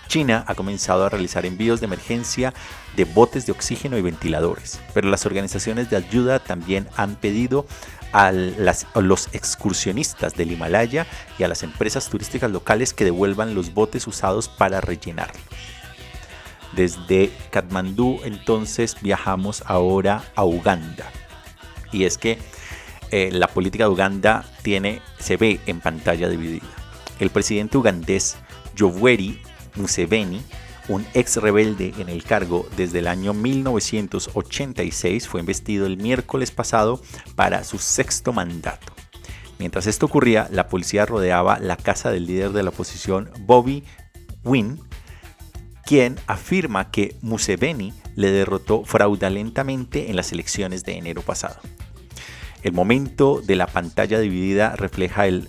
China 0.09 0.45
ha 0.47 0.55
comenzado 0.55 1.05
a 1.05 1.09
realizar 1.09 1.47
envíos 1.47 1.81
de 1.81 1.87
emergencia 1.87 2.55
de 2.97 3.05
botes 3.05 3.47
de 3.47 3.53
oxígeno 3.53 3.99
y 3.99 4.03
ventiladores, 4.03 4.81
pero 4.95 5.11
las 5.11 5.27
organizaciones 5.27 5.91
de 5.91 5.97
ayuda 5.97 6.39
también 6.39 6.89
han 6.97 7.16
pedido 7.16 7.66
a, 8.12 8.29
a, 8.29 9.01
los 9.01 9.29
excursionistas 9.33 10.35
del 10.35 10.53
Himalaya 10.53 11.07
y 11.39 11.43
a 11.43 11.49
las 11.49 11.62
empresas 11.62 12.09
turísticas 12.09 12.51
locales 12.51 12.95
que 12.95 13.05
devuelvan 13.05 13.55
los 13.55 13.74
botes 13.74 14.07
usados 14.07 14.49
para 14.49 14.81
rellenarlos. 14.81 15.43
Desde 16.74 17.33
Katmandú 17.51 18.20
entonces 18.24 18.97
viajamos 19.01 19.62
ahora 19.66 20.24
a 20.35 20.45
Uganda. 20.45 21.11
Y 21.93 22.05
es 22.05 22.18
que 22.18 22.39
eh, 23.11 23.31
la 23.33 23.49
política 23.49 23.85
de 23.85 23.91
Uganda 23.91 24.45
tiene, 24.63 25.01
se 25.19 25.37
ve 25.37 25.61
en 25.67 25.81
pantalla 25.81 26.29
dividida. 26.29 26.67
El 27.19 27.31
presidente 27.31 27.79
ugandés 27.79 28.37
Yoweri 28.75 29.41
Museveni 29.77 30.43
un 30.89 31.07
ex 31.15 31.37
rebelde 31.37 31.95
en 31.99 32.09
el 32.09 32.23
cargo 32.23 32.67
desde 32.77 33.01
el 33.01 33.09
año 33.09 33.35
1986, 33.35 35.29
fue 35.29 35.41
investido 35.41 35.87
el 35.87 35.97
miércoles 35.97 36.51
pasado 36.51 37.01
para 37.35 37.65
su 37.65 37.79
sexto 37.79 38.33
mandato. 38.33 38.93
Mientras 39.59 39.87
esto 39.87 40.07
ocurría, 40.07 40.49
la 40.51 40.69
policía 40.69 41.07
rodeaba 41.07 41.59
la 41.59 41.77
casa 41.77 42.11
del 42.11 42.27
líder 42.27 42.53
de 42.53 42.63
la 42.63 42.71
oposición, 42.71 43.31
Bobby 43.41 43.85
Wynne, 44.45 44.79
quien 45.85 46.17
afirma 46.27 46.91
que 46.91 47.17
Museveni 47.23 47.95
le 48.17 48.31
derrotó 48.31 48.85
fraudulentamente 48.85 50.11
en 50.11 50.17
las 50.17 50.33
elecciones 50.33 50.85
de 50.85 50.99
enero 50.99 51.23
pasado. 51.23 51.57
El 52.67 52.73
momento 52.73 53.41
de 53.47 53.55
la 53.55 53.69
pantalla 53.69 54.19
dividida 54.19 54.75
refleja 54.75 55.29
el 55.29 55.49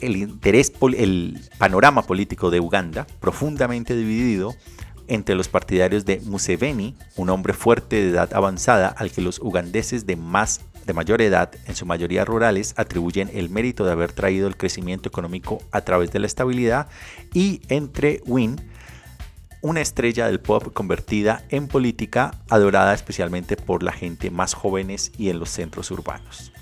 el 0.00 0.16
interés, 0.16 0.72
el 0.96 1.40
panorama 1.58 2.02
político 2.02 2.52
de 2.52 2.60
Uganda, 2.60 3.04
profundamente 3.18 3.96
dividido 3.96 4.54
entre 5.08 5.34
los 5.34 5.48
partidarios 5.48 6.04
de 6.04 6.20
Museveni, 6.20 6.94
un 7.16 7.30
hombre 7.30 7.52
fuerte 7.52 7.96
de 7.96 8.10
edad 8.10 8.32
avanzada 8.32 8.86
al 8.86 9.10
que 9.10 9.22
los 9.22 9.40
ugandeses 9.40 10.06
de 10.06 10.14
más 10.14 10.60
de 10.86 10.92
mayor 10.92 11.20
edad, 11.20 11.50
en 11.66 11.74
su 11.74 11.84
mayoría 11.84 12.24
rurales, 12.24 12.72
atribuyen 12.76 13.28
el 13.34 13.50
mérito 13.50 13.84
de 13.84 13.90
haber 13.90 14.12
traído 14.12 14.46
el 14.46 14.56
crecimiento 14.56 15.08
económico 15.08 15.58
a 15.72 15.80
través 15.80 16.12
de 16.12 16.20
la 16.20 16.26
estabilidad, 16.26 16.86
y 17.34 17.60
entre 17.70 18.22
Win, 18.24 18.60
una 19.62 19.80
estrella 19.80 20.26
del 20.26 20.40
pop 20.40 20.72
convertida 20.72 21.44
en 21.48 21.68
política, 21.68 22.32
adorada 22.48 22.94
especialmente 22.94 23.56
por 23.56 23.82
la 23.82 23.92
gente 23.92 24.30
más 24.30 24.54
jóvenes 24.54 25.12
y 25.18 25.30
en 25.30 25.38
los 25.38 25.50
centros 25.50 25.90
urbanos. 25.90 26.52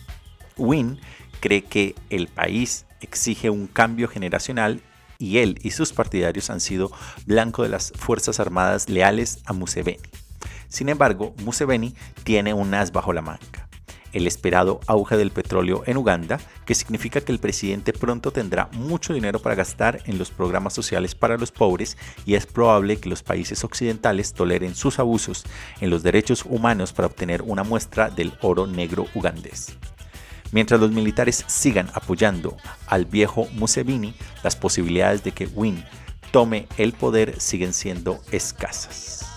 Win 0.56 0.98
cree 1.40 1.62
que 1.64 1.94
el 2.10 2.28
país 2.28 2.86
exige 3.00 3.50
un 3.50 3.66
cambio 3.66 4.08
generacional 4.08 4.80
y 5.18 5.38
él 5.38 5.58
y 5.62 5.70
sus 5.70 5.92
partidarios 5.92 6.50
han 6.50 6.60
sido 6.60 6.90
blanco 7.26 7.62
de 7.62 7.68
las 7.68 7.92
Fuerzas 7.96 8.40
Armadas 8.40 8.88
leales 8.88 9.40
a 9.44 9.52
Museveni. 9.52 10.08
Sin 10.68 10.88
embargo, 10.88 11.34
Museveni 11.44 11.94
tiene 12.24 12.52
un 12.54 12.74
as 12.74 12.92
bajo 12.92 13.12
la 13.12 13.22
manga. 13.22 13.63
El 14.14 14.28
esperado 14.28 14.78
auge 14.86 15.16
del 15.16 15.32
petróleo 15.32 15.82
en 15.86 15.96
Uganda, 15.96 16.38
que 16.64 16.76
significa 16.76 17.20
que 17.20 17.32
el 17.32 17.40
presidente 17.40 17.92
pronto 17.92 18.30
tendrá 18.30 18.68
mucho 18.72 19.12
dinero 19.12 19.40
para 19.40 19.56
gastar 19.56 20.02
en 20.06 20.18
los 20.18 20.30
programas 20.30 20.72
sociales 20.72 21.16
para 21.16 21.36
los 21.36 21.50
pobres 21.50 21.98
y 22.24 22.36
es 22.36 22.46
probable 22.46 22.98
que 22.98 23.08
los 23.08 23.24
países 23.24 23.64
occidentales 23.64 24.32
toleren 24.32 24.76
sus 24.76 25.00
abusos 25.00 25.44
en 25.80 25.90
los 25.90 26.04
derechos 26.04 26.44
humanos 26.48 26.92
para 26.92 27.08
obtener 27.08 27.42
una 27.42 27.64
muestra 27.64 28.08
del 28.08 28.32
oro 28.40 28.68
negro 28.68 29.06
ugandés. 29.14 29.76
Mientras 30.52 30.80
los 30.80 30.92
militares 30.92 31.44
sigan 31.48 31.90
apoyando 31.92 32.56
al 32.86 33.06
viejo 33.06 33.48
Museveni, 33.54 34.14
las 34.44 34.54
posibilidades 34.54 35.24
de 35.24 35.32
que 35.32 35.46
Win 35.48 35.84
tome 36.30 36.68
el 36.76 36.92
poder 36.92 37.40
siguen 37.40 37.72
siendo 37.72 38.20
escasas. 38.30 39.33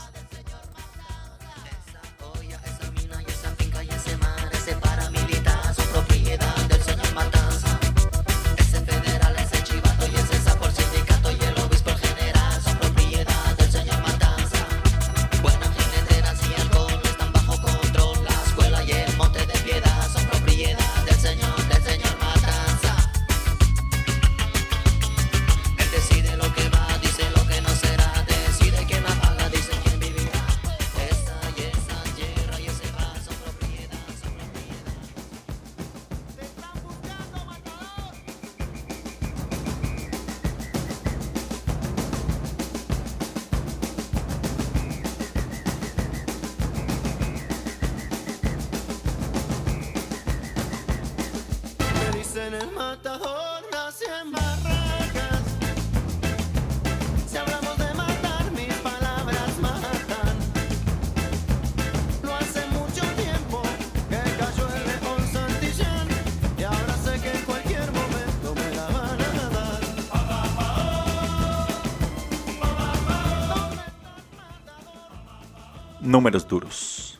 Números 76.28 76.50
duros. 76.50 77.20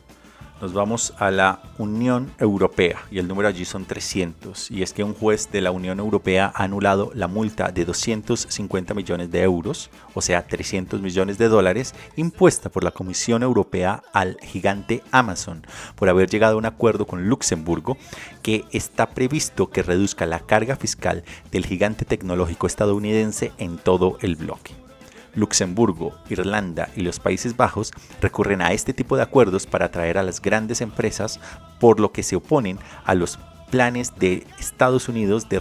Nos 0.60 0.74
vamos 0.74 1.14
a 1.16 1.30
la 1.30 1.62
Unión 1.78 2.30
Europea 2.38 2.98
y 3.10 3.18
el 3.18 3.26
número 3.26 3.48
allí 3.48 3.64
son 3.64 3.86
300. 3.86 4.70
Y 4.70 4.82
es 4.82 4.92
que 4.92 5.02
un 5.02 5.14
juez 5.14 5.50
de 5.50 5.62
la 5.62 5.70
Unión 5.70 5.98
Europea 5.98 6.52
ha 6.54 6.64
anulado 6.64 7.10
la 7.14 7.26
multa 7.26 7.70
de 7.72 7.86
250 7.86 8.92
millones 8.92 9.30
de 9.30 9.40
euros, 9.40 9.88
o 10.12 10.20
sea 10.20 10.46
300 10.46 11.00
millones 11.00 11.38
de 11.38 11.48
dólares, 11.48 11.94
impuesta 12.16 12.68
por 12.68 12.84
la 12.84 12.90
Comisión 12.90 13.42
Europea 13.42 14.02
al 14.12 14.36
gigante 14.42 15.02
Amazon 15.10 15.66
por 15.96 16.10
haber 16.10 16.28
llegado 16.28 16.56
a 16.56 16.58
un 16.58 16.66
acuerdo 16.66 17.06
con 17.06 17.30
Luxemburgo 17.30 17.96
que 18.42 18.66
está 18.72 19.06
previsto 19.08 19.70
que 19.70 19.82
reduzca 19.82 20.26
la 20.26 20.40
carga 20.40 20.76
fiscal 20.76 21.24
del 21.50 21.64
gigante 21.64 22.04
tecnológico 22.04 22.66
estadounidense 22.66 23.52
en 23.56 23.78
todo 23.78 24.18
el 24.20 24.36
bloque. 24.36 24.87
Luxemburgo, 25.34 26.14
Irlanda 26.28 26.88
y 26.96 27.02
los 27.02 27.20
Países 27.20 27.56
Bajos 27.56 27.92
recurren 28.20 28.62
a 28.62 28.72
este 28.72 28.92
tipo 28.92 29.16
de 29.16 29.22
acuerdos 29.22 29.66
para 29.66 29.86
atraer 29.86 30.18
a 30.18 30.22
las 30.22 30.40
grandes 30.40 30.80
empresas, 30.80 31.40
por 31.80 32.00
lo 32.00 32.12
que 32.12 32.22
se 32.22 32.36
oponen 32.36 32.78
a 33.04 33.14
los 33.14 33.38
planes 33.70 34.14
de 34.18 34.46
Estados 34.58 35.08
Unidos 35.08 35.48
de, 35.48 35.60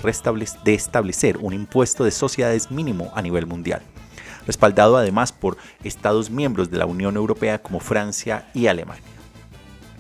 establecer 0.74 1.38
un 1.38 1.54
impuesto 1.54 2.04
de 2.04 2.12
sociedades 2.12 2.72
mínimo 2.72 3.12
a 3.16 3.22
nivel 3.22 3.46
mundial. 3.46 3.82
respaldado 4.46 4.96
además 4.96 5.34
por 5.34 5.58
Estados 5.84 6.30
miembros 6.30 6.72
de 6.72 6.78
la 6.78 6.86
Unión 6.86 7.18
Europea 7.18 7.62
como 7.62 7.82
Francia 7.82 8.50
y 8.54 8.68
Alemania. 8.68 9.04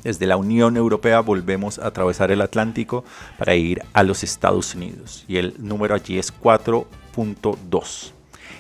Desde 0.03 0.25
la 0.25 0.37
Unión 0.37 0.77
Europea 0.77 1.19
volvemos 1.19 1.79
a 1.79 1.87
atravesar 1.87 2.31
el 2.31 2.39
Atlántico 2.39 3.03
para 3.37 3.55
ir 3.55 3.83
a 3.91 4.03
los 4.03 4.23
Estados 4.23 4.73
Unidos 4.73 5.25
y 5.27 5.35
el 5.35 5.55
número 5.59 5.95
allí 5.95 6.17
es 6.17 6.33
4.2. 6.33 8.16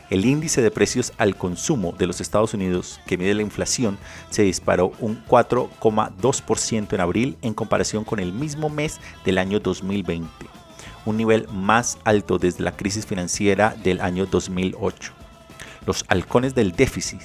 El 0.09 0.25
índice 0.25 0.61
de 0.61 0.71
precios 0.71 1.11
al 1.17 1.35
consumo 1.35 1.91
de 1.91 2.07
los 2.07 2.21
Estados 2.21 2.53
Unidos, 2.53 3.01
que 3.07 3.17
mide 3.17 3.33
la 3.33 3.41
inflación, 3.41 3.97
se 4.29 4.43
disparó 4.43 4.93
un 4.99 5.21
4,2% 5.25 6.93
en 6.93 7.01
abril 7.01 7.37
en 7.41 7.53
comparación 7.53 8.05
con 8.05 8.19
el 8.19 8.31
mismo 8.31 8.69
mes 8.69 9.01
del 9.25 9.37
año 9.37 9.59
2020, 9.59 10.29
un 11.05 11.17
nivel 11.17 11.45
más 11.49 11.97
alto 12.05 12.37
desde 12.37 12.63
la 12.63 12.77
crisis 12.77 13.05
financiera 13.05 13.75
del 13.83 13.99
año 13.99 14.25
2008. 14.25 15.11
Los 15.85 16.05
halcones 16.07 16.55
del 16.55 16.71
déficit 16.71 17.21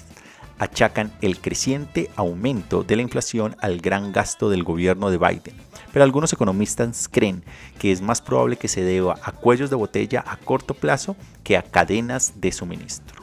achacan 0.58 1.12
el 1.20 1.40
creciente 1.40 2.10
aumento 2.16 2.82
de 2.82 2.96
la 2.96 3.02
inflación 3.02 3.56
al 3.60 3.80
gran 3.80 4.12
gasto 4.12 4.50
del 4.50 4.64
gobierno 4.64 5.10
de 5.10 5.18
Biden, 5.18 5.54
pero 5.92 6.04
algunos 6.04 6.32
economistas 6.32 7.08
creen 7.08 7.44
que 7.78 7.92
es 7.92 8.00
más 8.00 8.20
probable 8.20 8.56
que 8.56 8.68
se 8.68 8.82
deba 8.82 9.18
a 9.22 9.32
cuellos 9.32 9.70
de 9.70 9.76
botella 9.76 10.24
a 10.26 10.36
corto 10.36 10.74
plazo 10.74 11.16
que 11.44 11.56
a 11.56 11.62
cadenas 11.62 12.34
de 12.36 12.52
suministro. 12.52 13.22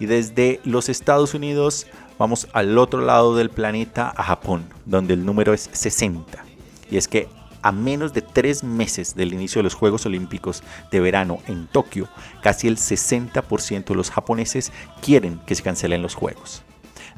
Y 0.00 0.06
desde 0.06 0.60
los 0.64 0.88
Estados 0.88 1.34
Unidos 1.34 1.86
vamos 2.18 2.48
al 2.52 2.76
otro 2.78 3.02
lado 3.02 3.36
del 3.36 3.50
planeta, 3.50 4.12
a 4.16 4.22
Japón, 4.22 4.64
donde 4.86 5.14
el 5.14 5.24
número 5.24 5.52
es 5.54 5.68
60. 5.72 6.44
Y 6.90 6.96
es 6.96 7.06
que 7.06 7.28
a 7.62 7.72
menos 7.72 8.12
de 8.12 8.22
tres 8.22 8.64
meses 8.64 9.14
del 9.14 9.34
inicio 9.34 9.58
de 9.58 9.64
los 9.64 9.74
Juegos 9.74 10.06
Olímpicos 10.06 10.62
de 10.90 11.00
verano 11.00 11.40
en 11.46 11.66
Tokio, 11.66 12.08
casi 12.42 12.68
el 12.68 12.76
60% 12.76 13.84
de 13.84 13.94
los 13.94 14.10
japoneses 14.10 14.72
quieren 15.02 15.40
que 15.46 15.54
se 15.54 15.62
cancelen 15.62 16.02
los 16.02 16.14
Juegos. 16.14 16.62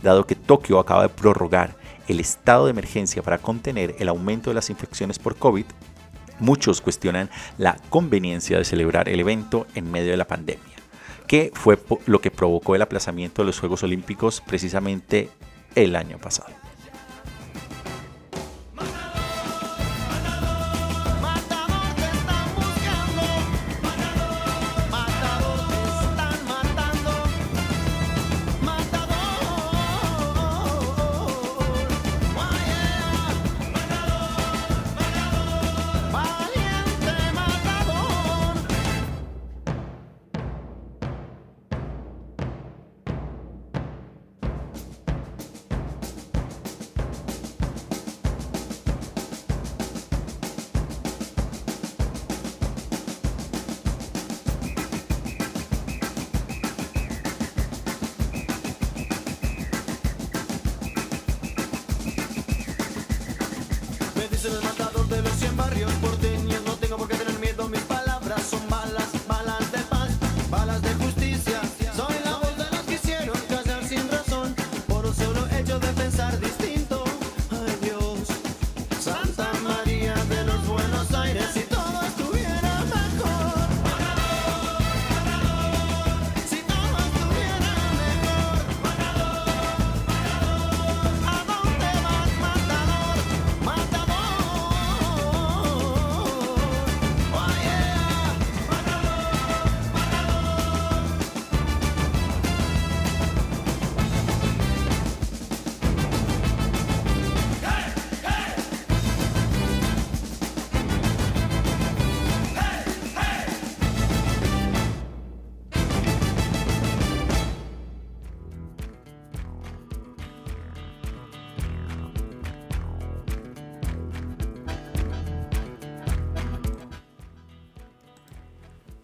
Dado 0.02 0.26
que 0.26 0.34
Tokio 0.34 0.80
acaba 0.80 1.02
de 1.02 1.08
prorrogar 1.08 1.76
el 2.08 2.20
estado 2.20 2.66
de 2.66 2.70
emergencia 2.70 3.22
para 3.22 3.38
contener 3.38 3.94
el 3.98 4.08
aumento 4.08 4.50
de 4.50 4.54
las 4.54 4.70
infecciones 4.70 5.18
por 5.18 5.36
COVID, 5.36 5.66
muchos 6.38 6.80
cuestionan 6.80 7.30
la 7.58 7.76
conveniencia 7.90 8.58
de 8.58 8.64
celebrar 8.64 9.08
el 9.08 9.20
evento 9.20 9.66
en 9.74 9.90
medio 9.90 10.10
de 10.10 10.16
la 10.16 10.26
pandemia, 10.26 10.76
que 11.26 11.52
fue 11.54 11.78
lo 12.06 12.20
que 12.20 12.30
provocó 12.30 12.74
el 12.74 12.82
aplazamiento 12.82 13.42
de 13.42 13.46
los 13.46 13.60
Juegos 13.60 13.82
Olímpicos 13.82 14.40
precisamente 14.40 15.30
el 15.74 15.96
año 15.96 16.18
pasado. 16.18 16.61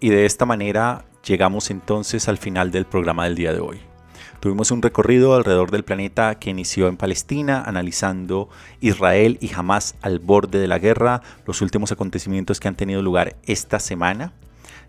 Y 0.01 0.11
de 0.11 0.27
esta 0.27 0.47
manera 0.47 1.05
llegamos 1.25 1.71
entonces 1.71 2.29
al 2.29 2.39
final 2.39 2.71
del 2.71 2.85
programa 2.85 3.25
del 3.25 3.35
día 3.35 3.53
de 3.53 3.59
hoy. 3.59 3.81
Tuvimos 4.39 4.71
un 4.71 4.81
recorrido 4.81 5.35
alrededor 5.35 5.73
del 5.73 5.83
planeta 5.83 6.37
que 6.37 6.51
inició 6.51 6.87
en 6.87 6.97
Palestina, 6.97 7.65
analizando 7.67 8.49
Israel 8.81 9.39
y 9.41 9.53
Hamas 9.53 9.97
al 10.01 10.21
borde 10.21 10.61
de 10.61 10.69
la 10.69 10.79
guerra, 10.79 11.23
los 11.45 11.61
últimos 11.63 11.91
acontecimientos 11.91 12.61
que 12.61 12.69
han 12.69 12.77
tenido 12.77 13.03
lugar 13.03 13.35
esta 13.47 13.81
semana. 13.81 14.33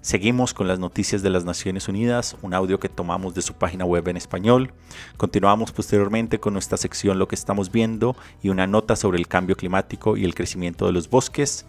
Seguimos 0.02 0.54
con 0.54 0.68
las 0.68 0.78
noticias 0.78 1.24
de 1.24 1.32
las 1.32 1.44
Naciones 1.44 1.88
Unidas, 1.88 2.38
un 2.44 2.54
audio 2.54 2.80
que 2.80 2.88
tomamos 2.88 3.34
de 3.34 3.42
su 3.42 3.56
página 3.56 3.86
web 3.86 4.08
en 4.08 4.18
español. 4.18 4.72
Continuamos 5.18 5.72
posteriormente 5.72 6.40
con 6.40 6.54
nuestra 6.54 6.78
sección 6.78 7.18
Lo 7.18 7.28
que 7.28 7.36
estamos 7.36 7.72
viendo 7.72 8.16
y 8.44 8.50
una 8.50 8.68
nota 8.68 8.96
sobre 8.96 9.18
el 9.18 9.28
cambio 9.28 9.58
climático 9.58 10.16
y 10.16 10.24
el 10.24 10.36
crecimiento 10.36 10.86
de 10.86 10.92
los 10.92 11.10
bosques. 11.10 11.66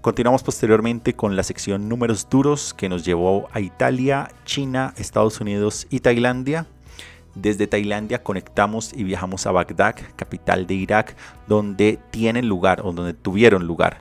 Continuamos 0.00 0.42
posteriormente 0.42 1.12
con 1.12 1.36
la 1.36 1.42
sección 1.42 1.86
Números 1.90 2.26
Duros 2.30 2.72
que 2.72 2.88
nos 2.88 3.04
llevó 3.04 3.50
a 3.52 3.60
Italia, 3.60 4.30
China, 4.46 4.94
Estados 4.96 5.42
Unidos 5.42 5.86
y 5.90 6.00
Tailandia. 6.00 6.66
Desde 7.34 7.66
Tailandia 7.66 8.22
conectamos 8.22 8.94
y 8.94 9.04
viajamos 9.04 9.46
a 9.46 9.52
Bagdad, 9.52 9.96
capital 10.16 10.66
de 10.66 10.72
Irak, 10.72 11.16
donde 11.46 11.98
tienen 12.10 12.48
lugar 12.48 12.80
o 12.82 12.92
donde 12.92 13.12
tuvieron 13.12 13.66
lugar 13.66 14.00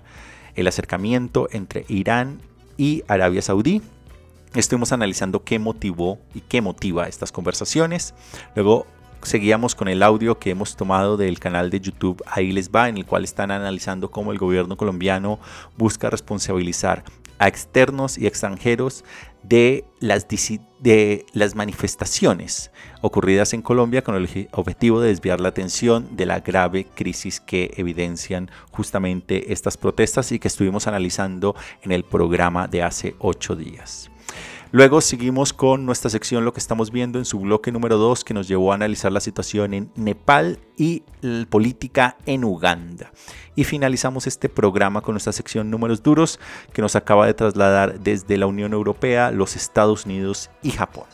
el 0.56 0.68
acercamiento 0.68 1.50
entre 1.52 1.84
Irán 1.90 2.40
y 2.78 3.04
Arabia 3.10 3.42
Saudí. 3.42 3.82
Estuvimos 4.56 4.94
analizando 4.94 5.44
qué 5.44 5.60
motivó 5.60 6.18
y 6.34 6.40
qué 6.40 6.62
motiva 6.62 7.10
estas 7.10 7.34
conversaciones. 7.34 8.14
Luego 8.56 8.88
seguíamos 9.24 9.76
con 9.76 9.88
el 9.88 10.04
audio 10.04 10.40
que 10.40 10.52
hemos 10.52 10.76
tomado 10.76 11.18
del 11.18 11.40
canal 11.40 11.70
de 11.70 11.82
YouTube 11.82 12.24
Ahí 12.26 12.52
les 12.52 12.70
va, 12.70 12.90
en 12.90 12.98
el 12.98 13.06
cual 13.06 13.24
están 13.24 13.52
analizando 13.52 14.12
cómo 14.12 14.32
el 14.32 14.38
gobierno 14.38 14.78
colombiano 14.78 15.40
busca 15.78 16.10
responsabilizar 16.10 17.04
a 17.40 17.48
externos 17.48 18.18
y 18.18 18.28
extranjeros 18.28 19.06
de 19.44 19.86
las, 20.00 20.28
de 20.80 21.26
las 21.34 21.56
manifestaciones 21.56 22.72
ocurridas 23.02 23.54
en 23.54 23.62
Colombia 23.62 24.04
con 24.04 24.16
el 24.16 24.50
objetivo 24.52 25.00
de 25.00 25.10
desviar 25.10 25.40
la 25.40 25.50
atención 25.50 26.16
de 26.18 26.26
la 26.26 26.42
grave 26.42 26.86
crisis 26.86 27.40
que 27.40 27.74
evidencian 27.78 28.52
justamente 28.72 29.54
estas 29.54 29.78
protestas 29.78 30.32
y 30.34 30.40
que 30.40 30.50
estuvimos 30.50 30.88
analizando 30.88 31.56
en 31.82 31.94
el 31.94 32.04
programa 32.04 32.68
de 32.68 32.84
hace 32.84 33.16
ocho 33.20 33.56
días. 33.56 34.12
Luego 34.72 35.02
seguimos 35.02 35.52
con 35.52 35.88
nuestra 35.88 36.12
sección 36.12 36.46
Lo 36.46 36.54
que 36.54 36.60
estamos 36.60 36.92
viendo 36.92 37.18
en 37.18 37.26
su 37.26 37.40
bloque 37.40 37.72
número 37.72 37.98
2 37.98 38.24
que 38.24 38.36
nos 38.36 38.48
llevó 38.48 38.72
a 38.72 38.76
analizar 38.76 39.12
la 39.12 39.20
situación 39.20 39.74
en 39.74 39.92
Nepal 39.96 40.60
y 40.78 41.02
la 41.22 41.48
política 41.48 42.18
en 42.28 42.44
Uganda. 42.44 43.12
Y 43.56 43.64
finalizamos 43.64 44.28
este 44.28 44.48
programa 44.48 45.02
con 45.02 45.14
nuestra 45.14 45.34
sección 45.34 45.72
Números 45.72 46.04
Duros 46.04 46.40
que 46.72 46.84
nos 46.84 46.96
acaba 46.96 47.26
de 47.26 47.34
trasladar 47.34 48.00
desde 48.00 48.38
la 48.38 48.46
Unión 48.46 48.74
Europea, 48.74 49.32
los 49.32 49.56
Estados 49.56 50.06
Unidos 50.06 50.52
y 50.62 50.70
Japón. 50.70 51.06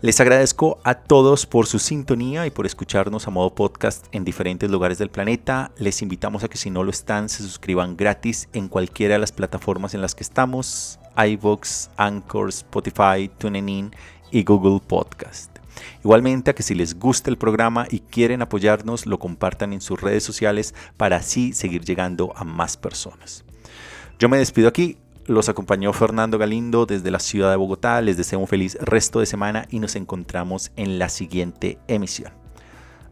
Les 0.00 0.18
agradezco 0.18 0.78
a 0.82 0.94
todos 0.94 1.44
por 1.44 1.66
su 1.66 1.78
sintonía 1.78 2.46
y 2.46 2.50
por 2.50 2.64
escucharnos 2.64 3.26
a 3.26 3.30
modo 3.30 3.54
podcast 3.54 4.06
en 4.12 4.24
diferentes 4.24 4.70
lugares 4.70 4.96
del 4.96 5.10
planeta. 5.10 5.72
Les 5.76 6.00
invitamos 6.00 6.42
a 6.42 6.48
que 6.48 6.56
si 6.56 6.70
no 6.70 6.84
lo 6.84 6.90
están, 6.90 7.28
se 7.28 7.42
suscriban 7.42 7.98
gratis 7.98 8.48
en 8.54 8.68
cualquiera 8.68 9.14
de 9.14 9.18
las 9.18 9.32
plataformas 9.32 9.92
en 9.92 10.00
las 10.00 10.14
que 10.14 10.22
estamos, 10.22 11.00
iVoox, 11.16 11.88
Anchor, 11.96 12.48
Spotify, 12.48 13.30
TuneIn 13.38 13.90
y 14.30 14.44
Google 14.44 14.80
Podcast. 14.86 15.56
Igualmente 16.02 16.50
a 16.50 16.54
que 16.54 16.62
si 16.62 16.74
les 16.74 16.98
gusta 16.98 17.30
el 17.30 17.36
programa 17.36 17.86
y 17.90 18.00
quieren 18.00 18.42
apoyarnos, 18.42 19.06
lo 19.06 19.18
compartan 19.18 19.72
en 19.72 19.80
sus 19.80 20.00
redes 20.00 20.24
sociales 20.24 20.74
para 20.96 21.16
así 21.16 21.52
seguir 21.52 21.84
llegando 21.84 22.32
a 22.36 22.44
más 22.44 22.76
personas. 22.76 23.44
Yo 24.18 24.28
me 24.28 24.38
despido 24.38 24.68
aquí, 24.68 24.98
los 25.26 25.48
acompañó 25.48 25.92
Fernando 25.92 26.38
Galindo 26.38 26.86
desde 26.86 27.10
la 27.10 27.18
ciudad 27.18 27.50
de 27.50 27.56
Bogotá, 27.56 28.00
les 28.00 28.16
deseo 28.16 28.38
un 28.38 28.46
feliz 28.46 28.78
resto 28.80 29.20
de 29.20 29.26
semana 29.26 29.66
y 29.70 29.80
nos 29.80 29.96
encontramos 29.96 30.70
en 30.76 30.98
la 30.98 31.08
siguiente 31.08 31.78
emisión. 31.88 32.32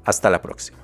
Hasta 0.04 0.30
la 0.30 0.40
próxima. 0.40 0.83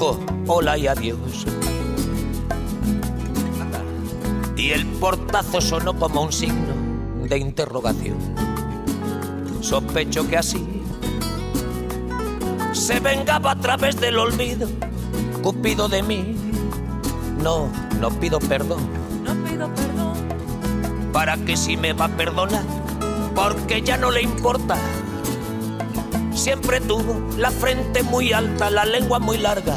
Dijo 0.00 0.18
hola 0.46 0.78
y 0.78 0.86
adiós. 0.86 1.44
Y 4.56 4.70
el 4.70 4.86
portazo 4.86 5.60
sonó 5.60 5.92
como 5.92 6.22
un 6.22 6.32
signo 6.32 6.72
de 7.28 7.36
interrogación. 7.36 8.16
Sospecho 9.60 10.26
que 10.26 10.38
así 10.38 10.66
se 12.72 12.98
vengaba 13.00 13.50
a 13.50 13.56
través 13.56 14.00
del 14.00 14.16
olvido, 14.18 14.70
Cupido 15.42 15.86
de 15.86 16.02
mí. 16.02 16.34
No, 17.42 17.68
no 18.00 18.10
pido 18.10 18.38
perdón 18.38 18.80
No 19.22 19.34
pido 19.44 19.68
perdón. 19.74 20.14
para 21.12 21.36
que 21.36 21.58
si 21.58 21.76
me 21.76 21.92
va 21.92 22.06
a 22.06 22.16
perdonar, 22.16 22.64
porque 23.34 23.82
ya 23.82 23.98
no 23.98 24.10
le 24.10 24.22
importa. 24.22 24.78
Siempre 26.32 26.80
tuvo 26.80 27.20
la 27.36 27.50
frente 27.50 28.02
muy 28.02 28.32
alta, 28.32 28.70
la 28.70 28.86
lengua 28.86 29.18
muy 29.18 29.36
larga 29.36 29.76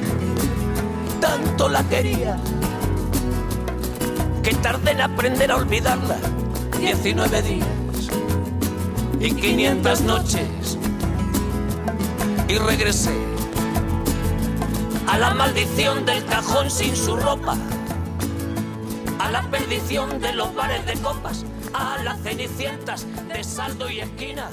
Tanto 1.21 1.69
la 1.69 1.83
quería 1.83 2.35
que 4.43 4.55
tardé 4.55 4.91
en 4.91 5.01
aprender 5.01 5.51
a 5.51 5.57
olvidarla 5.57 6.17
19 6.79 7.41
días 7.43 7.67
y 9.19 9.31
500 9.31 10.01
noches 10.01 10.79
y 12.47 12.57
regresé 12.57 13.13
a 15.07 15.17
la 15.19 15.35
maldición 15.35 16.05
del 16.05 16.25
cajón 16.25 16.71
sin 16.71 16.95
su 16.95 17.15
ropa, 17.15 17.55
a 19.19 19.29
la 19.29 19.43
perdición 19.43 20.19
de 20.19 20.33
los 20.33 20.55
bares 20.55 20.83
de 20.87 20.93
copas, 21.01 21.45
a 21.73 22.01
las 22.03 22.19
cenicientas 22.21 23.05
de 23.27 23.43
saldo 23.43 23.91
y 23.91 23.99
esquina. 23.99 24.49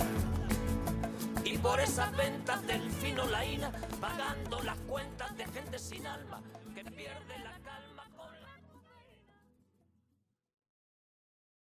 Y 1.45 1.57
por 1.57 1.81
esas 1.81 2.15
ventas 2.15 2.67
del 2.67 2.91
fino 2.91 3.25
laína, 3.27 3.73
pagando 4.01 4.61
las 4.65 4.77
cuentas 4.87 5.35
de 5.39 5.45
gente 5.47 5.79
sin 5.79 6.07
alma 6.07 6.28